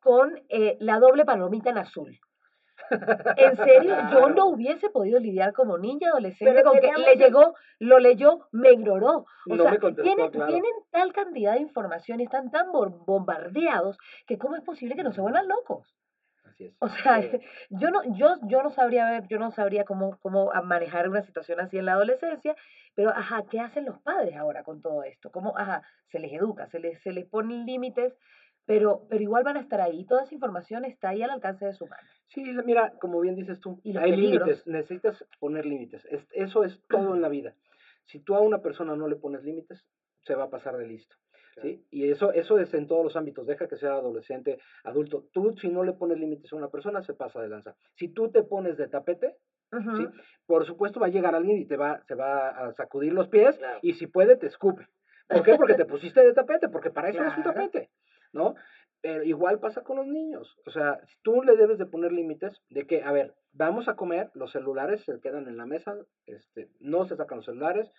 con 0.00 0.40
eh, 0.48 0.76
la 0.80 0.98
doble 0.98 1.24
palomita 1.24 1.70
en 1.70 1.78
azul. 1.78 2.18
En 3.36 3.56
serio, 3.56 3.96
yo 4.12 4.28
no 4.30 4.46
hubiese 4.46 4.90
podido 4.90 5.18
lidiar 5.18 5.52
como 5.52 5.76
niña 5.78 6.10
adolescente 6.10 6.54
Pero 6.54 6.70
con 6.70 6.78
que 6.78 6.92
le 6.96 7.16
llegó, 7.16 7.54
lo 7.80 7.98
leyó, 7.98 8.46
me 8.52 8.70
ignoró. 8.72 9.26
O 9.50 9.56
No 9.56 9.62
sea, 9.64 9.78
contestó, 9.78 10.02
tienen, 10.02 10.30
claro. 10.30 10.50
tienen 10.52 10.70
tal 10.90 11.12
cantidad 11.12 11.54
de 11.54 11.60
información 11.60 12.20
y 12.20 12.24
están 12.24 12.50
tan 12.50 12.70
bombardeados 12.72 13.98
que 14.26 14.38
cómo 14.38 14.56
es 14.56 14.62
posible 14.62 14.94
que 14.94 15.02
no 15.02 15.12
se 15.12 15.20
vuelvan 15.20 15.48
locos. 15.48 15.96
Así 16.56 16.64
es. 16.64 16.74
O 16.80 16.88
sea, 16.88 17.20
Sí. 17.22 17.30
yo 17.70 17.90
no, 17.90 18.02
yo, 18.16 18.36
yo 18.48 18.62
no 18.62 18.70
sabría 18.70 19.10
ver, 19.10 19.26
yo 19.28 19.38
no 19.38 19.50
sabría 19.50 19.84
cómo, 19.84 20.18
cómo 20.20 20.50
manejar 20.64 21.08
una 21.08 21.22
situación 21.22 21.60
así 21.60 21.78
en 21.78 21.84
la 21.86 21.92
adolescencia, 21.92 22.56
pero 22.94 23.10
ajá, 23.10 23.44
¿qué 23.50 23.60
hacen 23.60 23.84
los 23.84 24.00
padres 24.00 24.36
ahora 24.36 24.64
con 24.64 24.80
todo 24.80 25.02
esto? 25.04 25.30
¿Cómo, 25.30 25.56
ajá, 25.56 25.82
se 26.08 26.18
les 26.18 26.32
educa, 26.32 26.66
se 26.68 26.78
les, 26.78 27.00
se 27.02 27.12
les 27.12 27.26
ponen 27.26 27.66
límites, 27.66 28.16
pero, 28.64 29.06
pero 29.08 29.22
igual 29.22 29.44
van 29.44 29.58
a 29.58 29.60
estar 29.60 29.80
ahí, 29.80 30.06
toda 30.06 30.24
esa 30.24 30.34
información 30.34 30.84
está 30.84 31.10
ahí 31.10 31.22
al 31.22 31.30
alcance 31.30 31.66
de 31.66 31.74
su 31.74 31.86
mano. 31.86 32.08
Sí, 32.28 32.42
mira, 32.64 32.94
como 33.00 33.20
bien 33.20 33.36
dices 33.36 33.60
tú, 33.60 33.80
Y 33.84 33.96
hay 33.96 34.16
límites, 34.16 34.66
necesitas 34.66 35.24
poner 35.38 35.66
límites. 35.66 36.04
Es- 36.06 36.26
eso 36.32 36.64
es 36.64 36.82
todo 36.88 37.14
en 37.14 37.20
la 37.22 37.28
vida. 37.28 37.54
Si 38.06 38.20
tú 38.20 38.34
a 38.34 38.40
una 38.40 38.62
persona 38.62 38.96
no 38.96 39.08
le 39.08 39.16
pones 39.16 39.42
límites, 39.42 39.84
se 40.22 40.34
va 40.34 40.44
a 40.44 40.50
pasar 40.50 40.76
de 40.76 40.86
listo. 40.86 41.16
¿Sí? 41.62 41.84
Y 41.90 42.10
eso, 42.10 42.32
eso 42.32 42.58
es 42.58 42.72
en 42.74 42.86
todos 42.86 43.04
los 43.04 43.16
ámbitos, 43.16 43.46
deja 43.46 43.66
que 43.68 43.76
sea 43.76 43.92
adolescente, 43.94 44.58
adulto. 44.84 45.26
Tú, 45.32 45.56
si 45.60 45.68
no 45.68 45.84
le 45.84 45.92
pones 45.92 46.18
límites 46.18 46.52
a 46.52 46.56
una 46.56 46.68
persona, 46.68 47.02
se 47.02 47.14
pasa 47.14 47.40
de 47.40 47.48
lanza. 47.48 47.74
Si 47.94 48.08
tú 48.08 48.30
te 48.30 48.42
pones 48.42 48.76
de 48.76 48.88
tapete. 48.88 49.36
¿sí? 49.96 50.06
por 50.46 50.64
supuesto 50.64 51.00
va 51.00 51.06
a 51.06 51.10
llegar 51.10 51.34
alguien 51.34 51.58
y 51.58 51.66
te 51.66 51.76
va, 51.76 52.00
se 52.06 52.14
va 52.14 52.50
a 52.50 52.72
sacudir 52.74 53.12
los 53.12 53.26
pies 53.28 53.56
Claro. 53.58 53.80
y 53.82 53.94
si 53.94 54.06
puede 54.06 54.36
te 54.36 54.46
escupe. 54.46 54.86
¿Por 55.28 55.42
qué? 55.42 55.56
Porque 55.56 55.74
te 55.74 55.84
pusiste 55.86 56.24
de 56.24 56.32
tapete, 56.34 56.68
porque 56.68 56.90
para 56.90 57.08
eso 57.08 57.20
es 57.20 57.36
un 57.36 57.42
Claro. 57.42 57.52
tapete, 57.52 57.90
¿no? 58.32 58.54
Pero 59.02 59.24
igual 59.24 59.58
pasa 59.58 59.82
con 59.82 59.96
los 59.96 60.06
niños. 60.06 60.56
O 60.66 60.70
sea, 60.70 61.00
tú 61.22 61.42
le 61.42 61.56
debes 61.56 61.78
de 61.78 61.86
poner 61.86 62.12
límites 62.12 62.56
de 62.70 62.86
que, 62.86 63.02
a 63.02 63.10
ver, 63.10 63.34
vamos 63.52 63.88
a 63.88 63.96
comer, 63.96 64.30
los 64.34 64.52
celulares 64.52 65.02
se 65.04 65.18
quedan 65.20 65.48
en 65.48 65.56
la 65.56 65.66
mesa, 65.66 65.96
este, 66.26 66.68
no 66.78 67.04
se 67.06 67.16
sacan 67.16 67.38
los 67.38 67.46
celulares, 67.46 67.90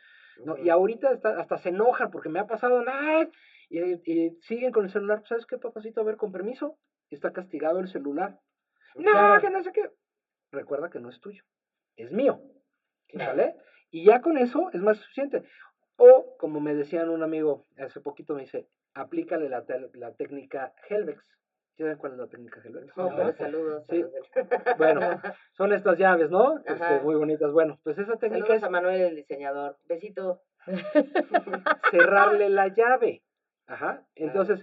¿no? 0.46 0.58
Y 0.58 0.70
ahorita 0.70 1.10
hasta, 1.10 1.40
hasta 1.40 1.58
se 1.58 1.70
enojan 1.70 2.12
porque 2.12 2.30
me 2.30 2.40
ha 2.40 2.48
pasado 2.48 2.82
nada 2.84 3.30
y, 3.70 3.80
y 3.80 4.38
siguen 4.42 4.72
con 4.72 4.86
el 4.86 4.92
celular. 4.92 5.24
¿Sabes 5.28 5.46
qué, 5.46 5.58
papacito? 5.58 6.02
A 6.02 6.04
ver, 6.04 6.18
con 6.18 6.32
permiso, 6.32 6.78
está 7.10 7.34
castigado 7.34 7.80
el 7.80 7.88
celular. 7.88 8.40
No, 8.96 9.40
que 9.42 9.50
no 9.50 9.64
sé 9.64 9.72
qué. 9.72 9.90
Recuerda 10.52 10.90
que 10.90 11.00
no 11.00 11.10
es 11.10 11.20
tuyo, 11.20 11.44
es 11.96 12.12
mío. 12.12 12.42
¿Vale? 13.14 13.56
Y 13.90 14.06
ya 14.06 14.22
con 14.22 14.38
eso 14.38 14.70
es 14.74 14.82
más 14.82 14.98
suficiente. 14.98 15.44
O, 15.96 16.36
como 16.38 16.60
me 16.60 16.76
decían 16.76 17.10
un 17.10 17.24
amigo 17.24 17.68
hace 17.78 18.02
poquito, 18.02 18.36
me 18.36 18.42
dice, 18.42 18.68
aplícale 18.94 19.50
la, 19.50 19.66
la 19.94 20.14
técnica 20.14 20.74
Helvex. 20.90 21.24
¿Sí 21.78 21.84
¿Saben 21.84 21.98
cuál 22.00 22.14
es 22.14 22.18
la 22.18 22.28
técnica 22.28 22.60
Helvex? 22.64 22.98
No, 22.98 23.16
pero 23.16 23.34
saludos. 23.34 23.84
Sí. 23.88 24.02
saludos. 24.02 24.78
Bueno, 24.80 25.00
son 25.54 25.74
estas 25.74 25.98
llaves, 26.00 26.32
¿no? 26.32 26.58
Este, 26.66 27.00
muy 27.04 27.16
bonitas. 27.16 27.52
Bueno, 27.52 27.80
pues 27.84 27.98
esa 28.00 28.16
técnica 28.18 28.48
Saludos 28.48 28.58
es 28.58 28.64
a 28.64 28.70
Manuel, 28.72 29.02
el 29.02 29.16
diseñador. 29.16 29.78
Besito. 29.88 30.42
cerrarle 31.92 32.50
la 32.50 32.68
llave. 32.70 33.24
Ajá. 33.68 34.02
Entonces, 34.16 34.60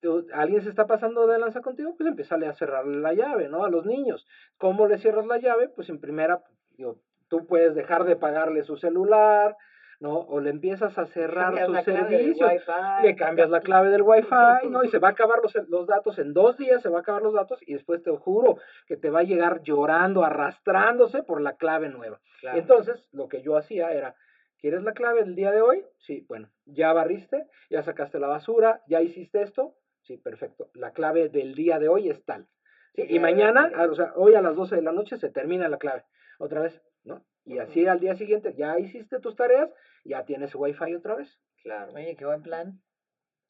tú- 0.00 0.26
alguien 0.32 0.62
se 0.62 0.70
está 0.70 0.86
pasando 0.86 1.26
de 1.26 1.38
lanza 1.38 1.60
contigo, 1.60 1.94
pues 1.96 2.08
empiezale 2.08 2.46
a 2.46 2.54
cerrarle 2.54 2.98
la 3.00 3.12
llave, 3.12 3.48
¿no? 3.48 3.64
A 3.64 3.70
los 3.70 3.84
niños. 3.84 4.26
¿Cómo 4.58 4.86
le 4.86 4.98
cierras 4.98 5.26
la 5.26 5.38
llave? 5.38 5.68
Pues 5.68 5.88
en 5.90 6.00
primera, 6.00 6.42
digo, 6.76 6.98
tú 7.28 7.46
puedes 7.46 7.74
dejar 7.74 8.04
de 8.04 8.16
pagarle 8.16 8.64
su 8.64 8.76
celular, 8.76 9.56
¿no? 10.00 10.18
O 10.18 10.40
le 10.40 10.50
empiezas 10.50 10.96
a 10.98 11.06
cerrar 11.06 11.54
sus 11.66 11.82
servicios. 11.82 12.50
Wi-Fi. 12.50 13.02
Le 13.06 13.16
cambias 13.16 13.50
la 13.50 13.60
clave 13.60 13.90
del 13.90 14.02
wifi, 14.02 14.68
¿no? 14.70 14.82
Y 14.84 14.88
se 14.88 14.98
va 14.98 15.08
a 15.08 15.10
acabar 15.12 15.40
los, 15.42 15.54
los 15.68 15.86
datos 15.86 16.18
en 16.18 16.32
dos 16.32 16.56
días, 16.58 16.82
se 16.82 16.88
va 16.88 16.98
a 16.98 17.00
acabar 17.02 17.22
los 17.22 17.34
datos 17.34 17.60
y 17.66 17.74
después 17.74 18.02
te 18.02 18.10
juro 18.10 18.58
que 18.86 18.96
te 18.96 19.10
va 19.10 19.20
a 19.20 19.24
llegar 19.24 19.62
llorando, 19.62 20.24
arrastrándose 20.24 21.22
por 21.22 21.40
la 21.40 21.56
clave 21.56 21.88
nueva. 21.88 22.20
Claro. 22.40 22.58
Entonces, 22.58 23.08
lo 23.12 23.28
que 23.28 23.42
yo 23.42 23.56
hacía 23.56 23.92
era, 23.92 24.14
¿quieres 24.58 24.82
la 24.82 24.92
clave 24.92 25.22
del 25.24 25.34
día 25.34 25.50
de 25.52 25.60
hoy? 25.62 25.84
Sí, 25.98 26.24
bueno, 26.28 26.50
ya 26.66 26.92
barriste, 26.92 27.46
ya 27.70 27.82
sacaste 27.82 28.18
la 28.18 28.26
basura, 28.28 28.82
ya 28.88 29.00
hiciste 29.00 29.42
esto. 29.42 29.74
Sí, 30.02 30.18
perfecto. 30.18 30.68
La 30.74 30.92
clave 30.92 31.28
del 31.30 31.54
día 31.54 31.78
de 31.78 31.88
hoy 31.88 32.10
es 32.10 32.22
tal. 32.24 32.46
Sí, 32.94 33.06
y 33.08 33.18
mañana, 33.18 33.70
ya. 33.70 33.82
a- 33.84 33.86
o 33.90 33.94
sea, 33.94 34.12
hoy 34.16 34.34
a 34.34 34.42
las 34.42 34.54
12 34.54 34.76
de 34.76 34.82
la 34.82 34.92
noche 34.92 35.16
se 35.16 35.30
termina 35.30 35.68
la 35.68 35.78
clave. 35.78 36.04
Otra 36.38 36.60
vez, 36.60 36.80
¿no? 37.04 37.24
Y 37.44 37.58
así 37.58 37.86
al 37.86 38.00
día 38.00 38.14
siguiente, 38.14 38.54
ya 38.56 38.78
hiciste 38.78 39.20
tus 39.20 39.36
tareas, 39.36 39.68
ya 40.04 40.24
tienes 40.24 40.54
wifi 40.54 40.94
otra 40.94 41.14
vez. 41.16 41.38
Claro. 41.62 41.92
Oye, 41.92 42.16
qué 42.16 42.24
buen 42.24 42.42
plan. 42.42 42.80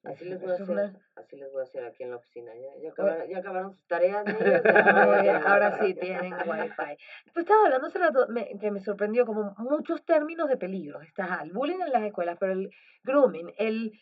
Así 0.03 0.27
les 0.27 0.39
voy 0.43 0.51
a 0.51 0.55
hacer, 0.55 0.69
una- 0.71 1.01
así 1.17 1.37
les 1.37 1.51
voy 1.51 1.61
a 1.61 1.65
hacer 1.65 1.85
aquí 1.85 2.03
en 2.03 2.11
la 2.11 2.17
oficina. 2.17 2.53
Ya, 2.55 2.83
ya, 2.83 2.91
acabaron, 2.91 3.27
ya 3.29 3.39
acabaron 3.39 3.73
sus 3.75 3.87
tareas, 3.87 4.25
Ya, 4.27 4.35
ya, 5.25 5.43
ahora 5.51 5.79
sí 5.81 5.95
tienen 5.95 6.35
wifi. 6.35 6.97
Pues 7.33 7.37
estaba 7.47 7.65
hablando 7.65 7.87
hace 7.87 7.99
rato 7.99 8.27
me- 8.29 8.59
que 8.61 8.71
me 8.71 8.81
sorprendió 8.81 9.25
como 9.25 9.55
muchos 9.57 10.05
términos 10.05 10.49
de 10.51 10.59
peligro. 10.59 11.01
Está 11.01 11.41
el 11.43 11.53
bullying 11.53 11.81
en 11.81 11.93
las 11.93 12.03
escuelas, 12.03 12.37
pero 12.39 12.53
el 12.53 12.71
grooming, 13.03 13.55
el 13.57 13.93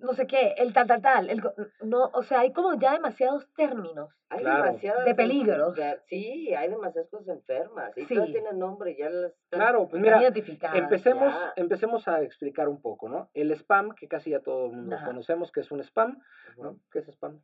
no 0.00 0.12
sé 0.14 0.26
qué, 0.26 0.54
el 0.58 0.72
tal, 0.72 0.86
tal, 0.86 1.02
tal, 1.02 1.30
el, 1.30 1.42
co- 1.42 1.54
no, 1.82 2.06
o 2.12 2.22
sea, 2.22 2.40
hay 2.40 2.52
como 2.52 2.74
ya 2.78 2.92
demasiados 2.92 3.46
términos. 3.54 4.10
Hay 4.28 4.40
Claro. 4.40 4.64
demasiadas. 4.64 5.04
De 5.04 5.14
peligros. 5.14 5.78
sí, 6.06 6.52
hay 6.54 6.68
demasiadas 6.68 7.08
cosas 7.10 7.28
enfermas. 7.28 7.96
Y 7.96 8.04
Sí. 8.06 8.14
todas 8.14 8.30
tienen 8.30 8.58
nombre, 8.58 8.96
ya 8.98 9.08
las 9.08 9.32
Claro, 9.50 9.88
pues 9.88 10.02
mira, 10.02 10.20
identificadas. 10.20 10.76
empecemos, 10.78 11.32
ya. 11.32 11.52
empecemos 11.56 12.08
a 12.08 12.22
explicar 12.22 12.68
un 12.68 12.80
poco, 12.82 13.08
¿no? 13.08 13.30
El 13.34 13.50
spam, 13.52 13.94
que 13.94 14.08
casi 14.08 14.30
ya 14.30 14.40
todo 14.40 14.66
el 14.66 14.72
mundo 14.72 14.96
Ajá. 14.96 15.06
conocemos 15.06 15.52
que 15.52 15.60
es 15.60 15.70
un 15.70 15.80
spam. 15.80 16.18
¿no? 16.56 16.76
¿Qué 16.90 17.00
es 17.00 17.08
spam? 17.08 17.40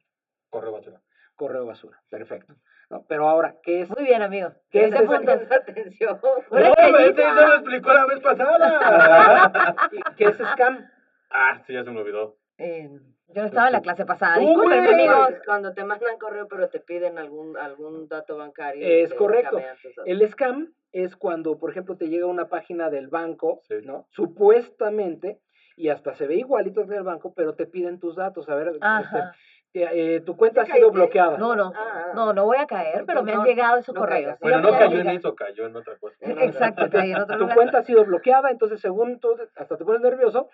Correo 0.50 0.72
basura. 0.72 1.00
Correo 1.36 1.66
basura, 1.66 2.00
perfecto. 2.10 2.54
¿no? 2.90 3.04
Pero 3.08 3.28
ahora, 3.28 3.56
¿qué 3.62 3.82
es? 3.82 3.90
Muy 3.90 4.04
bien, 4.04 4.22
amigo. 4.22 4.50
¿Qué 4.70 4.84
es 4.86 4.94
atención. 4.94 6.20
No, 6.22 6.98
ese 6.98 7.22
eso 7.22 7.34
lo 7.46 7.54
explicó 7.54 7.92
la 7.92 8.06
vez 8.06 8.20
pasada. 8.20 9.74
¿Qué 10.16 10.24
es 10.24 10.36
scam? 10.36 10.88
Ah, 11.32 11.62
sí, 11.66 11.72
ya 11.72 11.84
se 11.84 11.90
me 11.90 12.00
olvidó. 12.00 12.36
Eh, 12.58 12.88
yo 13.28 13.40
no 13.42 13.46
estaba 13.46 13.68
en 13.68 13.72
la 13.72 13.80
clase 13.80 14.04
pasada. 14.04 14.38
Disculpen, 14.38 14.86
amigos. 14.86 15.30
Cuando 15.46 15.72
te 15.72 15.84
mandan 15.84 16.18
correo, 16.18 16.46
pero 16.48 16.68
te 16.68 16.80
piden 16.80 17.18
algún 17.18 17.56
algún 17.56 18.06
dato 18.08 18.36
bancario. 18.36 18.86
Es 18.86 19.12
correcto. 19.14 19.58
El 20.04 20.28
scam 20.30 20.72
es 20.92 21.16
cuando, 21.16 21.58
por 21.58 21.70
ejemplo, 21.70 21.96
te 21.96 22.08
llega 22.08 22.26
una 22.26 22.48
página 22.48 22.90
del 22.90 23.08
banco, 23.08 23.60
Sí. 23.62 23.76
¿no? 23.84 24.06
Supuestamente, 24.10 25.40
y 25.76 25.88
hasta 25.88 26.14
se 26.14 26.26
ve 26.26 26.36
igualito 26.36 26.86
que 26.86 26.94
el 26.94 27.02
banco, 27.02 27.32
pero 27.34 27.54
te 27.54 27.66
piden 27.66 27.98
tus 27.98 28.16
datos. 28.16 28.48
A 28.50 28.54
ver, 28.54 28.68
este, 28.68 28.84
Ajá. 28.84 29.32
eh, 29.72 30.20
tu 30.26 30.36
cuenta 30.36 30.60
ha 30.60 30.64
¿Ya 30.66 30.74
sido 30.74 30.88
caíste? 30.88 30.98
bloqueada. 30.98 31.38
No, 31.38 31.56
no, 31.56 31.72
Ah, 31.74 32.12
no, 32.14 32.34
no 32.34 32.44
voy 32.44 32.58
a 32.58 32.66
caer, 32.66 33.04
pero 33.06 33.22
me 33.22 33.32
han 33.32 33.38
No, 33.38 33.44
llegado 33.46 33.78
esos 33.78 33.94
no 33.94 34.00
correos. 34.02 34.38
Bueno, 34.40 34.60
no 34.60 34.70
cayó 34.72 35.00
en 35.00 35.08
eso, 35.08 35.34
cayó 35.34 35.66
en 35.66 35.74
otra 35.76 35.96
cosa. 35.96 36.16
En 36.20 36.32
otra. 36.32 36.44
Exacto, 36.44 36.90
caí 36.90 37.12
en 37.12 37.16
otro 37.22 37.36
tu 37.36 37.40
lugar. 37.40 37.56
cuenta 37.56 37.78
ha 37.78 37.82
sido 37.82 38.04
bloqueada, 38.04 38.50
entonces 38.50 38.78
según 38.80 39.18
tú, 39.18 39.34
hasta 39.56 39.78
te 39.78 39.84
pones 39.86 40.02
nervioso, 40.02 40.50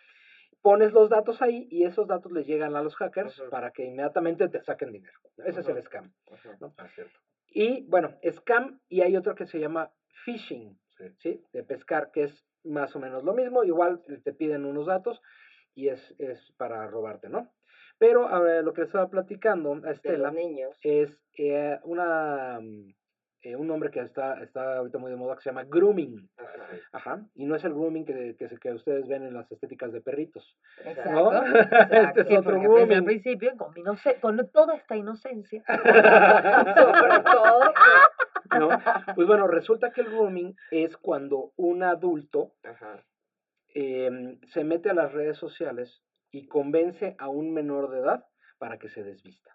pones 0.62 0.92
los 0.92 1.09
datos 1.09 1.40
ahí 1.42 1.66
y 1.71 1.85
esos 1.85 2.07
datos 2.07 2.33
les 2.33 2.47
llegan 2.47 2.77
a 2.77 2.83
los 2.83 2.97
hackers 2.97 3.40
para 3.51 3.71
que 3.71 3.85
inmediatamente 3.85 4.49
te 4.49 4.61
saquen 4.62 4.92
dinero. 4.92 5.18
Ese 5.44 5.61
es 5.61 5.68
el 5.68 5.83
scam. 5.83 6.12
Ah. 6.77 6.87
Y 7.47 7.83
bueno, 7.88 8.16
scam 8.31 8.81
y 8.88 9.01
hay 9.03 9.16
otro 9.16 9.35
que 9.35 9.47
se 9.47 9.59
llama 9.59 9.90
phishing, 10.25 10.79
Sí. 10.97 11.05
¿sí? 11.18 11.44
De 11.53 11.62
pescar, 11.62 12.11
que 12.11 12.25
es 12.25 12.44
más 12.64 12.94
o 12.97 12.99
menos 12.99 13.23
lo 13.23 13.33
mismo, 13.35 13.62
igual 13.62 14.03
te 14.25 14.33
piden 14.33 14.64
unos 14.64 14.87
datos 14.87 15.21
y 15.75 15.88
es, 15.88 16.14
es 16.18 16.53
para 16.57 16.87
robarte, 16.88 17.29
¿no? 17.29 17.53
Pero 17.99 18.29
ahora 18.29 18.62
lo 18.62 18.73
que 18.73 18.81
les 18.83 18.88
estaba 18.88 19.09
platicando 19.09 19.81
a 19.85 19.90
Estela 19.92 20.31
niños. 20.31 20.77
es 20.83 21.16
eh, 21.38 21.79
una, 21.85 22.59
mm, 22.61 22.94
eh, 23.42 23.55
un 23.57 23.66
nombre 23.68 23.90
que 23.90 24.01
está, 24.01 24.42
está 24.42 24.79
ahorita 24.79 24.98
muy 24.98 25.11
de 25.11 25.16
moda 25.16 25.37
que 25.37 25.42
se 25.42 25.51
llama 25.51 25.64
grooming. 25.64 26.29
Ah, 26.38 26.44
Ajá. 26.92 27.20
y 27.35 27.44
no 27.44 27.55
es 27.57 27.64
el 27.64 27.72
grooming 27.72 28.05
que, 28.05 28.37
que, 28.37 28.48
que 28.59 28.72
ustedes 28.72 29.07
ven 29.07 29.22
en 29.24 29.35
las 29.35 29.51
estéticas 29.53 29.92
de 29.92 30.01
perritos, 30.01 30.57
Exacto. 30.85 31.11
¿no? 31.11 31.33
este 31.90 32.20
es 32.22 32.29
Sí, 32.29 32.37
otro 32.37 32.57
el 32.57 32.62
grooming. 32.62 33.05
principio, 33.05 33.57
con, 33.57 33.72
mi 33.74 33.83
con 34.20 34.51
toda 34.51 34.74
esta 34.77 34.96
inocencia, 34.96 35.62
Sobre 35.66 37.20
todo. 37.22 37.61
¿no? 38.59 38.68
Pues 39.14 39.27
bueno, 39.27 39.46
resulta 39.46 39.90
que 39.92 40.01
el 40.01 40.09
grooming 40.09 40.57
es 40.70 40.96
cuando 40.96 41.53
un 41.57 41.83
adulto 41.83 42.53
Ajá. 42.64 43.05
em, 43.74 44.40
se 44.48 44.64
mete 44.64 44.90
a 44.90 44.94
las 44.94 45.12
redes 45.12 45.37
sociales 45.38 46.03
y 46.31 46.46
convence 46.48 47.14
a 47.18 47.29
un 47.29 47.53
menor 47.53 47.90
de 47.90 48.01
edad 48.01 48.24
para 48.59 48.79
que 48.79 48.88
se 48.88 49.03
desvista. 49.05 49.55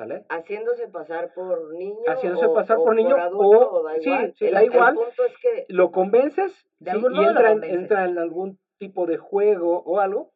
¿Sale? 0.00 0.24
Haciéndose 0.30 0.88
pasar 0.88 1.34
por 1.34 1.74
niño. 1.74 1.98
Haciéndose 2.06 2.46
o- 2.46 2.54
pasar 2.54 2.78
o 2.78 2.84
por 2.84 2.94
niño 2.96 3.16
adulto, 3.16 3.70
o- 3.70 3.82
da 3.82 3.94
sí, 3.96 4.08
igual. 4.08 4.34
sí, 4.38 4.46
el, 4.46 4.54
da 4.54 4.60
el 4.60 4.66
igual. 4.72 4.94
punto 4.94 5.24
es 5.26 5.36
que 5.42 5.66
Lo 5.68 5.90
convences 5.90 6.52
De 6.78 6.90
sí, 6.90 6.96
algún 6.96 7.16
y 7.16 7.24
entra 7.26 7.52
entra 7.52 8.04
en 8.06 8.18
algún 8.18 8.58
tipo 8.78 9.04
de 9.06 9.18
juego 9.18 9.82
o 9.82 10.00
algo 10.00 10.32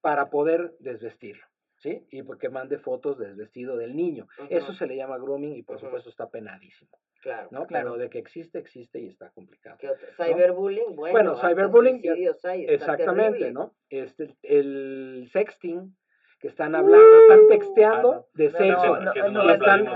para 0.00 0.30
poder 0.30 0.74
desvestirlo. 0.78 1.42
¿Sí? 1.78 2.06
Y 2.10 2.22
porque 2.22 2.48
mande 2.48 2.78
fotos 2.78 3.18
desvestido 3.18 3.76
del 3.76 3.94
niño. 3.96 4.26
Eso 4.50 4.66
Ujú. 4.66 4.74
se 4.74 4.86
le 4.86 4.96
llama 4.96 5.16
grooming 5.18 5.54
y 5.56 5.62
por 5.64 5.76
Ujú. 5.76 5.86
supuesto 5.86 6.10
está 6.10 6.28
penadísimo. 6.28 6.90
Claro. 7.20 7.48
¿no? 7.50 7.66
Claro. 7.66 7.90
Pero 7.94 7.98
de 8.02 8.10
que 8.10 8.18
existe, 8.18 8.58
existe 8.60 9.00
y 9.00 9.08
está 9.08 9.30
complicado. 9.30 9.76
¿Qué 9.80 9.88
otro? 9.90 10.06
Cyberbullying, 10.16 10.94
bueno. 10.94 11.12
Bueno, 11.12 11.36
cyberbullying, 11.36 12.02
hay, 12.44 12.64
Exactamente, 12.66 13.38
terrible. 13.38 13.52
¿no? 13.52 13.74
Este, 13.90 14.36
el 14.42 15.28
sexting, 15.32 15.96
que 16.38 16.48
están 16.48 16.74
hablando, 16.74 17.20
están 17.22 17.48
texteando 17.48 18.12
Ah, 18.12 18.14
no. 18.16 18.26
de 18.34 18.50
sexo. 18.50 18.96
no, 19.30 19.38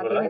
no 0.02 0.22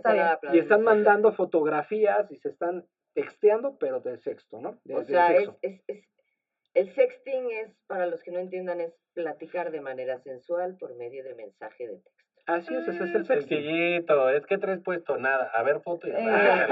y 0.53 0.59
están, 0.59 0.83
mandando 0.83 1.33
fotografías 1.33 2.31
y 2.31 2.37
se 2.37 2.51
están 2.51 2.85
texteando, 3.14 3.77
pero 3.79 4.01
de 4.01 4.18
sexto, 4.18 4.61
¿no? 4.61 4.79
De, 4.85 4.94
O 4.94 5.05
sea, 5.05 5.33
es, 5.33 5.38
sexo. 5.38 5.59
es, 5.62 5.83
es, 5.87 6.05
el 6.75 6.90
sexting 6.94 7.51
es, 7.51 7.75
para 7.87 8.07
los 8.07 8.22
que 8.22 8.31
no 8.31 8.38
entiendan, 8.38 8.81
es 8.81 8.94
platicar 9.14 9.70
de 9.70 9.81
manera 9.81 10.18
sensual 10.18 10.77
por 10.79 10.94
medio 10.96 11.22
de 11.25 11.35
mensaje 11.35 11.87
de 11.87 11.96
texto. 11.96 12.12
Así 12.46 12.75
es, 12.75 12.88
ese 12.88 13.05
es 13.05 13.14
el 13.14 13.25
sexting. 13.25 13.59
Sencillito, 13.59 14.31
es 14.31 14.46
que 14.46 14.59
traes 14.59 14.81
puesto 14.83 15.16
nada. 15.16 15.51
A 15.55 15.62
ver, 15.62 15.81
foto 15.81 16.09
y 16.09 16.11
Eh, 16.16 16.66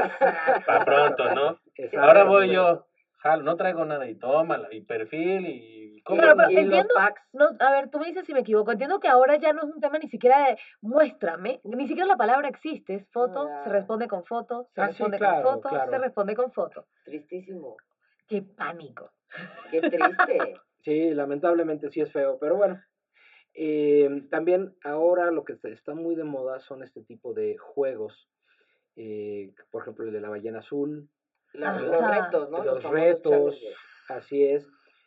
Para 0.67 0.85
pronto, 0.85 1.35
¿no? 1.35 1.61
Ahora 1.99 2.25
voy 2.25 2.53
yo. 2.53 2.87
Jalo, 3.23 3.43
no 3.43 3.57
traigo 3.57 3.85
nada 3.85 4.09
y 4.09 4.15
tómala, 4.15 4.69
y 4.73 4.81
perfil 4.83 5.47
y... 5.47 6.03
¿cómo? 6.03 6.21
Claro, 6.21 6.37
pero 6.39 6.51
y 6.51 6.55
los 6.55 6.65
entiendo- 6.65 6.95
packs, 6.95 7.23
No, 7.35 7.49
a 7.59 7.71
ver, 7.71 7.91
tú 7.91 7.99
me 7.99 8.07
dices 8.07 8.25
si 8.27 8.33
me 8.33 8.41
equivoco. 8.41 8.73
Entiendo 8.73 8.99
que 8.99 9.09
ahora 9.09 9.37
ya 9.37 9.53
no 9.53 9.61
es 9.63 9.75
un 9.75 9.81
tema 9.81 9.99
ni 9.99 10.09
siquiera 10.09 10.49
de 10.49 10.59
muéstrame, 10.81 11.61
ni 11.65 11.87
siquiera 11.87 12.07
la 12.09 12.17
palabra 12.17 12.49
existe. 12.49 12.95
Es 12.95 13.09
foto, 13.11 13.49
Ah. 13.51 13.65
se 13.65 13.71
responde 13.71 14.09
con 14.09 14.25
foto, 14.25 14.69
se 14.75 14.81
Ah, 14.81 14.87
sí, 14.87 14.93
responde 14.93 15.19
claro, 15.19 15.43
con 15.43 15.55
foto, 15.57 15.69
claro. 15.69 15.91
se 15.91 15.99
responde 15.99 16.35
con 16.35 16.53
foto. 16.53 16.87
tristísimo. 17.05 17.77
Qué 18.27 18.43
pánico. 18.43 19.11
Qué 19.71 19.81
triste. 19.83 19.91
Sí, 20.83 21.11
lamentablemente 21.13 21.91
sí 21.91 22.01
es 22.01 22.11
feo, 22.11 22.39
pero 22.41 22.57
bueno. 22.57 22.81
Eh, 23.53 24.09
también 24.31 24.75
ahora 24.83 25.31
lo 25.31 25.45
que 25.45 25.53
está- 25.53 25.69
está 25.69 25.93
muy 25.95 26.15
de 26.15 26.25
moda 26.25 26.59
son 26.61 26.83
este 26.83 27.03
tipo 27.03 27.35
de 27.35 27.59
juegos. 27.59 28.29
eh, 28.97 29.53
por 29.71 29.83
ejemplo, 29.83 30.05
el 30.07 30.13
de 30.13 30.21
la 30.21 30.29
ballena 30.31 30.59
azul, 30.59 31.09
La- 31.53 31.71
Ajá. 31.71 31.81
los 31.81 32.11
retos, 32.11 32.51
¿no? 32.51 32.65
los 32.65 32.83
retos, 32.85 33.55
challenges. 33.55 33.77
así 34.09 34.45
es. 34.45 34.67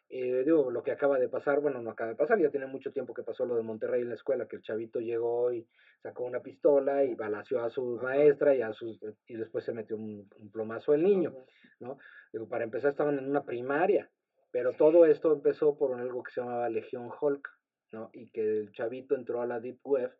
Eh, 0.09 0.43
digo, 0.45 0.69
lo 0.69 0.83
que 0.83 0.91
acaba 0.91 1.17
de 1.17 1.27
pasar, 1.27 1.59
bueno, 1.59 1.81
no 1.81 1.89
acaba 1.89 2.11
de 2.11 2.15
pasar, 2.15 2.37
ya 2.39 2.51
tiene 2.51 2.67
mucho 2.67 2.91
tiempo 2.91 3.15
que 3.15 3.23
pasó 3.23 3.45
lo 3.45 3.55
de 3.55 3.63
Monterrey 3.63 4.01
en 4.01 4.09
la 4.09 4.15
escuela, 4.15 4.47
que 4.47 4.57
el 4.57 4.61
chavito 4.61 4.99
llegó 4.99 5.51
y 5.51 5.67
sacó 6.03 6.25
una 6.25 6.41
pistola 6.41 7.03
y 7.03 7.15
balació 7.15 7.63
a 7.63 7.71
su 7.71 7.97
maestra 8.01 8.53
y 8.53 8.61
a 8.61 8.73
sus 8.73 8.99
y 9.25 9.35
después 9.35 9.63
se 9.63 9.73
metió 9.73 9.95
un, 9.95 10.29
un 10.37 10.51
plomazo 10.51 10.93
el 10.93 11.01
niño. 11.03 11.33
Ujú. 11.79 11.97
Digo, 12.31 12.47
para 12.47 12.63
empezar 12.63 12.91
estaban 12.91 13.17
en 13.17 13.27
una 13.27 13.43
primaria, 13.43 14.11
pero 14.51 14.73
todo 14.73 15.05
esto 15.05 15.33
empezó 15.33 15.75
por 15.77 15.99
algo 15.99 16.21
que 16.21 16.31
se 16.31 16.41
llamaba 16.41 16.69
Legión 16.69 17.09
Hulk, 17.19 17.49
¿no? 17.91 18.11
Y 18.13 18.29
que 18.29 18.41
el 18.59 18.71
chavito 18.71 19.15
entró 19.15 19.41
a 19.41 19.47
la 19.47 19.59
Deep 19.59 19.79
Web 19.83 20.15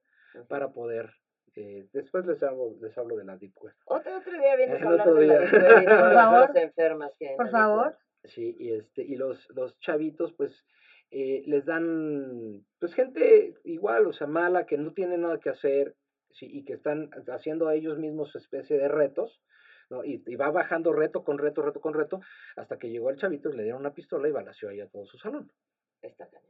para 0.47 0.72
poder, 0.72 1.14
eh, 1.56 1.88
después 1.93 2.26
les 2.26 2.41
hablo, 2.43 2.76
les 2.82 2.97
hablo 2.97 3.16
de 3.16 3.26
la 3.26 3.38
Deep 3.38 3.54
Web. 3.62 3.74
Otro, 3.86 4.18
otro 4.18 4.32
día 4.39 4.56
vienes 4.56 4.82
a 4.82 4.88
hablar 4.88 5.14
de 5.14 5.28
la. 5.28 5.39
Deep 5.39 5.51
Web 5.54 5.84
Por 5.86 6.14
las 6.14 6.14
favor. 6.14 6.58
enfermas 6.58 7.12
que 7.18 7.34
Por 7.38 7.49
favor. 7.49 7.97
Sí, 8.24 8.56
y 8.60 8.72
este, 8.74 9.04
y 9.04 9.16
los, 9.16 9.49
los 9.49 9.78
chavitos, 9.80 10.34
pues, 10.34 10.51
eh, 11.12 11.43
les 11.45 11.66
dan, 11.66 12.66
pues, 12.80 12.93
gente 12.93 13.54
igual, 13.66 14.08
o 14.08 14.14
sea, 14.14 14.28
mala, 14.28 14.66
que 14.66 14.78
no 14.78 14.93
tiene 14.93 15.18
nada 15.18 15.39
que 15.39 15.49
hacer, 15.49 15.95
sí, 16.32 16.47
y 16.49 16.64
que 16.64 16.74
están 16.74 17.10
haciendo 17.28 17.68
a 17.68 17.76
ellos 17.76 17.99
mismos 17.99 18.36
especie 18.36 18.78
de 18.78 18.88
retos, 18.88 19.41
¿no? 19.89 20.04
Y, 20.06 20.24
y 20.26 20.36
va 20.36 20.49
bajando 20.51 20.93
reto 20.93 21.24
con 21.24 21.38
reto, 21.38 21.62
reto 21.62 21.82
con 21.82 21.93
reto, 21.93 22.22
hasta 22.56 22.78
que 22.80 22.89
llegó 22.89 23.10
el 23.10 23.18
chavito 23.18 23.49
y 23.49 23.58
le 23.58 23.64
dieron 23.64 23.82
una 23.82 23.93
pistola 23.93 24.28
y 24.28 24.32
balació 24.32 24.70
ahí 24.70 24.80
a 24.80 24.88
todo 24.88 25.06
su 25.06 25.18
salón. 25.18 25.51
Está 26.01 26.28
cañón. 26.30 26.49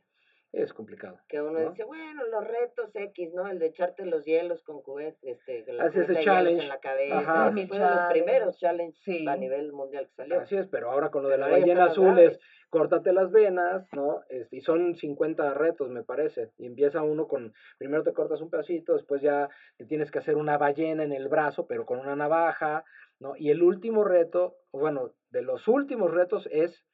Es 0.54 0.72
complicado. 0.72 1.20
Que 1.28 1.42
uno 1.42 1.60
¿no? 1.60 1.72
dice, 1.72 1.84
bueno, 1.84 2.24
los 2.28 2.48
retos 2.48 2.92
X, 2.96 3.34
¿no? 3.34 3.48
El 3.48 3.58
de 3.58 3.66
echarte 3.66 4.06
los 4.06 4.24
hielos 4.24 4.62
con 4.62 4.84
cubet, 4.84 5.18
este, 5.24 5.66
con 5.66 5.78
la 5.78 5.86
Así 5.86 6.00
challenge. 6.24 6.62
en 6.62 6.70
la 6.70 6.80
cabeza. 6.80 7.18
Ajá. 7.20 7.52
fue 7.52 7.62
de 7.64 7.66
los 7.68 7.78
challenge. 7.80 8.14
primeros 8.14 8.58
challenges 8.60 9.04
Sí. 9.04 9.28
a 9.28 9.36
nivel 9.36 9.74
mundial 9.74 10.06
que 10.08 10.14
salió. 10.14 10.40
Así 10.40 10.56
es, 10.56 10.68
pero 10.68 10.92
ahora 10.92 11.10
con 11.10 11.24
lo 11.24 11.30
de 11.30 11.40
la 11.40 11.48
Pero 11.48 11.60
ballena 11.60 11.86
azul 11.86 12.20
es, 12.20 12.40
córtate 12.70 13.14
las 13.14 13.32
venas, 13.32 13.88
¿no? 13.94 14.22
Este, 14.30 14.58
y 14.58 14.62
son 14.62 14.96
50 14.96 15.56
retos, 15.56 15.90
me 15.90 16.04
parece. 16.04 16.52
Y 16.60 16.68
empieza 16.68 17.02
uno 17.02 17.28
con, 17.28 17.52
primero 17.80 18.04
te 18.04 18.14
cortas 18.14 18.40
un 18.40 18.52
pedacito, 18.52 18.94
después 18.94 19.24
ya 19.24 19.50
te 19.78 19.86
tienes 19.86 20.12
que 20.12 20.20
hacer 20.20 20.36
una 20.36 20.60
ballena 20.60 21.04
en 21.04 21.14
el 21.14 21.30
brazo, 21.30 21.66
pero 21.66 21.84
con 21.88 21.98
una 21.98 22.16
navaja, 22.16 22.84
¿no? 23.20 23.36
Y 23.36 23.50
el 23.50 23.64
último 23.64 24.04
reto, 24.04 24.56
bueno, 24.72 25.14
de 25.32 25.42
los 25.42 25.68
últimos 25.68 26.12
retos 26.12 26.48
es 26.52 26.86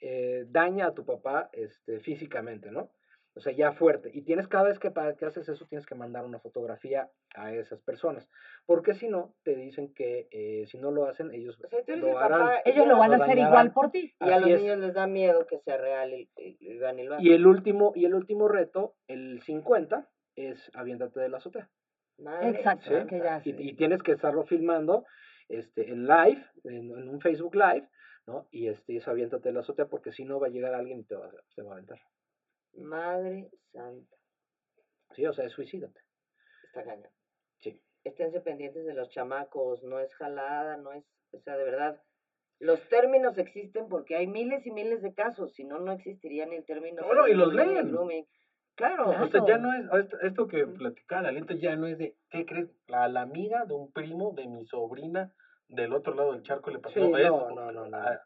eh, 0.00 0.44
daña 0.48 0.88
a 0.88 0.92
tu 0.94 1.06
papá 1.06 1.48
este, 1.54 2.00
físicamente, 2.00 2.70
¿no? 2.70 2.90
O 3.36 3.40
sea, 3.40 3.52
ya 3.52 3.72
fuerte. 3.72 4.10
Y 4.14 4.22
tienes 4.22 4.48
cada 4.48 4.64
vez 4.64 4.78
que, 4.78 4.90
que 5.18 5.26
haces 5.26 5.46
eso, 5.48 5.66
tienes 5.66 5.86
que 5.86 5.94
mandar 5.94 6.24
una 6.24 6.38
fotografía 6.40 7.10
a 7.34 7.52
esas 7.52 7.80
personas. 7.82 8.26
Porque 8.64 8.94
si 8.94 9.08
no, 9.08 9.34
te 9.44 9.54
dicen 9.54 9.92
que 9.92 10.26
eh, 10.30 10.66
si 10.68 10.78
no 10.78 10.90
lo 10.90 11.06
hacen, 11.06 11.30
ellos 11.32 11.58
O 11.62 11.68
sea, 11.68 11.96
lo 11.96 12.08
el 12.08 12.16
harán. 12.16 12.40
papá 12.40 12.62
y 12.64 12.70
Ellos 12.70 12.86
lo 12.86 12.96
van 12.98 13.12
a 13.12 13.16
hacer 13.24 13.38
igual 13.38 13.72
por 13.72 13.90
ti. 13.90 14.14
Y 14.18 14.30
a 14.30 14.40
los 14.40 14.50
es. 14.50 14.60
niños 14.62 14.78
les 14.78 14.94
da 14.94 15.06
miedo 15.06 15.46
que 15.46 15.58
sea 15.60 15.76
real 15.76 16.14
y, 16.14 16.30
y, 16.38 16.56
y 16.60 16.78
van 16.78 16.98
y 16.98 17.04
lo 17.04 17.14
hacen. 17.16 17.26
Y 17.26 17.32
el 17.34 17.46
último, 17.46 17.92
y 17.94 18.06
el 18.06 18.14
último 18.14 18.48
reto, 18.48 18.94
el 19.06 19.42
50, 19.42 20.08
es 20.36 20.70
aviéntate 20.74 21.20
de 21.20 21.28
la 21.28 21.36
azotea. 21.36 21.68
Madre 22.18 22.48
Exacto, 22.50 23.06
que 23.06 23.18
ya 23.18 23.42
Y, 23.44 23.50
y 23.50 23.74
tienes 23.74 24.02
que 24.02 24.12
estarlo 24.12 24.44
filmando 24.44 25.04
este, 25.50 25.90
en 25.90 26.06
live, 26.06 26.42
en, 26.64 26.90
en 26.90 27.08
un 27.08 27.20
Facebook 27.20 27.54
Live, 27.54 27.86
¿no? 28.26 28.48
Y 28.50 28.68
este, 28.68 28.96
es 28.96 29.06
aviéntate 29.06 29.50
de 29.50 29.52
la 29.52 29.60
azotea 29.60 29.86
porque 29.86 30.12
si 30.12 30.24
no 30.24 30.40
va 30.40 30.46
a 30.46 30.50
llegar 30.50 30.72
alguien 30.74 31.00
y 31.00 31.04
te 31.04 31.14
va, 31.14 31.30
te 31.54 31.62
va 31.62 31.72
a 31.72 31.74
aventar. 31.74 31.98
Madre 32.76 33.50
santa. 33.72 34.16
Sí, 35.14 35.26
o 35.26 35.32
sea, 35.32 35.46
es 35.46 35.52
suicídate. 35.52 36.00
Está 36.64 36.84
cañón. 36.84 37.10
Sí. 37.58 37.80
Esténse 38.04 38.40
pendientes 38.40 38.84
de 38.84 38.94
los 38.94 39.08
chamacos, 39.10 39.82
no 39.82 39.98
es 39.98 40.14
jalada, 40.14 40.76
no 40.76 40.92
es, 40.92 41.04
o 41.32 41.40
sea, 41.40 41.56
de 41.56 41.64
verdad, 41.64 42.00
los 42.58 42.80
términos 42.88 43.36
existen 43.38 43.88
porque 43.88 44.16
hay 44.16 44.26
miles 44.26 44.66
y 44.66 44.70
miles 44.70 45.02
de 45.02 45.12
casos, 45.14 45.52
si 45.54 45.64
no, 45.64 45.78
no 45.78 45.92
existirían 45.92 46.52
el 46.52 46.64
término. 46.64 47.04
Bueno, 47.04 47.28
y 47.28 47.34
los 47.34 47.52
leen. 47.52 47.90
grooming. 47.90 48.26
Claro, 48.74 49.04
Claro. 49.06 49.24
O 49.24 49.28
sea, 49.28 49.42
ya 49.46 49.58
no 49.58 49.72
es, 49.72 50.08
esto, 50.22 50.46
que 50.46 50.66
platicaba 50.66 51.32
la 51.32 51.56
ya 51.56 51.76
no 51.76 51.86
es 51.86 51.96
de, 51.96 52.14
¿qué 52.30 52.44
crees? 52.44 52.68
La, 52.88 53.08
la 53.08 53.22
amiga 53.22 53.64
de 53.64 53.74
un 53.74 53.90
primo, 53.90 54.32
de 54.34 54.46
mi 54.46 54.66
sobrina, 54.66 55.32
del 55.68 55.92
otro 55.92 56.14
lado 56.14 56.32
del 56.32 56.42
charco 56.42 56.70
le 56.70 56.78
pasó. 56.78 56.94
Sí, 56.94 57.00
no, 57.10 57.50
no, 57.50 57.72
no, 57.72 57.88
no. 57.88 57.96
a 57.96 58.20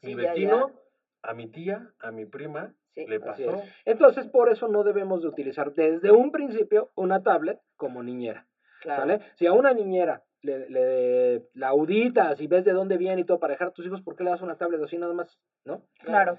Sí, 0.00 0.14
mi 0.14 0.22
ya, 0.22 0.32
vecino, 0.32 0.68
ya. 0.68 0.74
a 1.22 1.34
mi 1.34 1.50
tía, 1.50 1.90
a 2.00 2.10
mi 2.10 2.26
prima, 2.26 2.74
Sí, 2.94 3.06
le 3.06 3.20
pasó. 3.20 3.54
es. 3.56 3.62
Entonces, 3.84 4.26
por 4.28 4.48
eso 4.50 4.68
no 4.68 4.84
debemos 4.84 5.22
de 5.22 5.28
utilizar 5.28 5.72
desde 5.74 6.10
un 6.12 6.30
principio 6.30 6.90
una 6.94 7.22
tablet 7.22 7.60
como 7.76 8.02
niñera. 8.02 8.46
claro. 8.80 9.00
¿Sale? 9.02 9.20
Si 9.34 9.46
a 9.46 9.52
una 9.52 9.72
niñera 9.72 10.22
le, 10.42 10.68
le 10.70 11.42
la 11.54 11.68
auditas 11.68 12.40
y 12.40 12.46
ves 12.46 12.64
de 12.64 12.72
dónde 12.72 12.96
viene 12.98 13.22
y 13.22 13.24
todo 13.24 13.38
para 13.40 13.52
dejar 13.54 13.68
a 13.68 13.72
tus 13.72 13.86
hijos, 13.86 14.02
¿por 14.02 14.14
qué 14.14 14.24
le 14.24 14.30
das 14.30 14.42
una 14.42 14.56
tablet 14.56 14.80
así 14.82 14.96
nada 14.98 15.12
más? 15.14 15.38
¿No? 15.64 15.82
Claro. 16.00 16.38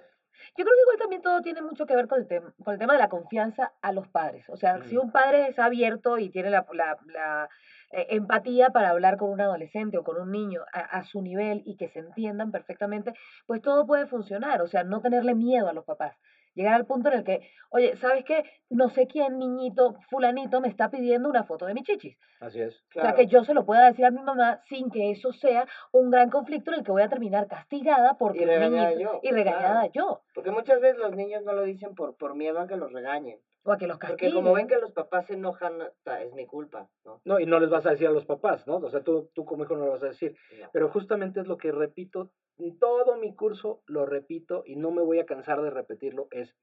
Yo 0.57 0.63
creo 0.65 0.75
que 0.75 0.81
igual 0.83 0.97
también 0.99 1.21
todo 1.21 1.41
tiene 1.41 1.61
mucho 1.61 1.85
que 1.85 1.95
ver 1.95 2.07
con 2.07 2.19
el, 2.19 2.27
tem- 2.27 2.53
con 2.63 2.73
el 2.73 2.79
tema 2.79 2.93
de 2.93 2.99
la 2.99 3.07
confianza 3.09 3.73
a 3.81 3.91
los 3.93 4.07
padres. 4.09 4.47
O 4.49 4.57
sea, 4.57 4.81
si 4.83 4.95
Mm. 4.95 4.99
un 5.01 5.11
padre 5.11 5.47
es 5.47 5.57
abierto 5.59 6.17
y 6.19 6.29
tiene 6.29 6.49
la, 6.51 6.65
la- 6.73 6.97
la, 7.07 7.49
eh, 7.91 8.07
empatía 8.09 8.69
para 8.69 8.89
hablar 8.89 9.17
con 9.17 9.29
un 9.31 9.39
adolescente 9.41 9.97
o 9.97 10.03
con 10.03 10.21
un 10.21 10.31
niño 10.31 10.61
a, 10.73 10.79
a 10.81 11.03
su 11.05 11.21
nivel 11.21 11.63
y 11.65 11.77
que 11.77 11.87
se 11.89 11.99
entiendan 11.99 12.51
perfectamente, 12.51 13.13
pues 13.47 13.61
todo 13.61 13.87
puede 13.87 14.05
funcionar. 14.07 14.61
O 14.61 14.67
sea, 14.67 14.83
no 14.83 15.01
tenerle 15.01 15.33
miedo 15.35 15.67
a 15.69 15.73
los 15.73 15.85
papás. 15.85 16.15
Llegar 16.55 16.73
al 16.73 16.85
punto 16.85 17.09
en 17.09 17.15
el 17.19 17.23
que, 17.23 17.47
oye, 17.69 17.95
¿sabes 17.97 18.23
qué? 18.23 18.43
No 18.69 18.89
sé 18.89 19.07
quién 19.07 19.37
niñito, 19.37 19.95
fulanito, 20.09 20.61
me 20.61 20.69
está 20.69 20.89
pidiendo 20.89 21.29
una 21.29 21.43
foto 21.43 21.65
de 21.65 21.73
mi 21.73 21.83
chichis. 21.83 22.17
Así 22.39 22.61
es. 22.61 22.75
O 22.75 22.93
sea, 22.93 23.01
claro. 23.03 23.17
que 23.17 23.27
yo 23.27 23.43
se 23.43 23.53
lo 23.53 23.65
pueda 23.65 23.85
decir 23.85 24.05
a 24.05 24.11
mi 24.11 24.21
mamá 24.21 24.61
sin 24.69 24.89
que 24.89 25.11
eso 25.11 25.33
sea 25.33 25.67
un 25.91 26.09
gran 26.09 26.29
conflicto 26.29 26.71
en 26.71 26.79
el 26.79 26.83
que 26.85 26.91
voy 26.91 27.01
a 27.03 27.09
terminar 27.09 27.47
castigada 27.47 28.17
porque 28.17 28.41
un 28.43 28.47
regañada 28.47 28.91
niñito- 28.91 29.01
yo, 29.01 29.19
y 29.21 29.31
regañada 29.31 29.89
claro. 29.89 29.91
yo. 29.93 30.21
Porque 30.33 30.51
muchas 30.51 30.79
veces 30.79 30.97
los 30.97 31.15
niños 31.15 31.43
no 31.43 31.53
lo 31.53 31.63
dicen 31.63 31.93
por, 31.93 32.15
por 32.15 32.35
miedo 32.35 32.59
a 32.61 32.67
que 32.67 32.77
los 32.77 32.91
regañen. 32.93 33.37
O 33.67 33.71
a 33.71 33.77
que 33.79 33.87
los 33.87 33.97
Porque 33.97 34.31
como 34.31 34.53
ven 34.53 34.67
que 34.67 34.77
los 34.77 34.91
papás 34.91 35.25
se 35.25 35.33
enojan, 35.33 35.81
es 36.21 36.33
mi 36.33 36.45
culpa, 36.45 36.87
¿no? 37.03 37.19
No, 37.25 37.39
y 37.39 37.47
no 37.47 37.59
les 37.59 37.71
vas 37.71 37.87
a 37.87 37.89
decir 37.89 38.05
a 38.05 38.11
los 38.11 38.25
papás, 38.25 38.67
¿no? 38.67 38.75
O 38.75 38.89
sea, 38.91 39.01
tú, 39.01 39.31
tú 39.33 39.43
como 39.43 39.63
hijo 39.63 39.75
no 39.75 39.85
lo 39.85 39.91
vas 39.93 40.03
a 40.03 40.09
decir. 40.09 40.37
No. 40.61 40.69
Pero 40.71 40.89
justamente 40.89 41.39
es 41.39 41.47
lo 41.47 41.57
que 41.57 41.71
repito, 41.71 42.29
en 42.59 42.77
todo 42.77 43.17
mi 43.17 43.33
curso 43.33 43.81
lo 43.87 44.05
repito 44.05 44.61
y 44.67 44.75
no 44.75 44.91
me 44.91 45.01
voy 45.01 45.17
a 45.17 45.25
cansar 45.25 45.63
de 45.63 45.71
repetirlo, 45.71 46.27
es 46.29 46.55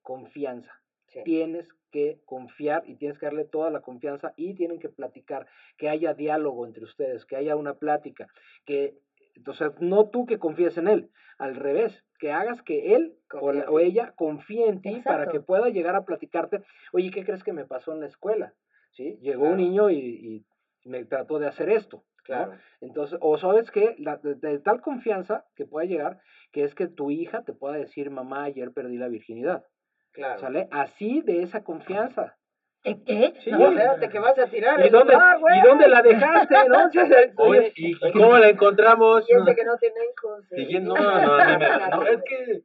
confianza. 0.00 0.80
Sí. 1.08 1.24
Tienes 1.24 1.68
que 1.90 2.20
confiar 2.24 2.84
y 2.86 2.96
tienes 2.96 3.18
que 3.18 3.26
darle 3.26 3.46
toda 3.46 3.70
la 3.70 3.80
confianza 3.80 4.32
y 4.36 4.54
tienen 4.54 4.78
que 4.78 4.88
platicar, 4.88 5.48
que 5.76 5.88
haya 5.88 6.14
diálogo 6.14 6.66
entre 6.66 6.84
ustedes, 6.84 7.26
que 7.26 7.34
haya 7.34 7.56
una 7.56 7.74
plática, 7.74 8.28
que, 8.64 8.96
entonces, 9.34 9.72
no 9.80 10.08
tú 10.08 10.24
que 10.24 10.38
confíes 10.38 10.78
en 10.78 10.86
él, 10.86 11.10
al 11.36 11.56
revés, 11.56 12.04
que 12.24 12.32
hagas 12.32 12.62
que 12.62 12.94
él 12.94 13.18
o, 13.38 13.52
la- 13.52 13.66
ella 13.82 14.14
confíe 14.16 14.66
en 14.66 14.80
ti 14.80 15.02
para 15.04 15.26
que 15.30 15.40
pueda 15.40 15.68
llegar 15.68 15.94
a 15.94 16.06
platicarte, 16.06 16.62
oye, 16.94 17.10
¿qué 17.10 17.22
crees 17.22 17.44
que 17.44 17.52
me 17.52 17.66
pasó 17.66 17.92
en 17.92 18.00
la 18.00 18.06
escuela? 18.06 18.54
¿Sí? 18.92 19.18
Llegó 19.20 19.44
un 19.50 19.58
niño 19.58 19.90
y, 19.90 19.98
y 19.98 20.88
me 20.88 21.04
trató 21.04 21.38
de 21.38 21.48
hacer 21.48 21.68
esto. 21.68 21.98
¿no? 21.98 22.22
Claro. 22.24 22.52
Entonces, 22.80 23.18
o 23.20 23.36
sabes 23.36 23.70
que 23.70 23.94
de, 23.98 24.34
de 24.36 24.58
tal 24.60 24.80
confianza 24.80 25.44
que 25.54 25.66
puede 25.66 25.86
llegar, 25.88 26.22
que 26.50 26.64
es 26.64 26.74
que 26.74 26.86
tu 26.86 27.10
hija 27.10 27.42
te 27.44 27.52
pueda 27.52 27.74
decir, 27.76 28.08
mamá, 28.10 28.44
ayer 28.44 28.72
perdí 28.72 28.96
la 28.96 29.08
virginidad. 29.08 29.66
Claro. 30.12 30.38
¿Sale? 30.38 30.68
Así 30.70 31.20
de 31.20 31.42
esa 31.42 31.62
confianza. 31.62 32.38
¿Eh, 32.84 33.02
¿Qué? 33.04 33.32
Sí. 33.42 33.50
No, 33.50 33.68
Espérate 33.68 34.08
que 34.10 34.18
vas 34.18 34.38
a 34.38 34.46
tirar. 34.46 34.84
¿Y 34.84 34.90
dónde, 34.90 35.14
güey. 35.40 35.58
¿Y 35.58 35.62
dónde 35.62 35.88
la 35.88 36.02
dejaste? 36.02 36.68
¿No? 36.68 36.90
Sí, 36.90 36.98
sí, 37.00 37.14
Oye, 37.36 37.72
¿y, 37.76 38.12
cómo 38.12 38.36
la 38.38 38.48
encontramos? 38.48 39.24
Ese 39.28 39.54
que 39.56 39.64
no 39.64 39.76
tiene 39.78 39.96
hijos. 40.12 40.44
eh, 40.52 40.80
no, 40.80 40.94
no, 40.94 41.20
no, 41.22 41.58
no, 41.58 41.88
no, 41.96 42.06
es 42.06 42.22
que... 42.24 42.62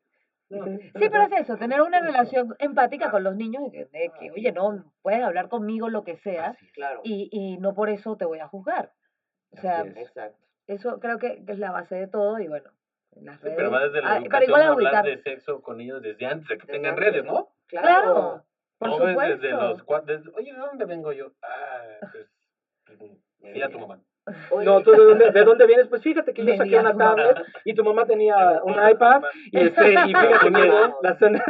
no. 0.49 0.65
Sí, 0.65 0.91
pero 0.93 1.23
es 1.23 1.31
eso, 1.41 1.55
tener 1.57 1.81
una 1.81 2.01
relación 2.01 2.53
empática 2.59 3.11
con 3.11 3.23
los 3.23 3.35
niños 3.35 3.63
y 3.67 3.71
que, 3.71 3.85
de 3.85 4.11
que, 4.19 4.31
oye, 4.31 4.51
no, 4.51 4.83
puedes 5.01 5.23
hablar 5.23 5.47
conmigo 5.47 5.87
lo 5.89 6.03
que 6.03 6.17
sea 6.17 6.47
Así. 6.49 6.67
Claro. 6.73 6.99
y, 7.03 7.29
y 7.31 7.57
no 7.57 7.73
por 7.73 7.89
eso 7.89 8.17
te 8.17 8.25
voy 8.25 8.39
a 8.39 8.47
juzgar. 8.47 8.91
O 9.51 9.57
sea, 9.61 9.81
es. 9.83 9.95
Exacto. 9.95 10.37
eso 10.67 10.99
creo 10.99 11.17
que, 11.17 11.45
que 11.45 11.53
es 11.53 11.59
la 11.59 11.71
base 11.71 11.95
de 11.95 12.07
todo 12.07 12.39
y 12.39 12.47
bueno, 12.49 12.69
en 13.15 13.25
las 13.25 13.37
Sí, 13.37 13.43
redes. 13.45 13.55
pero 13.57 13.71
va 13.71 13.85
desde 13.85 14.01
la 14.01 14.07
Ah, 14.13 14.17
educación 14.17 14.29
pero 14.31 14.43
igual 14.63 14.63
hablar 14.85 15.05
de 15.05 15.21
sexo 15.23 15.61
con 15.61 15.79
ellos 15.79 16.01
desde 16.01 16.25
antes 16.25 16.47
de 16.49 16.57
que 16.57 16.67
Desde 16.67 16.73
tengan 16.73 16.93
antes. 16.95 17.05
redes, 17.13 17.25
¿no? 17.25 17.49
Claro, 17.67 18.43
por 18.79 18.87
no 18.89 18.95
supuesto. 18.97 19.19
ves 19.19 19.41
desde 19.41 19.51
los 19.55 20.05
desde- 20.05 20.31
Oye, 20.35 20.53
¿de 20.53 20.59
dónde 20.59 20.85
vengo 20.85 21.11
yo? 21.13 21.31
Ah, 21.43 21.81
pues... 22.11 22.27
pues, 22.85 22.99
Sí, 23.53 23.61
a 23.61 23.69
tu 23.69 23.79
mamá. 23.79 24.01
Oye, 24.51 24.65
No, 24.65 24.81
¿tú 24.83 24.91
de 24.91 24.97
dónde, 24.97 25.31
de 25.31 25.43
dónde 25.43 25.65
vienes? 25.65 25.87
Pues 25.87 26.03
fíjate 26.03 26.33
que 26.33 26.45
yo 26.45 26.55
saqué 26.55 26.77
una 26.79 26.93
mamá. 26.93 27.15
tablet 27.15 27.37
y 27.65 27.73
tu 27.73 27.83
mamá 27.83 28.05
tenía 28.05 28.61
un 28.63 28.73
iPad 28.73 29.23
y, 29.51 29.59
este, 29.59 29.93
y 29.93 29.97
fíjate 30.13 30.51
que 30.53 30.71
la 31.01 31.17
zona- 31.17 31.43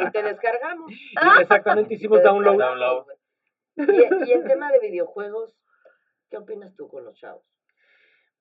y 0.00 0.10
te 0.10 0.22
descargamos. 0.22 0.90
y 1.38 1.40
exactamente 1.42 1.94
hicimos 1.94 2.22
download. 2.22 2.58
Download. 2.58 3.06
Y, 3.76 4.28
y 4.28 4.32
en 4.32 4.44
tema 4.44 4.70
de 4.72 4.78
videojuegos, 4.80 5.56
¿qué 6.28 6.36
opinas 6.36 6.74
tú 6.76 6.88
con 6.88 7.04
los 7.04 7.16
chavos? 7.16 7.44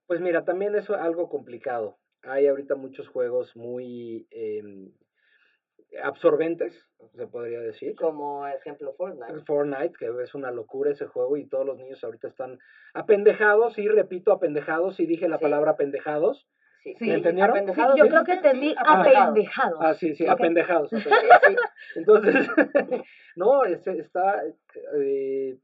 Pues 0.06 0.20
mira, 0.22 0.44
también 0.44 0.76
es 0.76 0.90
algo 0.90 1.30
complicado. 1.30 1.98
Hay 2.24 2.48
ahorita 2.48 2.76
muchos 2.76 3.08
juegos 3.08 3.56
muy 3.56 4.28
em, 4.32 4.92
absorbentes, 6.04 6.86
se 7.16 7.28
podría 7.28 7.60
decir. 7.62 7.96
Como 7.96 8.46
ejemplo 8.48 8.94
Fortnite. 8.94 9.40
Fortnite, 9.46 9.94
que 9.98 10.10
es 10.24 10.36
una 10.36 10.52
locura 10.52 10.92
ese 10.92 11.08
juego 11.08 11.38
y 11.38 11.48
todos 11.48 11.66
los 11.66 11.78
niños 11.78 12.04
ahorita 12.04 12.28
están 12.28 12.60
apendejados, 12.94 13.78
y 13.78 13.88
repito, 13.88 14.32
apendejados, 14.32 15.00
y 15.00 15.06
dije 15.06 15.28
la 15.28 15.38
Sí. 15.38 15.44
palabra 15.44 15.72
apendejados. 15.72 16.48
Sí. 16.84 16.96
¿Me 17.02 17.16
entendieron? 17.16 17.58
Sí, 17.74 17.82
yo 17.98 18.04
¿sí? 18.06 18.10
creo 18.10 18.24
que 18.24 18.32
entendí 18.34 18.74
apendejados. 18.78 19.80
Ah, 19.82 19.94
sí, 19.96 20.16
sí, 20.16 20.26
apendejados. 20.26 20.90
Entonces, 21.96 22.36
no, 23.36 23.66
es, 23.66 23.86
está, 23.86 24.42
eh, 24.98 25.58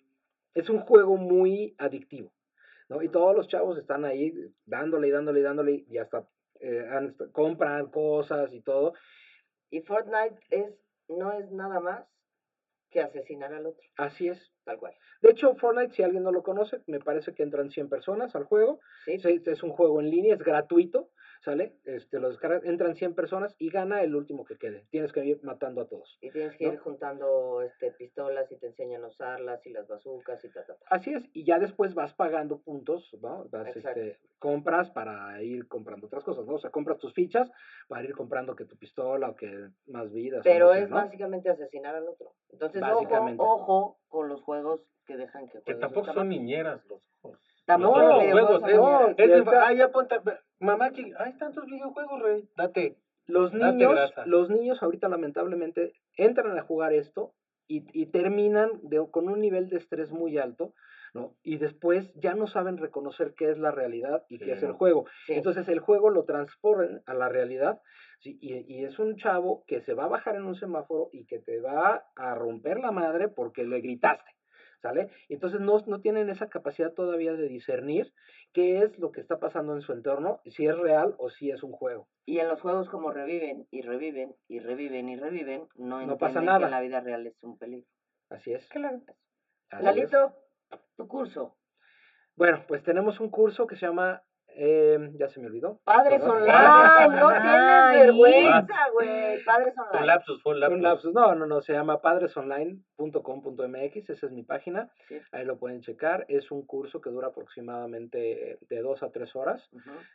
es 0.54 0.70
un 0.70 0.80
juego 0.82 1.16
muy 1.18 1.74
adictivo, 1.78 2.32
¿no? 2.90 3.02
Y 3.02 3.10
todos 3.10 3.36
los 3.36 3.48
chavos 3.48 3.78
están 3.78 4.04
ahí 4.06 4.34
dándole 4.66 5.08
y 5.08 5.12
dándole 5.12 5.40
y 5.40 5.44
dándole 5.44 5.86
y 5.88 5.98
hasta 5.98 6.28
eh, 6.60 6.86
han- 6.92 7.16
compran 7.32 7.88
cosas 7.92 8.52
y 8.54 8.62
todo. 8.62 8.94
Y 9.76 9.82
Fortnite 9.82 10.40
es, 10.52 10.74
no 11.10 11.34
es 11.34 11.52
nada 11.52 11.82
más 11.82 12.08
que 12.90 13.02
asesinar 13.02 13.54
al 13.54 13.66
otro, 13.66 13.84
Así 13.98 14.30
es. 14.30 14.54
tal 14.64 14.80
cual. 14.80 14.94
De 15.22 15.32
hecho, 15.32 15.54
Fortnite, 15.56 15.94
si 15.94 16.02
alguien 16.02 16.24
no 16.24 16.32
lo 16.32 16.44
conoce, 16.44 16.82
me 16.88 17.00
parece 17.00 17.34
que 17.34 17.44
entran 17.44 17.70
100 17.70 17.90
personas 17.90 18.34
al 18.38 18.46
juego. 18.46 18.80
Sí, 19.04 19.16
Es, 19.16 19.26
es 19.26 19.64
un 19.64 19.72
juego 19.72 20.00
en 20.00 20.10
línea, 20.10 20.36
es 20.36 20.40
gratuito. 20.42 21.10
¿Sale? 21.46 21.76
Este, 21.86 22.20
lo 22.20 22.30
descargas, 22.30 22.66
entran 22.66 22.96
100 22.96 23.14
personas 23.14 23.56
y 23.60 23.70
gana 23.70 24.02
el 24.02 24.16
último 24.16 24.46
que 24.46 24.58
quede. 24.58 24.88
Tienes 24.90 25.14
que 25.14 25.24
ir 25.24 25.44
matando 25.44 25.82
a 25.82 25.88
todos. 25.88 26.18
Y 26.20 26.32
tienes 26.32 26.58
que 26.58 26.66
¿no? 26.66 26.74
ir 26.74 26.80
juntando 26.80 27.62
este 27.62 27.92
pistolas 27.92 28.52
y 28.52 28.58
te 28.58 28.68
enseñan 28.68 29.04
a 29.04 29.08
usarlas 29.08 29.66
y 29.66 29.72
las 29.72 29.88
bazucas 29.88 30.44
y 30.44 30.50
ta, 30.50 30.66
ta, 30.66 30.76
ta. 30.76 30.86
Así 30.90 31.14
es, 31.14 31.24
y 31.34 31.46
ya 31.46 31.60
después 31.60 31.94
vas 31.94 32.14
pagando 32.16 32.60
puntos, 32.62 33.16
¿no? 33.22 33.48
Vas, 33.50 33.76
este, 33.76 34.18
compras 34.40 34.90
para 34.90 35.42
ir 35.44 35.68
comprando 35.68 36.08
otras 36.08 36.24
cosas, 36.24 36.46
¿no? 36.48 36.56
O 36.56 36.60
sea, 36.60 36.72
compras 36.72 36.98
tus 36.98 37.14
fichas 37.14 37.50
para 37.88 38.04
ir 38.04 38.14
comprando 38.14 38.56
que 38.56 38.66
tu 38.66 38.76
pistola 38.76 39.30
o 39.30 39.36
que 39.36 39.70
más 39.86 40.12
vidas. 40.12 40.42
Pero 40.44 40.68
no 40.68 40.74
es 40.74 40.90
¿no? 40.90 40.96
básicamente 40.96 41.50
asesinar 41.50 41.96
al 41.96 42.08
otro. 42.08 42.34
Entonces, 42.50 42.82
ojo, 42.82 43.36
ojo 43.38 44.00
con 44.08 44.30
los 44.30 44.42
juegos 44.42 44.82
que 45.06 45.16
dejan 45.16 45.48
que 45.48 45.62
Que 45.62 45.76
tampoco 45.76 46.12
son 46.12 46.30
niñeras 46.30 46.84
los 46.88 47.04
juegos. 47.22 47.55
Videojuegos 48.28 48.62
juegos. 48.62 49.16
Es 49.18 49.46
mamá, 50.60 50.92
que 50.92 51.14
hay 51.18 51.38
tantos 51.38 51.66
videojuegos, 51.66 52.22
rey, 52.22 52.50
date. 52.56 52.98
Los 53.28 53.52
niños, 53.74 53.92
los 54.28 54.50
niños 54.50 54.84
ahorita 54.84 55.10
lamentablemente 55.10 55.94
entran 56.16 56.58
a 56.58 56.62
jugar 56.62 56.94
esto 56.94 57.34
y, 57.68 57.84
y 58.00 58.06
terminan 58.12 58.70
de- 58.84 59.08
con 59.10 59.28
un 59.30 59.40
nivel 59.42 59.68
de 59.70 59.78
estrés 59.78 60.12
muy 60.12 60.38
alto, 60.38 60.74
¿no? 61.16 61.34
Y 61.42 61.58
después 61.58 62.14
ya 62.14 62.36
no 62.36 62.46
saben 62.46 62.78
reconocer 62.78 63.34
qué 63.36 63.50
es 63.50 63.58
la 63.58 63.72
realidad 63.72 64.24
y 64.30 64.38
qué 64.38 64.52
es 64.52 64.62
el 64.62 64.74
juego. 64.74 65.06
Sí. 65.26 65.34
Entonces 65.34 65.68
el 65.70 65.80
juego 65.80 66.12
lo 66.12 66.26
transportan 66.26 67.02
a 67.08 67.16
la 67.16 67.28
realidad 67.30 67.82
¿sí? 68.20 68.38
y, 68.42 68.54
y 68.72 68.86
es 68.86 69.00
un 69.00 69.16
chavo 69.16 69.64
que 69.66 69.82
se 69.82 69.96
va 69.96 70.04
a 70.04 70.10
bajar 70.10 70.36
en 70.36 70.44
un 70.46 70.56
semáforo 70.56 71.10
y 71.12 71.26
que 71.26 71.40
te 71.40 71.60
va 71.60 72.04
a 72.16 72.36
romper 72.36 72.80
la 72.80 72.92
madre 72.92 73.28
porque 73.30 73.64
le 73.64 73.82
gritaste. 73.82 74.30
¿Sale? 74.86 75.10
Entonces 75.30 75.60
no, 75.62 75.80
no 75.88 76.00
tienen 76.00 76.30
esa 76.30 76.48
capacidad 76.48 76.94
todavía 76.94 77.34
de 77.34 77.48
discernir 77.50 78.14
qué 78.54 78.84
es 78.84 79.00
lo 79.00 79.12
que 79.12 79.20
está 79.20 79.40
pasando 79.40 79.74
en 79.74 79.82
su 79.82 79.94
entorno, 79.94 80.42
si 80.46 80.68
es 80.68 80.78
real 80.78 81.16
o 81.18 81.32
si 81.32 81.50
es 81.50 81.64
un 81.64 81.72
juego. 81.72 82.08
Y 82.24 82.38
en 82.38 82.48
los 82.50 82.62
juegos 82.62 82.88
como 82.90 83.12
reviven 83.12 83.68
y 83.72 83.82
reviven 83.82 84.36
y 84.48 84.60
reviven 84.60 85.10
y 85.10 85.16
reviven, 85.16 85.68
no, 85.76 86.06
No 86.06 86.20
pasa 86.20 86.38
entienden 86.40 86.46
nada. 86.46 86.60
que 86.60 86.66
en 86.66 86.72
la 86.72 86.82
vida 86.82 87.00
real 87.00 87.26
es 87.26 87.44
un 87.44 87.58
peligro. 87.58 87.88
Así 88.30 88.54
es. 88.54 88.68
Claro. 88.68 89.02
Así 89.72 89.80
es. 89.80 89.84
Lalito, 90.12 90.36
tu 90.98 91.08
curso. 91.08 91.58
Bueno, 92.36 92.64
pues 92.68 92.84
tenemos 92.84 93.20
un 93.20 93.32
curso 93.32 93.66
que 93.66 93.78
se 93.78 93.88
llama, 93.88 94.22
eh, 94.58 95.12
ya 95.20 95.28
se 95.30 95.40
me 95.40 95.48
olvidó. 95.48 95.80
Padres 95.84 96.22
Perdón. 96.22 96.44
online, 96.44 97.20
no 97.20 97.30
tienes 97.42 98.06
vergüenza, 98.06 98.76
güey. 98.94 99.44
Padres 99.44 99.74
Un 99.78 99.84
online. 99.88 100.06
lapsus, 100.08 100.42
fue 100.42 100.54
un 100.54 100.60
lapsus. 100.60 100.78
Un 100.78 100.84
lapsus. 100.84 101.14
No, 101.14 101.36
no, 101.36 101.46
no, 101.46 101.62
se 101.62 101.74
llama 101.74 102.02
padresonline.com.mx, 102.02 104.10
esa 104.10 104.26
es 104.26 104.32
mi 104.32 104.44
página, 104.44 104.90
Sí. 105.08 105.18
ahí 105.32 105.46
lo 105.46 105.58
pueden 105.58 105.82
checar. 105.82 106.26
Es 106.30 106.52
un 106.52 106.66
curso 106.66 107.02
que 107.02 107.10
dura 107.10 107.28
aproximadamente 107.28 108.58
de 108.70 108.82
dos 108.82 109.04
a 109.04 109.12
tres 109.12 109.36
horas. 109.36 109.68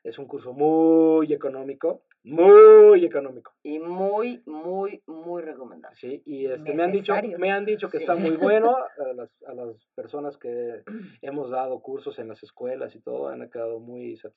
Es 0.04 0.18
un 0.18 0.26
curso 0.26 0.52
muy 0.52 1.32
económico, 1.32 2.02
muy 2.24 3.04
económico. 3.04 3.52
Y 3.62 3.78
muy, 3.78 4.42
muy, 4.46 5.02
muy 5.06 5.42
recomendable. 5.42 5.96
Sí, 6.00 6.22
y 6.26 6.46
este, 6.46 6.74
me 6.74 6.82
han 6.82 6.92
dicho, 6.92 7.14
me 7.38 7.50
han 7.52 7.64
dicho 7.64 7.88
que 7.88 7.98
Sí. 7.98 8.04
está 8.04 8.16
muy 8.16 8.36
bueno 8.60 8.76
a 8.76 9.12
las, 9.14 9.30
a 9.46 9.54
las 9.54 9.76
personas 9.94 10.36
que 10.38 10.82
hemos 11.22 11.50
dado 11.50 11.80
cursos 11.80 12.18
en 12.18 12.28
las 12.28 12.42
escuelas 12.42 12.94
y 12.94 13.00
todo, 13.00 13.28
han 13.28 13.48
quedado 13.50 13.78
muy 13.80 14.16
satisfechos 14.16 14.29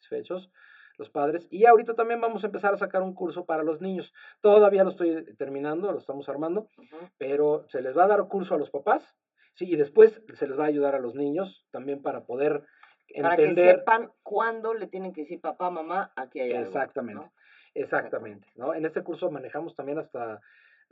los 0.98 1.10
padres. 1.10 1.48
Y 1.52 1.66
ahorita 1.66 1.96
también 1.96 2.22
vamos 2.22 2.44
a 2.44 2.48
empezar 2.48 2.74
a 2.74 2.78
sacar 2.78 3.02
un 3.02 3.14
curso 3.14 3.46
para 3.46 3.64
los 3.64 3.82
niños. 3.82 4.14
Todavía 4.42 4.84
lo 4.84 4.92
estoy 4.92 5.36
terminando, 5.36 5.92
lo 5.92 6.00
estamos 6.00 6.30
armando, 6.30 6.68
pero 7.18 7.66
se 7.70 7.82
les 7.82 7.98
va 7.98 8.06
a 8.06 8.08
dar 8.08 8.28
curso 8.28 8.56
a 8.56 8.58
los 8.58 8.70
papás, 8.70 9.04
sí, 9.56 9.66
y 9.72 9.76
después 9.76 10.22
se 10.34 10.48
les 10.48 10.60
va 10.60 10.66
a 10.66 10.68
ayudar 10.68 10.96
a 10.96 11.00
los 11.00 11.16
niños 11.16 11.66
también 11.72 12.02
para 12.02 12.26
poder 12.26 12.64
Para 13.22 13.36
que 13.36 13.44
entender 13.44 13.80
sepan 13.80 14.12
cuándo 14.22 14.74
le 14.74 14.88
tienen 14.88 15.14
que 15.14 15.22
decir 15.22 15.42
papá, 15.42 15.70
mamá, 15.70 16.12
aquí 16.16 16.40
hay 16.40 16.54
algo. 16.54 16.68
Exactamente. 16.68 17.24
¿no? 17.24 17.32
Exactamente, 17.76 18.48
¿no? 18.56 18.74
En 18.74 18.86
este 18.86 19.02
curso 19.02 19.32
manejamos 19.32 19.76
también 19.76 19.98
hasta 19.98 20.40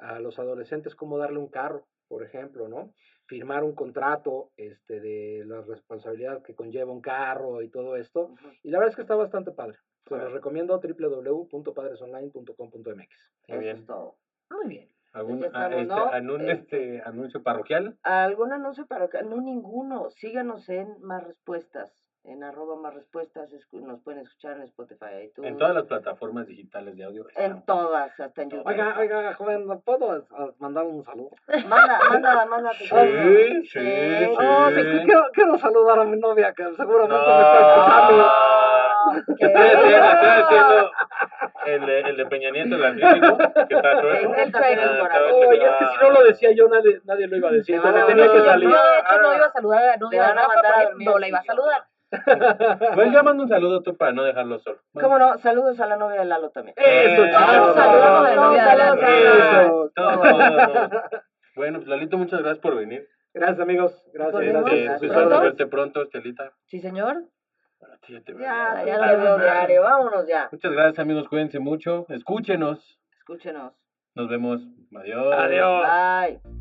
a 0.01 0.19
los 0.19 0.37
adolescentes 0.39 0.95
cómo 0.95 1.17
darle 1.17 1.39
un 1.39 1.47
carro, 1.49 1.85
por 2.09 2.23
ejemplo, 2.23 2.67
¿no? 2.67 2.93
Firmar 3.27 3.63
un 3.63 3.73
contrato 3.75 4.51
este, 4.57 4.99
de 4.99 5.43
la 5.45 5.61
responsabilidad 5.61 6.41
que 6.43 6.55
conlleva 6.55 6.91
un 6.91 6.99
carro 7.01 7.61
y 7.61 7.69
todo 7.69 7.95
esto. 7.95 8.33
Y 8.63 8.71
la 8.71 8.79
verdad 8.79 8.89
es 8.91 8.95
que 8.97 9.03
está 9.03 9.15
bastante 9.15 9.51
padre. 9.51 9.77
Se 10.07 10.17
los 10.17 10.33
recomiendo 10.33 10.81
www.padresonline.com.mx. 10.81 13.31
Muy 13.47 13.47
Eso 13.47 13.59
bien. 13.59 13.77
es 13.77 13.85
todo. 13.85 14.15
Muy 14.49 14.67
bien. 14.67 14.89
¿Algún 15.13 15.43
estamos, 15.43 15.71
este, 15.73 15.85
¿no? 15.85 16.11
anun- 16.11 16.49
Este- 16.49 16.95
este, 16.97 17.01
anuncio 17.07 17.43
parroquial? 17.43 17.97
¿Algún 18.03 18.53
anuncio 18.53 18.85
acá? 18.89 19.21
No, 19.23 19.41
ninguno. 19.41 20.09
Síganos 20.11 20.67
en 20.69 21.01
Más 21.01 21.23
Respuestas. 21.25 21.91
En 22.23 22.43
arroba 22.43 22.75
Más 22.75 22.93
Respuestas. 22.93 23.49
Nos 23.71 23.99
pueden 24.01 24.21
escuchar 24.21 24.57
en 24.57 24.63
Spotify, 24.63 25.23
iTunes. 25.25 25.51
En 25.51 25.57
todas 25.57 25.73
las 25.73 25.85
plataformas 25.85 26.45
digitales 26.45 26.95
de 26.95 27.03
audio. 27.03 27.25
En 27.35 27.57
estamos. 27.57 27.65
todas, 27.65 28.19
hasta 28.19 28.41
en 28.43 28.49
YouTube. 28.51 28.67
Oiga, 28.67 28.95
oiga, 28.99 29.33
joven, 29.33 29.65
¿no 29.65 29.79
¿puedo 29.79 30.23
mandar 30.59 30.83
un 30.85 31.03
saludo? 31.03 31.31
Manda, 31.67 31.99
manda, 32.09 32.45
manda. 32.45 32.69
tu 32.71 32.77
Sí, 32.83 32.87
saludo. 32.89 33.23
sí, 33.63 33.65
sí. 33.65 34.35
Oh, 34.39 34.67
que 34.73 35.03
quiero, 35.03 35.23
quiero 35.33 35.57
saludar 35.57 35.99
a 35.99 36.03
mi 36.05 36.17
novia 36.19 36.53
que 36.53 36.63
seguramente 36.75 37.15
No. 37.15 37.37
me 37.37 37.41
está 37.41 37.59
escuchando. 37.59 38.31
¿Qué? 39.37 39.45
Estoy 39.45 39.63
haciendo, 39.63 40.07
estoy 40.11 40.29
haciendo 40.29 40.91
el, 41.65 41.85
de- 41.85 41.99
el 42.01 42.17
de 42.17 42.25
Peña 42.27 42.51
Nieto, 42.51 42.75
el 42.75 42.83
antrítico, 42.85 43.37
que 43.67 43.75
está 43.75 44.01
chueco. 44.01 44.35
El 44.35 44.51
trailer, 44.51 44.89
Ah, 45.11 45.19
todo 45.29 45.49
Oye, 45.49 45.65
es 45.65 45.71
que 45.79 45.85
si 45.87 45.97
no 46.03 46.09
lo 46.11 46.23
decía 46.23 46.51
yo, 46.51 46.67
nadie, 46.69 47.01
nadie 47.05 47.27
lo 47.27 47.37
iba 47.37 47.49
a 47.49 47.51
decir. 47.51 47.75
Entonces 47.75 48.05
tenía 48.05 48.31
que 48.31 48.41
salir. 48.41 48.69
Yo, 48.69 48.75
de 48.75 48.99
hecho, 48.99 49.21
no 49.21 49.35
iba 49.35 49.45
a 49.45 49.51
saludar 49.51 49.83
a 49.83 49.85
la 49.87 49.97
novia 49.97 50.21
de 50.27 50.33
Rafa 50.33 50.91
no 50.99 51.17
la 51.19 51.27
iba 51.27 51.39
a 51.39 51.43
saludar. 51.43 51.83
Pues 52.95 53.11
ya 53.13 53.23
mando 53.23 53.43
un 53.43 53.49
saludo 53.49 53.81
tú 53.83 53.95
para 53.95 54.11
no 54.11 54.23
dejarlo 54.23 54.59
solo. 54.59 54.79
¿Cómo 54.93 55.17
no? 55.17 55.37
Saludos 55.39 55.79
a 55.79 55.87
la 55.87 55.95
novia 55.97 56.19
de 56.19 56.25
Lalo 56.25 56.49
también. 56.49 56.75
Eso, 56.77 57.23
chicos. 57.25 57.75
saludamos 57.75 58.27
a 58.27 58.29
la 58.29 58.35
novia 58.35 58.63
de 58.63 58.69
saludos 58.69 58.99
Lalo. 59.01 59.07
a- 59.07 59.61
Eso. 59.63 59.91
Todo. 59.95 60.89
Bueno, 61.55 61.79
pues 61.79 61.87
Lalito, 61.89 62.17
muchas 62.17 62.39
gracias 62.41 62.59
por 62.59 62.75
venir. 62.75 63.07
Gracias, 63.33 63.59
amigos. 63.61 63.91
Gracias, 64.13 64.33
Pues, 64.33 64.47
gracias. 64.51 64.73
Este, 64.73 64.83
gracias. 64.85 65.03
espero 65.11 65.41
verte 65.41 65.65
pronto, 65.67 66.01
Estelita. 66.03 66.51
Sí, 66.65 66.79
señor. 66.79 67.23
A 67.81 67.97
ti 68.05 68.13
ya 68.13 68.21
te 68.21 68.33
veo. 68.33 68.41
Ya, 68.41 68.83
Ya 68.85 68.97
lo 68.97 69.17
veo. 69.23 69.37
diario. 69.39 69.81
Vámonos 69.83 70.27
ya. 70.27 70.49
Muchas 70.51 70.71
gracias, 70.71 70.99
amigos. 70.99 71.27
Cuídense 71.29 71.59
mucho. 71.59 72.05
Escúchenos. 72.09 72.99
Escúchenos. 73.19 73.73
Nos 74.15 74.27
vemos. 74.29 74.61
Adiós. 74.95 75.33
Adiós. 75.37 75.83
Bye. 75.87 76.41